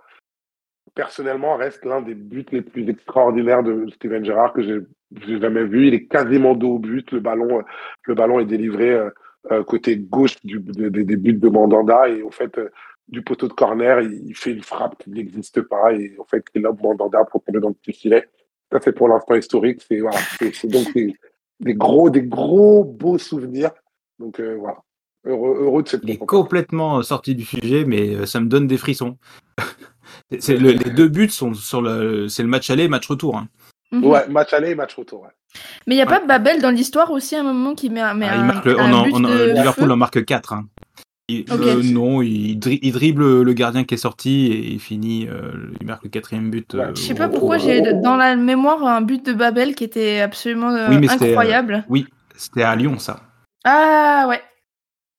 personnellement, 0.95 1.57
reste 1.57 1.85
l'un 1.85 2.03
des 2.03 2.15
buts 2.15 2.47
les 2.53 2.63
plus 2.63 2.89
extraordinaires 2.89 3.63
de 3.63 3.89
Steven 3.95 4.25
Gerrard 4.25 4.53
que 4.53 4.63
j'ai 4.63 5.41
jamais 5.41 5.65
vu. 5.65 5.89
Il 5.89 5.95
est 5.95 6.07
quasiment 6.07 6.55
dos 6.55 6.75
au 6.75 6.79
but. 6.79 7.11
Le 7.11 7.21
ballon, 7.21 7.61
euh, 7.61 7.63
le 8.05 8.15
ballon 8.15 8.41
est 8.41 8.45
délivré 8.45 8.91
euh, 8.91 9.11
euh, 9.51 9.65
côté 9.65 9.97
gauche 9.97 10.37
des 10.45 10.59
buts 11.17 11.33
de 11.33 11.49
Mandanda 11.49 12.09
et 12.09 12.23
au 12.23 12.31
fait, 12.31 12.61
du 13.09 13.23
poteau 13.23 13.49
de 13.49 13.55
corner, 13.55 14.01
il, 14.03 14.35
fait 14.37 14.53
une 14.53 14.63
frappe 14.63 15.03
qui 15.03 15.11
n'existe 15.11 15.63
pas 15.63 15.93
et 15.93 16.15
en 16.19 16.25
fait, 16.25 16.45
il 16.55 16.63
lobe 16.63 16.81
Mandanda 16.83 17.25
pour 17.25 17.43
tomber 17.43 17.61
dans 17.61 17.69
le 17.69 17.75
petit 17.75 17.93
filet. 17.93 18.29
Ça, 18.71 18.79
c'est 18.81 18.93
pour 18.93 19.09
l'instant 19.09 19.35
historique. 19.35 19.83
C'est 19.89 20.69
donc 20.69 20.93
des, 20.95 21.15
des, 21.61 21.75
gros, 21.75 22.11
des 22.11 22.23
gros 22.23 22.85
beaux 22.85 23.19
souvenirs. 23.19 23.71
Donc 24.19 24.41
voilà. 24.41 24.79
Heureux, 25.25 25.59
heureux 25.63 25.83
de 25.83 25.89
cette. 25.89 26.01
Il 26.05 26.11
est 26.11 26.19
complètement 26.19 27.03
sorti 27.03 27.35
du 27.35 27.45
sujet, 27.45 27.85
mais 27.85 28.27
ça 28.27 28.41
me 28.41 28.47
donne 28.47 28.67
des 28.67 28.79
frissons. 28.79 29.19
C'est 30.39 30.57
le, 30.57 30.73
les 30.73 30.91
deux 30.91 31.09
buts 31.09 31.31
sont 31.31 31.55
sur 31.55 31.83
le, 31.83 32.29
c'est 32.29 32.43
le 32.43 32.49
match 32.49 32.71
aller 32.71 32.85
et 32.85 32.89
match 32.89 33.07
retour. 33.07 33.37
Hein. 33.37 33.49
Mhm. 33.93 34.05
Ouais, 34.05 34.29
match 34.29 34.53
aller 34.53 34.71
et 34.71 34.75
match 34.75 34.95
retour. 34.95 35.23
Ouais. 35.23 35.29
Mais 35.87 35.95
il 35.95 35.99
n'y 35.99 36.03
a 36.03 36.07
pas 36.07 36.21
Babel 36.21 36.61
dans 36.61 36.71
l'histoire 36.71 37.11
aussi 37.11 37.37
à 37.37 37.41
un 37.41 37.45
moment 37.45 37.75
qui 37.75 37.91
met, 37.91 38.01
un, 38.01 38.15
met 38.15 38.27
ah, 38.29 38.41
un, 38.41 38.45
marque, 38.45 38.67
un 38.67 38.93
on, 38.93 39.03
but 39.03 39.15
on, 39.15 39.21
de 39.21 39.53
Liverpool 39.55 39.91
en 39.91 39.97
marque 39.97 40.25
4. 40.25 40.53
Hein. 40.55 40.67
Il, 41.29 41.43
okay. 41.43 41.55
euh, 41.55 41.83
non, 41.85 42.21
il, 42.21 42.59
il, 42.83 42.93
dribble 42.93 43.43
le 43.43 43.53
gardien 43.53 43.85
qui 43.85 43.95
est 43.95 43.99
sorti 43.99 44.47
et 44.47 44.73
il 44.73 44.81
finit, 44.81 45.29
euh, 45.29 45.53
il 45.81 45.87
marque 45.87 46.05
le 46.05 46.11
quatrième 46.11 46.51
but. 46.51 46.75
Euh, 46.75 46.93
je 46.95 47.01
sais 47.01 47.15
pas 47.15 47.29
pourquoi 47.29 47.59
j'ai 47.59 47.81
dans 48.03 48.17
la 48.17 48.35
mémoire 48.35 48.85
un 48.85 49.03
but 49.03 49.25
de 49.25 49.33
Babel 49.33 49.75
qui 49.75 49.85
était 49.85 50.21
absolument 50.21 50.71
euh, 50.71 50.89
oui, 50.91 51.09
incroyable. 51.09 51.85
oui, 51.89 52.07
c'était 52.37 52.65
à 52.65 52.75
Lyon 52.75 52.99
ça. 52.99 53.21
Ah 53.65 54.27
ouais. 54.29 54.41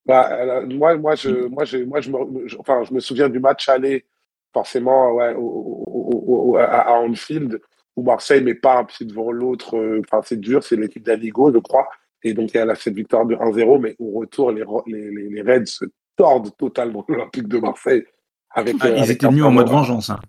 Bah, 0.05 0.61
moi, 0.65 0.95
moi, 0.97 1.15
je, 1.15 1.47
moi, 1.47 1.63
je, 1.63 1.77
moi, 1.77 2.01
je 2.01 2.11
me, 2.11 2.47
je, 2.47 2.57
enfin, 2.57 2.83
je 2.83 2.93
me 2.93 2.99
souviens 2.99 3.29
du 3.29 3.39
match 3.39 3.69
aller 3.69 4.05
forcément 4.51 5.13
ouais, 5.13 5.33
au, 5.37 6.57
à 6.59 6.99
Anfield, 6.99 7.61
où 7.95 8.03
Marseille 8.03 8.43
met 8.43 8.55
pas 8.55 8.79
un 8.79 8.83
pied 8.83 9.05
devant 9.05 9.31
l'autre. 9.31 9.77
Euh, 9.77 10.01
enfin, 10.05 10.21
c'est 10.23 10.39
dur, 10.39 10.63
c'est 10.63 10.75
l'équipe 10.75 11.03
d'Aligo, 11.03 11.51
je 11.53 11.59
crois. 11.59 11.87
Et 12.23 12.33
donc, 12.33 12.53
il 12.53 12.57
y 12.57 12.59
a 12.59 12.75
cette 12.75 12.95
victoire 12.95 13.25
de 13.25 13.35
1-0, 13.35 13.79
mais 13.79 13.95
au 13.99 14.19
retour, 14.19 14.51
les, 14.51 14.63
les, 14.87 15.29
les, 15.29 15.41
Reds 15.41 15.65
se 15.65 15.85
tordent 16.15 16.55
totalement 16.57 17.03
l'Olympique 17.09 17.47
de 17.47 17.59
Marseille. 17.59 18.03
Avec, 18.51 18.75
ah, 18.81 18.89
ils 18.89 19.11
étaient 19.11 19.27
venus 19.27 19.43
en 19.43 19.51
mode 19.51 19.69
vengeance. 19.69 20.09
Hein. 20.09 20.19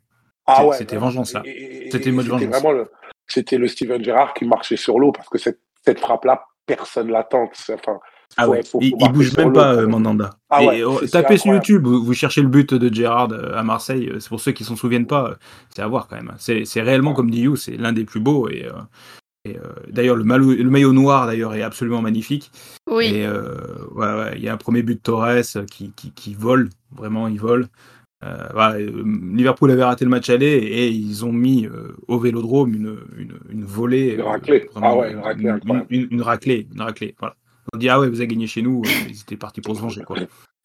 Ah 0.46 0.66
ouais. 0.66 0.76
C'était 0.76 0.96
vengeance, 0.96 1.32
là. 1.32 1.42
C'était 1.90 2.10
mode 2.10 2.26
vengeance. 2.26 2.48
Vraiment 2.48 2.72
le, 2.72 2.90
c'était 3.26 3.58
le 3.58 3.68
Steven 3.68 4.02
Gerrard 4.02 4.34
qui 4.34 4.44
marchait 4.44 4.76
sur 4.76 4.98
l'eau 4.98 5.12
parce 5.12 5.28
que 5.28 5.38
cette, 5.38 5.60
cette 5.84 6.00
frappe-là, 6.00 6.44
personne 6.66 7.10
l'attend. 7.10 7.50
Enfin, 7.70 8.00
ah 8.37 8.48
ouais, 8.48 8.62
il, 8.80 8.94
bouge 9.12 9.37
même 9.37 9.52
pas, 9.52 9.74
euh, 9.74 9.87
Mandanda. 9.87 10.30
Ah 10.50 10.60
oh, 10.87 11.00
tapez 11.10 11.38
sur 11.38 11.52
YouTube, 11.52 11.87
vous, 11.87 12.14
cherchez 12.14 12.42
le 12.42 12.48
but 12.48 12.74
de 12.74 12.92
Gérard 12.92 13.32
euh, 13.32 13.56
à 13.56 13.62
Marseille. 13.62 14.08
Euh, 14.08 14.18
c'est 14.18 14.28
pour 14.28 14.40
ceux 14.40 14.52
qui 14.52 14.64
s'en 14.64 14.76
souviennent 14.76 15.06
pas, 15.06 15.37
c'est 15.74 15.82
à 15.82 15.87
voir 15.87 16.08
quand 16.08 16.16
même. 16.16 16.32
C'est 16.38 16.82
réellement 16.82 17.14
comme 17.14 17.30
dit 17.30 17.42
You, 17.42 17.56
c'est 17.56 17.76
l'un 17.76 17.92
des 17.92 18.04
plus 18.04 18.20
beaux 18.20 18.48
et, 18.48 18.66
et 19.44 19.56
d'ailleurs 19.88 20.16
le, 20.16 20.24
le, 20.24 20.70
maillot 20.70 20.92
noir 20.92 21.26
d'ailleurs 21.26 21.54
est 21.54 21.62
absolument 21.62 22.02
magnifique. 22.02 22.50
Oui. 22.90 23.06
Et 23.14 23.28
ouais, 23.28 24.14
ouais, 24.14 24.32
il 24.37 24.42
y 24.42 24.48
a 24.48 24.52
un 24.52 24.58
premier 24.58 24.82
but 24.82 24.96
de 24.96 25.00
Torres 25.00 25.64
qui, 25.70 25.92
qui, 25.94 26.10
qui 26.10 26.34
vole, 26.34 26.70
vraiment 26.92 27.28
il 27.28 27.38
vole. 27.38 27.68
Voilà, 28.52 28.78
Liverpool 28.78 29.70
avait 29.70 29.84
raté 29.84 30.06
le 30.06 30.10
match 30.10 30.30
aller 30.30 30.46
et 30.46 30.88
ils 30.88 31.26
ont 31.26 31.32
mis 31.32 31.68
au 32.08 32.18
Vélodrome 32.18 32.74
une, 32.74 32.96
une, 33.18 33.34
une 33.50 33.64
volée. 33.64 34.14
Une 34.14 34.22
raclée. 34.22 34.68
Ah 34.74 34.96
ouais, 34.96 35.12
une 35.12 35.18
raclée. 35.18 35.52
Une, 35.90 36.08
une, 36.10 36.22
raclée, 36.22 36.66
une 36.72 36.80
raclée. 36.80 37.14
Voilà. 37.18 37.36
On 37.75 37.77
dit 37.77 37.89
ah 37.89 37.99
ouais, 37.99 38.09
vous 38.09 38.20
avez 38.20 38.29
gagné 38.29 38.47
chez 38.47 38.62
nous, 38.62 38.83
euh, 38.85 38.89
ils 39.09 39.20
étaient 39.20 39.37
partis 39.37 39.61
pour 39.61 39.75
se 39.75 39.81
venger 39.81 40.03
quoi. 40.03 40.16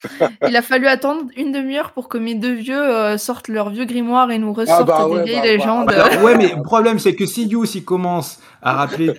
Il 0.47 0.55
a 0.55 0.61
fallu 0.61 0.87
attendre 0.87 1.23
une 1.35 1.51
demi-heure 1.51 1.91
pour 1.91 2.07
que 2.07 2.17
mes 2.17 2.35
deux 2.35 2.53
vieux 2.53 2.79
euh, 2.79 3.17
sortent 3.17 3.47
leur 3.47 3.69
vieux 3.71 3.85
grimoire 3.85 4.31
et 4.31 4.37
nous 4.37 4.53
ressortent 4.53 4.89
ah 4.93 5.07
bah 5.07 5.17
des 5.17 5.23
vieilles 5.23 5.41
bah, 5.41 5.45
légendes. 5.45 5.87
Bah. 5.87 6.21
ouais, 6.23 6.37
mais 6.37 6.53
le 6.55 6.61
problème 6.61 6.99
c'est 6.99 7.15
que 7.15 7.25
si 7.25 7.47
You 7.47 7.65
s'y 7.65 7.83
commence 7.83 8.39
à 8.61 8.73
rappeler 8.73 9.13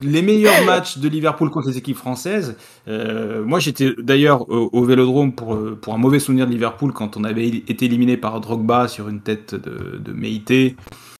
les 0.00 0.22
meilleurs 0.22 0.64
matchs 0.64 0.98
de 0.98 1.08
Liverpool 1.08 1.50
contre 1.50 1.68
les 1.68 1.78
équipes 1.78 1.96
françaises. 1.96 2.56
Euh, 2.88 3.44
moi, 3.44 3.60
j'étais 3.60 3.92
d'ailleurs 3.96 4.50
au, 4.50 4.68
au, 4.72 4.84
Vélodrome 4.84 5.32
pour 5.32 5.56
pour 5.80 5.94
un 5.94 5.98
mauvais 5.98 6.18
souvenir 6.18 6.46
de 6.46 6.50
Liverpool 6.50 6.92
quand 6.92 7.16
on 7.16 7.24
avait 7.24 7.46
été 7.46 7.84
éliminé 7.84 8.16
par 8.16 8.40
Drogba 8.40 8.88
sur 8.88 9.08
une 9.08 9.20
tête 9.20 9.54
de, 9.54 9.98
de 9.98 10.12
Meïté 10.12 10.76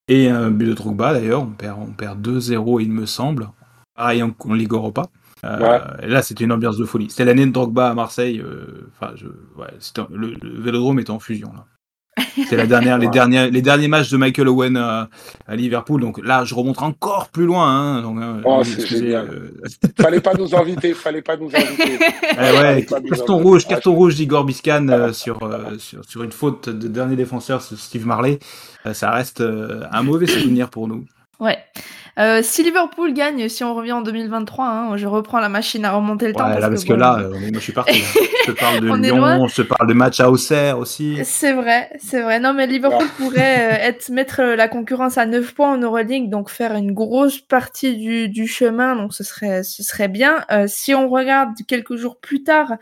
et 0.07 0.27
un 0.27 0.51
but 0.51 0.65
de 0.65 0.73
Drogba 0.73 1.13
d'ailleurs. 1.13 1.43
On 1.43 1.51
perd 1.51 1.79
on 1.81 1.93
perd 1.93 2.27
2-0 2.27 2.81
il 2.81 2.91
me 2.91 3.05
semble. 3.05 3.47
Pareil 3.95 4.21
en, 4.21 4.31
en 4.37 4.53
Ligue 4.53 4.73
Europa. 4.73 5.03
Euh, 5.45 5.59
ouais. 5.59 6.07
Là, 6.07 6.21
c'était 6.21 6.43
une 6.43 6.51
ambiance 6.51 6.77
de 6.77 6.85
folie. 6.85 7.09
C'était 7.09 7.25
l'année 7.25 7.45
de 7.45 7.51
Drogba 7.51 7.89
à 7.89 7.93
Marseille. 7.93 8.39
Euh, 8.39 8.89
enfin, 8.99 9.13
ouais, 9.57 9.67
le, 10.11 10.35
le, 10.41 10.61
Vélodrome 10.61 10.99
était 10.99 11.11
en 11.11 11.19
fusion 11.19 11.51
là. 11.53 11.65
C'est 12.47 12.55
la 12.55 12.65
dernière, 12.65 12.97
les 12.97 13.09
derniers, 13.09 13.49
les 13.49 13.61
derniers 13.61 13.89
matchs 13.89 14.09
de 14.09 14.15
Michael 14.15 14.47
Owen 14.47 14.77
à, 14.77 15.09
à, 15.47 15.55
Liverpool. 15.55 15.99
Donc 15.99 16.17
là, 16.23 16.45
je 16.45 16.55
remonte 16.55 16.81
encore 16.81 17.27
plus 17.29 17.45
loin. 17.45 17.67
Hein. 17.67 18.01
Donc, 18.01 18.17
oh, 18.45 18.61
c'est 18.63 18.87
génial. 18.87 19.29
Euh... 19.29 19.89
fallait 20.01 20.21
pas 20.21 20.33
nous 20.33 20.55
inviter, 20.55 20.93
fallait 20.93 21.21
pas 21.21 21.35
nous 21.35 21.49
inviter. 21.53 21.99
eh 22.79 22.85
carton 22.85 23.37
rouge, 23.37 23.67
carton 23.67 23.93
rouge 23.93 24.15
d'Igor 24.15 24.45
Biscan 24.45 24.87
euh, 24.87 25.11
sur, 25.11 25.39
sur, 25.77 26.05
sur 26.05 26.23
une 26.23 26.31
faute 26.31 26.69
de 26.69 26.87
dernier 26.87 27.17
défenseur, 27.17 27.61
Steve 27.61 28.05
Marley. 28.05 28.39
Ça 28.93 29.11
reste 29.11 29.41
un 29.41 30.03
mauvais 30.03 30.27
souvenir 30.27 30.69
pour 30.69 30.87
nous. 30.87 31.05
Ouais. 31.39 31.57
Euh, 32.17 32.39
si 32.41 32.63
Liverpool 32.63 33.13
gagne, 33.13 33.49
si 33.49 33.63
on 33.65 33.75
revient 33.75 33.91
en 33.91 34.01
2023, 34.01 34.65
hein, 34.65 34.97
je 34.97 35.05
reprends 35.05 35.41
la 35.41 35.49
machine 35.49 35.83
à 35.83 35.91
remonter 35.91 36.27
le 36.27 36.31
ouais, 36.31 36.37
temps. 36.37 36.47
Là, 36.47 36.69
parce 36.69 36.83
que, 36.83 36.89
que 36.89 36.93
bon, 36.93 36.99
là, 36.99 37.17
moi 37.17 37.39
je 37.53 37.59
suis 37.59 37.73
parti. 37.73 37.99
je 38.45 38.51
te 38.51 38.57
parle 38.57 38.79
de 38.79 38.87
Lyon, 38.87 39.47
je 39.47 39.55
te 39.55 39.61
parle 39.63 39.89
de 39.89 39.93
match 39.93 40.21
à 40.21 40.31
Auxerre 40.31 40.79
aussi. 40.79 41.17
C'est 41.25 41.51
vrai, 41.51 41.89
c'est 41.99 42.21
vrai. 42.21 42.39
Non, 42.39 42.53
mais 42.53 42.67
Liverpool 42.67 43.07
pourrait 43.17 43.73
euh, 43.73 43.77
être, 43.81 44.09
mettre 44.09 44.41
la 44.41 44.69
concurrence 44.69 45.17
à 45.17 45.25
9 45.25 45.53
points 45.53 45.73
en 45.73 45.77
Euroleague, 45.77 46.29
donc 46.29 46.49
faire 46.49 46.73
une 46.75 46.93
grosse 46.93 47.41
partie 47.41 47.97
du, 47.97 48.29
du 48.29 48.47
chemin, 48.47 48.95
donc 48.95 49.13
ce 49.13 49.25
serait, 49.25 49.63
ce 49.63 49.83
serait 49.83 50.07
bien. 50.07 50.45
Euh, 50.51 50.65
si 50.67 50.95
on 50.95 51.09
regarde 51.09 51.49
quelques 51.67 51.97
jours 51.97 52.17
plus 52.17 52.43
tard 52.43 52.75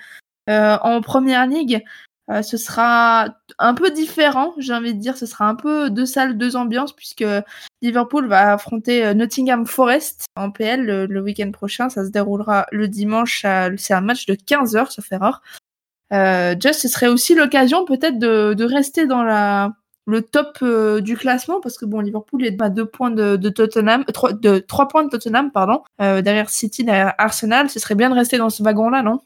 euh, 0.47 0.78
en 0.84 1.01
Première 1.01 1.47
Ligue, 1.47 1.84
euh, 2.30 2.41
ce 2.41 2.57
sera 2.57 3.36
un 3.59 3.74
peu 3.74 3.91
différent, 3.91 4.53
j'ai 4.57 4.74
envie 4.74 4.93
de 4.93 4.99
dire. 4.99 5.17
Ce 5.17 5.26
sera 5.26 5.47
un 5.47 5.55
peu 5.55 5.89
deux 5.89 6.05
salles, 6.05 6.38
deux 6.38 6.55
ambiances, 6.55 6.93
puisque 6.93 7.26
Liverpool 7.82 8.28
va 8.28 8.53
affronter 8.53 9.13
Nottingham 9.13 9.65
Forest 9.65 10.26
en 10.36 10.51
PL 10.51 10.86
le, 10.86 11.21
week-end 11.21 11.51
prochain. 11.51 11.89
Ça 11.89 12.05
se 12.05 12.09
déroulera 12.09 12.65
le 12.71 12.88
dimanche. 12.88 13.45
C'est 13.78 13.93
un 13.93 14.01
match 14.01 14.26
de 14.26 14.36
15 14.36 14.76
heures, 14.76 14.91
sauf 14.91 15.11
erreur. 15.11 15.41
Euh, 16.13 16.55
Just, 16.59 16.82
ce 16.82 16.88
serait 16.88 17.07
aussi 17.07 17.34
l'occasion 17.34 17.86
peut-être 17.86 18.19
de, 18.19 18.63
rester 18.63 19.07
dans 19.07 19.24
la, 19.24 19.71
le 20.05 20.21
top 20.21 20.57
euh, 20.61 21.01
du 21.01 21.17
classement, 21.17 21.59
parce 21.59 21.78
que 21.78 21.86
bon, 21.86 22.01
Liverpool 22.01 22.45
est 22.45 22.61
à 22.61 22.69
deux 22.69 22.86
points 22.86 23.11
de, 23.11 23.49
Tottenham, 23.49 24.05
trois, 24.05 24.32
trois 24.67 24.88
points 24.88 25.03
de 25.03 25.09
Tottenham, 25.09 25.51
pardon, 25.51 25.84
euh, 26.01 26.21
derrière 26.21 26.49
City, 26.49 26.84
derrière 26.84 27.15
Arsenal. 27.17 27.69
Ce 27.69 27.80
serait 27.80 27.95
bien 27.95 28.09
de 28.09 28.15
rester 28.15 28.38
dans 28.38 28.49
ce 28.49 28.61
wagon-là, 28.61 29.01
non? 29.01 29.21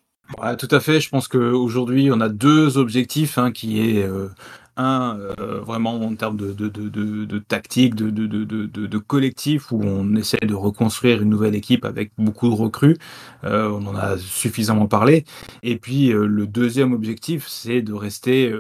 Tout 0.58 0.68
à 0.72 0.80
fait. 0.80 1.00
Je 1.00 1.10
pense 1.10 1.28
qu'aujourd'hui, 1.28 2.10
on 2.12 2.20
a 2.20 2.30
deux 2.30 2.78
objectifs, 2.78 3.38
hein, 3.38 3.52
qui 3.52 3.80
est 3.80 4.04
euh, 4.04 4.28
un 4.76 5.18
euh, 5.40 5.62
vraiment 5.62 5.96
en 5.96 6.16
termes 6.16 6.38
de, 6.38 7.40
tactique, 7.40 7.96
de, 7.96 8.98
collectif, 8.98 9.72
où 9.72 9.82
on 9.84 10.16
essaie 10.16 10.38
de 10.46 10.54
reconstruire 10.54 11.22
une 11.22 11.30
nouvelle 11.30 11.56
équipe 11.56 11.86
avec 11.86 12.12
beaucoup 12.18 12.50
de 12.50 12.54
recrues. 12.54 12.98
Euh, 13.46 13.70
on 13.70 13.88
en 13.88 13.96
a 13.96 14.18
suffisamment 14.18 14.88
parlé. 14.88 15.26
Et 15.64 15.78
puis 15.78 16.10
le 16.10 16.46
deuxième 16.46 16.94
objectif, 16.94 17.48
c'est 17.48 17.82
de 17.82 17.94
rester 17.94 18.54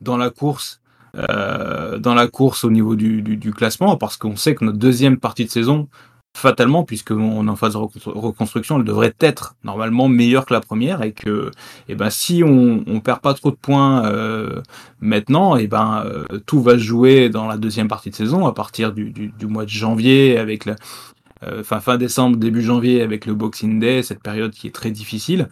dans 0.00 0.16
la 0.16 0.30
course. 0.30 0.80
dans 1.14 2.14
la 2.14 2.26
course 2.26 2.64
au 2.64 2.70
niveau 2.70 2.96
du 2.96 3.52
classement 3.54 3.96
parce 3.96 4.16
qu'on 4.16 4.36
sait 4.36 4.54
que 4.54 4.64
notre 4.64 4.78
deuxième 4.78 5.18
partie 5.18 5.44
de 5.44 5.50
saison 5.50 5.88
fatalement, 6.34 6.82
puisqu'on 6.84 7.46
est 7.46 7.50
en 7.50 7.56
phase 7.56 7.74
de 7.74 7.78
reconstruction, 7.78 8.78
elle 8.78 8.84
devrait 8.84 9.14
être 9.20 9.54
normalement 9.64 10.08
meilleure 10.08 10.46
que 10.46 10.54
la 10.54 10.60
première 10.60 11.02
et 11.02 11.12
que, 11.12 11.50
et 11.88 11.94
ben, 11.94 12.10
si 12.10 12.42
on, 12.44 12.82
on 12.86 13.00
perd 13.00 13.20
pas 13.20 13.34
trop 13.34 13.50
de 13.50 13.56
points 13.56 14.06
euh, 14.06 14.60
maintenant, 15.00 15.56
et 15.56 15.66
ben, 15.66 16.04
euh, 16.06 16.24
tout 16.46 16.62
va 16.62 16.72
se 16.72 16.82
jouer 16.82 17.28
dans 17.28 17.46
la 17.46 17.58
deuxième 17.58 17.88
partie 17.88 18.10
de 18.10 18.14
saison 18.14 18.46
à 18.46 18.52
partir 18.52 18.92
du, 18.92 19.32
mois 19.42 19.64
de 19.64 19.70
janvier 19.70 20.38
avec 20.38 20.64
la, 20.64 20.76
euh, 21.44 21.62
fin, 21.62 21.98
décembre, 21.98 22.36
début 22.36 22.62
janvier 22.62 23.02
avec 23.02 23.26
le 23.26 23.34
Boxing 23.34 23.78
Day, 23.78 24.02
cette 24.02 24.22
période 24.22 24.52
qui 24.52 24.66
est 24.66 24.74
très 24.74 24.90
difficile, 24.90 25.48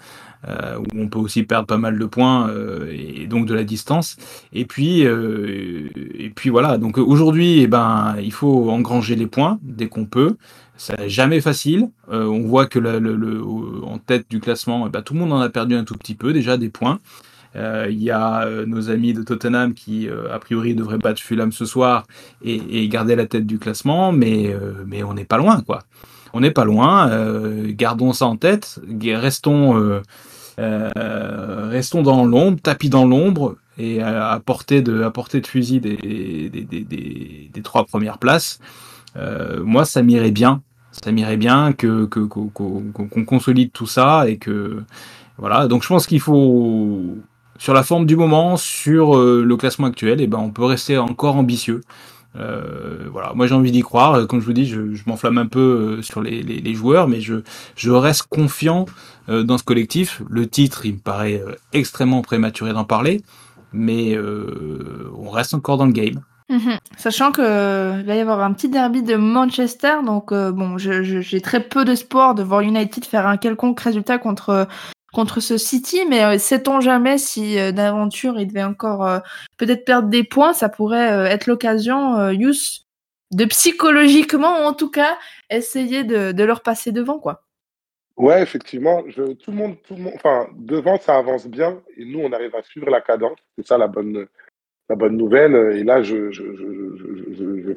où 0.46 0.98
on 0.98 1.08
peut 1.08 1.18
aussi 1.18 1.42
perdre 1.42 1.66
pas 1.66 1.76
mal 1.76 1.98
de 1.98 2.04
points 2.06 2.50
et 2.90 3.26
donc 3.26 3.44
de 3.44 3.52
la 3.52 3.62
distance. 3.62 4.16
Et 4.54 4.64
puis, 4.64 5.00
et 5.02 6.32
puis 6.34 6.48
voilà. 6.48 6.78
Donc 6.78 6.96
aujourd'hui, 6.96 7.60
eh 7.60 7.66
ben, 7.66 8.16
il 8.22 8.32
faut 8.32 8.70
engranger 8.70 9.16
les 9.16 9.26
points 9.26 9.58
dès 9.62 9.88
qu'on 9.88 10.06
peut. 10.06 10.38
C'est 10.80 11.10
jamais 11.10 11.42
facile. 11.42 11.90
Euh, 12.10 12.24
on 12.24 12.40
voit 12.40 12.64
que 12.64 12.78
le, 12.78 13.44
en 13.84 13.98
tête 13.98 14.24
du 14.30 14.40
classement, 14.40 14.86
eh 14.86 14.90
ben, 14.90 15.02
tout 15.02 15.12
le 15.12 15.20
monde 15.20 15.34
en 15.34 15.40
a 15.40 15.50
perdu 15.50 15.74
un 15.74 15.84
tout 15.84 15.94
petit 15.94 16.14
peu 16.14 16.32
déjà 16.32 16.56
des 16.56 16.70
points. 16.70 17.00
Euh, 17.54 17.88
il 17.90 18.02
y 18.02 18.10
a 18.10 18.46
euh, 18.46 18.64
nos 18.64 18.88
amis 18.88 19.12
de 19.12 19.22
Tottenham 19.22 19.74
qui, 19.74 20.08
a 20.08 20.38
priori, 20.38 20.74
devraient 20.74 20.96
battre 20.96 21.20
Fulham 21.20 21.52
ce 21.52 21.66
soir 21.66 22.06
et, 22.42 22.88
garder 22.88 23.14
la 23.14 23.26
tête 23.26 23.46
du 23.46 23.58
classement, 23.58 24.10
mais, 24.10 24.56
mais 24.86 25.02
on 25.02 25.12
n'est 25.12 25.26
pas 25.26 25.36
loin, 25.36 25.60
quoi. 25.60 25.82
On 26.32 26.40
n'est 26.40 26.50
pas 26.50 26.64
loin. 26.64 27.10
gardons 27.72 28.14
ça 28.14 28.24
en 28.24 28.36
tête. 28.36 28.80
Restons, 29.02 30.00
restons 30.56 32.02
dans 32.02 32.24
l'ombre, 32.24 32.58
tapis 32.58 32.88
dans 32.88 33.04
l'ombre 33.04 33.56
et 33.76 34.00
à, 34.00 34.40
portée 34.42 34.80
de, 34.80 35.02
à 35.02 35.10
portée 35.10 35.42
de 35.42 35.46
fusil 35.46 35.80
des, 35.80 36.48
des, 36.48 36.64
des, 36.64 37.50
des 37.52 37.62
trois 37.62 37.84
premières 37.84 38.16
places. 38.16 38.60
moi, 39.62 39.84
ça 39.84 40.02
m'irait 40.02 40.30
bien 40.30 40.62
ça 40.92 41.12
m'irait 41.12 41.36
bien 41.36 41.72
que 41.72 42.04
qu'on 42.04 42.48
que, 42.48 43.02
qu 43.02 43.24
consolide 43.24 43.72
tout 43.72 43.86
ça 43.86 44.28
et 44.28 44.36
que 44.36 44.82
voilà. 45.38 45.68
Donc 45.68 45.82
je 45.82 45.88
pense 45.88 46.06
qu'il 46.06 46.20
faut 46.20 47.00
sur 47.58 47.74
la 47.74 47.82
forme 47.82 48.06
du 48.06 48.16
moment 48.16 48.56
sur 48.56 49.16
euh, 49.16 49.44
le 49.44 49.56
classement 49.56 49.86
actuel 49.86 50.20
et 50.20 50.26
ben 50.26 50.38
on 50.38 50.50
peut 50.50 50.64
rester 50.64 50.98
encore 50.98 51.36
ambitieux. 51.36 51.82
Euh, 52.36 53.08
voilà. 53.10 53.32
Moi 53.34 53.46
j'ai 53.46 53.54
envie 53.54 53.72
d'y 53.72 53.80
croire. 53.80 54.26
Comme 54.26 54.40
je 54.40 54.46
vous 54.46 54.52
dis 54.52 54.66
je, 54.66 54.94
je 54.94 55.02
m'enflamme 55.06 55.38
un 55.38 55.46
peu 55.46 56.00
sur 56.02 56.20
les, 56.22 56.42
les, 56.42 56.60
les, 56.60 56.74
joueurs 56.74 57.08
mais 57.08 57.20
je 57.20 57.42
je 57.76 57.90
reste 57.90 58.24
confiant 58.24 58.86
euh, 59.28 59.42
dans 59.42 59.58
ce 59.58 59.64
collectif. 59.64 60.22
Le 60.28 60.46
titre 60.46 60.86
il 60.86 60.94
me 60.94 60.98
paraît 60.98 61.42
extrêmement 61.72 62.22
prématuré 62.22 62.72
d'en 62.72 62.84
parler 62.84 63.22
mais 63.72 64.18
on 64.18 65.30
reste 65.30 65.54
encore 65.54 65.76
dans 65.76 65.86
le 65.86 65.92
game 65.92 66.20
Mmh. 66.60 66.76
Sachant 66.98 67.32
qu'il 67.32 67.44
va 67.44 68.14
y 68.14 68.20
avoir 68.20 68.40
un 68.40 68.52
petit 68.52 68.68
derby 68.68 69.02
de 69.02 69.16
Manchester, 69.16 69.96
donc 70.04 70.32
euh, 70.32 70.52
bon, 70.52 70.76
j'ai 70.78 71.40
très 71.40 71.60
peu 71.60 71.84
d'espoir 71.84 72.34
de 72.34 72.42
voir 72.42 72.60
United 72.60 73.04
faire 73.04 73.26
un 73.26 73.36
quelconque 73.36 73.80
résultat 73.80 74.18
contre 74.18 74.68
contre 75.12 75.40
ce 75.40 75.58
City, 75.58 76.00
mais 76.08 76.24
euh, 76.24 76.38
sait-on 76.38 76.80
jamais 76.80 77.18
si 77.18 77.58
euh, 77.58 77.72
d'aventure 77.72 78.38
il 78.38 78.46
devait 78.46 78.62
encore 78.62 79.04
euh, 79.04 79.18
peut-être 79.56 79.84
perdre 79.84 80.08
des 80.08 80.24
points, 80.24 80.52
ça 80.52 80.68
pourrait 80.68 81.12
euh, 81.12 81.24
être 81.24 81.46
l'occasion, 81.46 82.30
Yous, 82.30 82.84
de 83.32 83.44
psychologiquement, 83.46 84.66
en 84.66 84.72
tout 84.72 84.90
cas, 84.90 85.18
essayer 85.50 86.04
de, 86.04 86.32
de 86.32 86.44
leur 86.44 86.62
passer 86.62 86.92
devant, 86.92 87.18
quoi. 87.18 87.42
Ouais, 88.16 88.42
effectivement, 88.42 89.02
je, 89.08 89.32
tout 89.32 89.50
le 89.50 89.56
monde, 89.56 89.76
tout 89.82 89.94
le 89.94 90.02
monde, 90.02 90.12
enfin, 90.14 90.46
devant 90.54 90.98
ça 91.00 91.16
avance 91.16 91.46
bien, 91.46 91.80
et 91.96 92.04
nous 92.04 92.20
on 92.20 92.32
arrive 92.32 92.54
à 92.54 92.62
suivre 92.62 92.90
la 92.90 93.00
cadence, 93.00 93.38
c'est 93.56 93.66
ça 93.66 93.78
la 93.78 93.86
bonne 93.88 94.26
la 94.90 94.96
bonne 94.96 95.16
nouvelle. 95.16 95.54
Et 95.76 95.84
là, 95.84 96.02
je, 96.02 96.30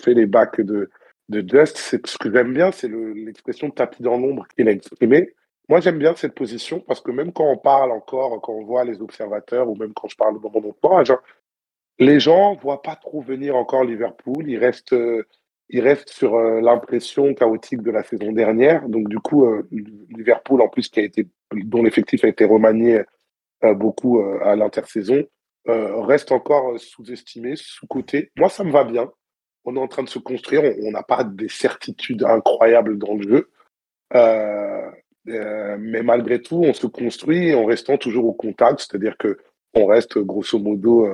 fais 0.01 0.15
les 0.15 0.25
bacs 0.25 0.59
de, 0.59 0.89
de 1.29 1.47
Just. 1.47 1.77
C'est 1.77 2.05
ce 2.05 2.17
que 2.17 2.31
j'aime 2.31 2.53
bien, 2.53 2.71
c'est 2.71 2.89
l'expression 2.89 3.69
tapis 3.69 4.01
dans 4.01 4.17
l'ombre 4.17 4.45
qu'il 4.55 4.67
a 4.67 4.71
exprimé. 4.71 5.33
Moi, 5.69 5.79
j'aime 5.79 5.99
bien 5.99 6.13
cette 6.15 6.33
position 6.33 6.81
parce 6.81 6.99
que 6.99 7.11
même 7.11 7.31
quand 7.31 7.49
on 7.49 7.57
parle 7.57 7.91
encore, 7.91 8.41
quand 8.41 8.53
on 8.53 8.65
voit 8.65 8.83
les 8.83 9.01
observateurs 9.01 9.69
ou 9.69 9.75
même 9.75 9.93
quand 9.93 10.09
je 10.09 10.17
parle 10.17 10.35
de 10.35 10.39
mon 10.39 10.69
entourage, 10.69 11.11
hein, 11.11 11.19
les 11.99 12.19
gens 12.19 12.55
voient 12.55 12.81
pas 12.81 12.95
trop 12.95 13.21
venir 13.21 13.55
encore 13.55 13.83
Liverpool. 13.83 14.49
Ils 14.49 14.57
restent, 14.57 14.93
euh, 14.93 15.23
ils 15.69 15.97
sur 16.07 16.35
euh, 16.35 16.59
l'impression 16.61 17.33
chaotique 17.35 17.83
de 17.83 17.91
la 17.91 18.03
saison 18.03 18.31
dernière. 18.31 18.89
Donc, 18.89 19.07
du 19.07 19.19
coup, 19.19 19.45
euh, 19.45 19.67
Liverpool, 20.09 20.61
en 20.61 20.67
plus, 20.67 20.89
qui 20.89 20.99
a 20.99 21.03
été, 21.03 21.27
dont 21.53 21.83
l'effectif 21.83 22.23
a 22.25 22.27
été 22.27 22.43
remanié 22.43 23.03
beaucoup 23.75 24.19
à 24.41 24.57
l'intersaison, 24.57 25.23
euh, 25.69 26.01
reste 26.01 26.31
encore 26.31 26.77
sous-estimé, 26.79 27.55
sous-coté. 27.55 28.31
Moi, 28.37 28.49
ça 28.49 28.63
me 28.63 28.71
va 28.71 28.83
bien. 28.83 29.09
On 29.65 29.75
est 29.75 29.79
en 29.79 29.87
train 29.87 30.03
de 30.03 30.09
se 30.09 30.19
construire. 30.19 30.63
On 30.83 30.91
n'a 30.91 31.03
pas 31.03 31.23
des 31.23 31.47
certitudes 31.47 32.23
incroyables 32.23 32.97
dans 32.97 33.15
le 33.15 33.23
jeu. 33.23 33.51
Euh, 34.13 34.91
euh, 35.29 35.77
mais 35.79 36.03
malgré 36.03 36.41
tout, 36.41 36.61
on 36.65 36.73
se 36.73 36.87
construit 36.87 37.55
en 37.55 37.65
restant 37.65 37.97
toujours 37.97 38.25
au 38.25 38.33
contact. 38.33 38.79
C'est-à-dire 38.79 39.17
que 39.17 39.37
on 39.73 39.85
reste 39.85 40.19
grosso 40.19 40.59
modo 40.59 41.07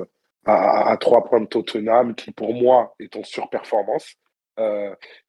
à, 0.44 0.96
trois 1.00 1.24
points 1.24 1.40
de 1.40 1.46
Tottenham, 1.46 2.14
qui 2.14 2.32
pour 2.32 2.52
moi 2.52 2.94
est 2.98 3.16
en 3.16 3.22
surperformance. 3.22 4.16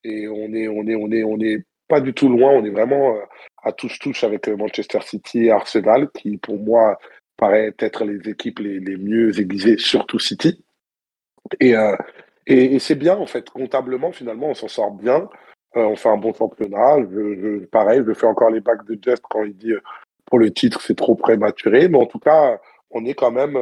Et 0.03 0.27
on 0.27 0.53
est, 0.53 0.67
on 0.67 0.85
est, 0.87 0.95
on 0.95 1.11
est, 1.11 1.23
on 1.23 1.39
est 1.39 1.63
pas 1.87 2.01
du 2.01 2.13
tout 2.13 2.27
loin. 2.27 2.51
On 2.51 2.65
est 2.65 2.71
vraiment 2.71 3.15
à 3.63 3.71
touche-touche 3.71 4.23
avec 4.23 4.47
Manchester 4.49 4.99
City 5.01 5.45
et 5.45 5.51
Arsenal, 5.51 6.09
qui 6.11 6.37
pour 6.37 6.57
moi 6.57 6.97
paraît 7.41 7.73
être 7.79 8.05
les 8.05 8.29
équipes 8.29 8.59
les, 8.59 8.79
les 8.79 8.97
mieux 8.97 9.37
aiguisées, 9.39 9.77
surtout 9.79 10.19
City. 10.19 10.63
Et, 11.59 11.75
euh, 11.75 11.97
et, 12.45 12.75
et 12.75 12.79
c'est 12.79 12.95
bien, 12.95 13.17
en 13.17 13.25
fait, 13.25 13.49
comptablement, 13.49 14.11
finalement, 14.11 14.49
on 14.49 14.53
s'en 14.53 14.67
sort 14.67 14.91
bien. 14.91 15.27
on 15.73 15.95
fait 15.95 16.09
un 16.09 16.17
bon 16.17 16.33
championnat. 16.33 16.97
Je, 17.11 17.65
pareil, 17.65 18.03
je 18.07 18.13
fais 18.13 18.27
encore 18.27 18.51
les 18.51 18.61
bacs 18.61 18.85
de 18.85 18.97
Just 19.03 19.23
quand 19.27 19.43
il 19.43 19.57
dit 19.57 19.73
pour 20.25 20.37
le 20.37 20.51
titre, 20.51 20.81
c'est 20.81 20.95
trop 20.95 21.15
prématuré. 21.15 21.87
Mais 21.87 21.97
en 21.97 22.05
tout 22.05 22.19
cas, 22.19 22.59
on 22.91 23.05
est 23.05 23.15
quand 23.15 23.31
même 23.31 23.57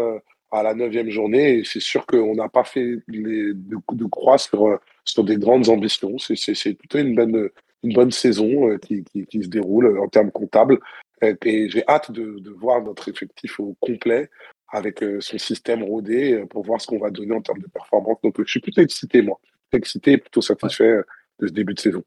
à 0.51 0.61
la 0.61 0.73
neuvième 0.73 1.09
journée 1.09 1.59
et 1.59 1.63
c'est 1.63 1.79
sûr 1.79 2.05
qu'on 2.05 2.35
n'a 2.35 2.49
pas 2.49 2.65
fait 2.65 2.97
les, 3.07 3.53
de, 3.53 4.05
croix 4.11 4.37
sur, 4.37 4.79
sur 5.05 5.23
des 5.23 5.37
grandes 5.37 5.69
ambitions. 5.69 6.17
C'est 6.17 6.73
plutôt 6.73 6.97
une 6.97 7.15
bonne, 7.15 7.49
une 7.83 7.93
bonne 7.93 8.11
saison 8.11 8.77
qui, 8.79 9.05
qui, 9.05 9.43
se 9.43 9.47
déroule 9.47 9.99
en 9.99 10.09
termes 10.09 10.31
comptables. 10.31 10.79
Et 11.21 11.69
j'ai 11.69 11.83
hâte 11.87 12.11
de, 12.11 12.39
de, 12.39 12.49
voir 12.51 12.81
notre 12.81 13.09
effectif 13.09 13.59
au 13.59 13.75
complet 13.79 14.29
avec 14.71 15.03
son 15.19 15.37
système 15.37 15.83
rodé 15.83 16.45
pour 16.49 16.63
voir 16.63 16.79
ce 16.79 16.87
qu'on 16.87 16.99
va 16.99 17.09
donner 17.09 17.35
en 17.35 17.41
termes 17.41 17.59
de 17.59 17.67
performance. 17.67 18.17
Donc, 18.23 18.35
je 18.37 18.49
suis 18.49 18.59
plutôt 18.59 18.81
excité, 18.81 19.21
moi. 19.21 19.39
Excité 19.71 20.13
et 20.13 20.17
plutôt 20.17 20.41
satisfait 20.41 21.01
de 21.39 21.47
ce 21.47 21.53
début 21.53 21.73
de 21.73 21.79
saison. 21.79 22.03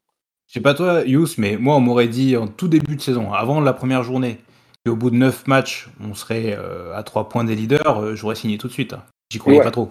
Je 0.47 0.53
sais 0.53 0.61
pas 0.61 0.73
toi, 0.73 1.03
Yous, 1.05 1.35
mais 1.37 1.57
moi, 1.57 1.75
on 1.75 1.79
m'aurait 1.79 2.07
dit 2.07 2.37
en 2.37 2.47
tout 2.47 2.67
début 2.67 2.95
de 2.95 3.01
saison, 3.01 3.31
avant 3.33 3.61
la 3.61 3.73
première 3.73 4.03
journée, 4.03 4.37
qu'au 4.85 4.95
bout 4.95 5.09
de 5.09 5.15
neuf 5.15 5.47
matchs, 5.47 5.87
on 6.01 6.13
serait 6.13 6.57
à 6.93 7.03
trois 7.03 7.29
points 7.29 7.43
des 7.43 7.55
leaders, 7.55 8.15
j'aurais 8.15 8.35
signé 8.35 8.57
tout 8.57 8.67
de 8.67 8.73
suite. 8.73 8.93
Hein. 8.93 9.03
J'y 9.31 9.39
croyais 9.39 9.61
pas 9.61 9.71
trop. 9.71 9.89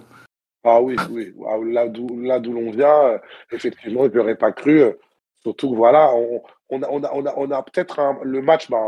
Ah 0.65 0.81
oui, 0.81 0.97
oui. 1.11 1.35
Là 1.73 1.89
d'où 1.89 2.53
l'on 2.53 2.71
vient, 2.71 3.21
effectivement, 3.51 4.05
je 4.05 4.17
n'aurais 4.17 4.37
pas 4.37 4.53
cru. 4.53 4.85
Surtout 5.43 5.71
que 5.71 5.77
voilà, 5.77 6.15
on, 6.15 6.41
on 6.73 7.51
a, 7.51 7.63
peut-être 7.63 8.01
le 8.23 8.43
match, 8.43 8.71
bah, 8.71 8.83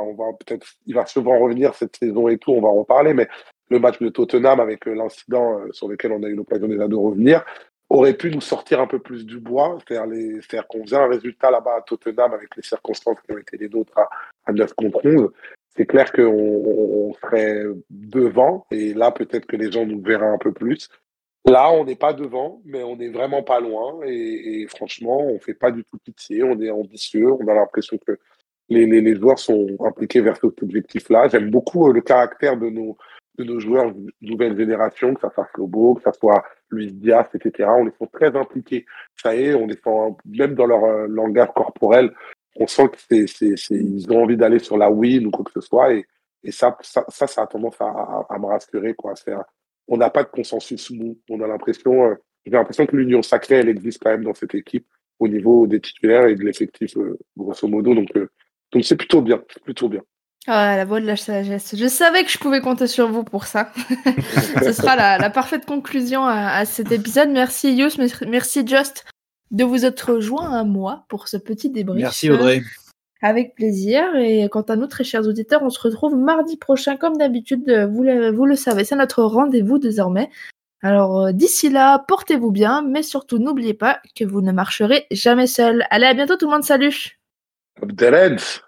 il 0.87 0.95
va 0.95 1.07
souvent 1.07 1.39
revenir 1.39 1.75
cette 1.75 1.97
saison 1.97 2.29
et 2.29 2.39
tout, 2.39 2.53
on 2.53 2.61
va 2.61 2.69
en 2.69 2.77
reparler, 2.77 3.15
mais 3.15 3.29
le 3.71 3.79
match 3.79 3.99
de 3.99 4.09
Tottenham 4.09 4.61
avec 4.61 4.87
l'incident 4.87 5.61
sur 5.73 5.89
lequel 5.89 6.13
on 6.13 6.23
a 6.23 6.29
eu 6.29 6.35
l'occasion 6.35 6.69
déjà 6.69 6.89
de 6.89 6.95
revenir, 6.95 7.45
aurait 7.89 8.15
pu 8.15 8.31
nous 8.31 8.41
sortir 8.41 8.81
un 8.81 8.87
peu 8.87 8.99
plus 8.99 9.25
du 9.27 9.39
bois. 9.39 9.79
C'est-à-dire 9.87 10.67
qu'on 10.69 10.83
faisait 10.85 10.97
un 10.97 11.09
résultat 11.09 11.51
là-bas 11.51 11.77
à 11.79 11.83
Tottenham 11.83 12.33
avec 12.33 12.55
les 12.57 12.63
circonstances 12.63 13.21
qui 13.21 13.33
ont 13.33 13.39
été 13.39 13.57
les 13.57 13.69
nôtres 13.69 13.99
à, 13.99 14.09
à 14.47 14.53
9 14.53 14.75
contre 14.75 15.01
11. 15.05 15.31
C'est 15.77 15.87
clair 15.87 16.13
qu'on 16.13 16.23
on 16.23 17.13
serait 17.15 17.65
devant 17.91 18.67
et 18.71 18.95
là, 18.95 19.11
peut-être 19.11 19.47
que 19.47 19.57
les 19.57 19.73
gens 19.73 19.85
nous 19.85 20.01
verraient 20.01 20.27
un 20.27 20.39
peu 20.39 20.53
plus. 20.53 20.89
Là, 21.47 21.71
on 21.71 21.85
n'est 21.85 21.97
pas 21.97 22.15
devant, 22.15 22.63
mais 22.65 22.83
on 22.83 22.97
n'est 22.97 23.11
vraiment 23.11 23.43
pas 23.43 23.61
loin. 23.61 24.01
Et, 24.07 24.67
franchement, 24.69 25.21
on 25.21 25.39
fait 25.39 25.55
pas 25.55 25.71
du 25.71 25.85
tout 25.85 25.99
pitié. 25.99 26.43
On 26.43 26.59
est 26.61 26.71
ambitieux. 26.71 27.33
On 27.33 27.47
a 27.49 27.55
l'impression 27.55 27.99
que 27.99 28.19
les, 28.71 29.15
joueurs 29.15 29.39
sont 29.39 29.67
impliqués 29.81 30.23
vers 30.23 30.37
cet 30.37 30.63
objectif-là. 30.63 31.29
J'aime 31.29 31.51
beaucoup 31.51 31.93
le 31.93 32.01
caractère 32.01 32.57
de 32.57 32.71
nos, 32.71 32.97
de 33.39 33.59
joueurs 33.59 33.93
nouvelle 34.23 34.57
génération, 34.57 35.15
que 35.15 35.21
ça 35.21 35.31
soit 35.35 35.47
Flobo, 35.55 35.95
que 35.97 36.03
ça 36.03 36.15
soit 36.15 36.43
Luis 36.71 36.93
Diaz, 36.93 37.27
etc. 37.35 37.69
On 37.77 37.85
les 37.85 37.93
sent 37.99 38.09
très 38.11 38.35
impliqués. 38.35 38.87
Ça 39.23 39.37
y 39.37 39.45
est, 39.45 39.55
on 39.55 39.67
les 39.67 39.75
sent 39.77 40.17
même 40.25 40.55
dans 40.55 40.67
leur 40.67 40.85
euh, 40.85 41.07
langage 41.09 41.51
corporel. 41.55 42.15
On 42.57 42.67
sent 42.67 42.89
que 42.89 42.97
c'est, 43.07 43.27
c'est, 43.27 43.57
c'est, 43.57 43.75
ils 43.75 44.11
ont 44.11 44.23
envie 44.23 44.39
d'aller 44.39 44.61
sur 44.61 44.79
la 44.79 44.91
win 44.91 45.27
ou 45.27 45.31
quoi 45.31 45.45
que 45.45 45.53
ce 45.53 45.61
soit. 45.61 45.93
Et, 45.93 46.07
ça, 46.51 46.77
ça, 46.83 47.03
a 47.43 47.47
tendance 47.47 47.81
à 47.81 48.39
me 48.39 48.45
rassurer, 48.45 48.93
quoi. 48.93 49.15
C'est, 49.17 49.33
on 49.89 49.97
n'a 49.97 50.11
pas 50.11 50.25
de 50.25 50.29
consensus 50.29 50.91
mou. 50.91 51.19
On 51.29 51.41
a 51.41 51.47
l'impression, 51.47 52.05
euh, 52.05 52.15
j'ai 52.45 52.53
l'impression 52.53 52.87
que 52.87 52.97
l'union 52.97 53.23
sacrée, 53.23 53.57
elle 53.57 53.69
existe 53.69 54.03
quand 54.03 54.11
même 54.11 54.25
dans 54.25 54.35
cette 54.35 54.55
équipe 54.55 54.87
au 55.19 55.29
niveau 55.29 55.67
des 55.67 55.81
titulaires 55.81 56.27
et 56.27 56.35
de 56.35 56.43
l'effectif, 56.43 56.97
euh, 56.97 57.19
grosso 57.37 57.67
modo. 57.69 57.95
Donc, 57.95 58.09
euh, 58.17 58.29
donc 58.73 58.85
c'est 58.85 58.97
plutôt 58.97 59.23
bien, 59.23 59.43
plutôt 59.65 59.89
bien. 59.89 60.03
Ah, 60.47 60.77
la 60.77 60.85
voix 60.85 61.01
de 61.01 61.07
la 61.07 61.17
sagesse. 61.17 61.75
Je 61.75 61.87
savais 61.87 62.23
que 62.23 62.31
je 62.31 62.37
pouvais 62.39 62.61
compter 62.61 62.87
sur 62.87 63.11
vous 63.11 63.25
pour 63.25 63.45
ça. 63.45 63.73
Ce 64.63 64.73
sera 64.73 64.95
la, 64.95 65.17
la, 65.17 65.31
parfaite 65.31 65.65
conclusion 65.65 66.27
à, 66.27 66.49
à, 66.49 66.65
cet 66.67 66.93
épisode. 66.93 67.31
Merci 67.31 67.75
Yus, 67.75 67.99
merci 68.27 68.67
Just 68.67 69.07
de 69.51 69.65
vous 69.65 69.87
être 69.87 70.21
joint 70.21 70.53
à 70.53 70.65
moi 70.65 71.07
pour 71.09 71.29
ce 71.29 71.39
petit 71.39 71.71
débrief. 71.71 72.03
Merci 72.03 72.31
Audrey. 72.31 72.63
Avec 73.25 73.55
plaisir. 73.55 74.15
Et 74.17 74.49
quant 74.51 74.63
à 74.63 74.77
nous, 74.77 74.87
très 74.87 75.03
chers 75.03 75.27
auditeurs, 75.27 75.63
on 75.63 75.71
se 75.71 75.81
retrouve 75.81 76.15
mardi 76.15 76.57
prochain, 76.57 76.97
comme 76.97 77.17
d'habitude. 77.17 77.89
Vous 77.91 78.03
le, 78.03 78.31
vous 78.31 78.45
le 78.45 78.55
savez, 78.55 78.85
c'est 78.85 78.97
notre 78.97 79.23
rendez-vous 79.23 79.79
désormais. 79.79 80.31
Alors 80.83 81.33
d'ici 81.33 81.71
là, 81.71 82.05
portez-vous 82.07 82.51
bien, 82.51 82.83
mais 82.83 83.03
surtout 83.03 83.39
n'oubliez 83.39 83.73
pas 83.73 84.01
que 84.15 84.25
vous 84.25 84.43
ne 84.43 84.53
marcherez 84.53 85.07
jamais 85.11 85.47
seul. 85.47 85.87
Allez, 85.89 86.07
à 86.07 86.13
bientôt 86.13 86.37
tout 86.37 86.47
le 86.47 86.53
monde, 86.53 86.65
salut 86.65 87.19
the 87.83 88.61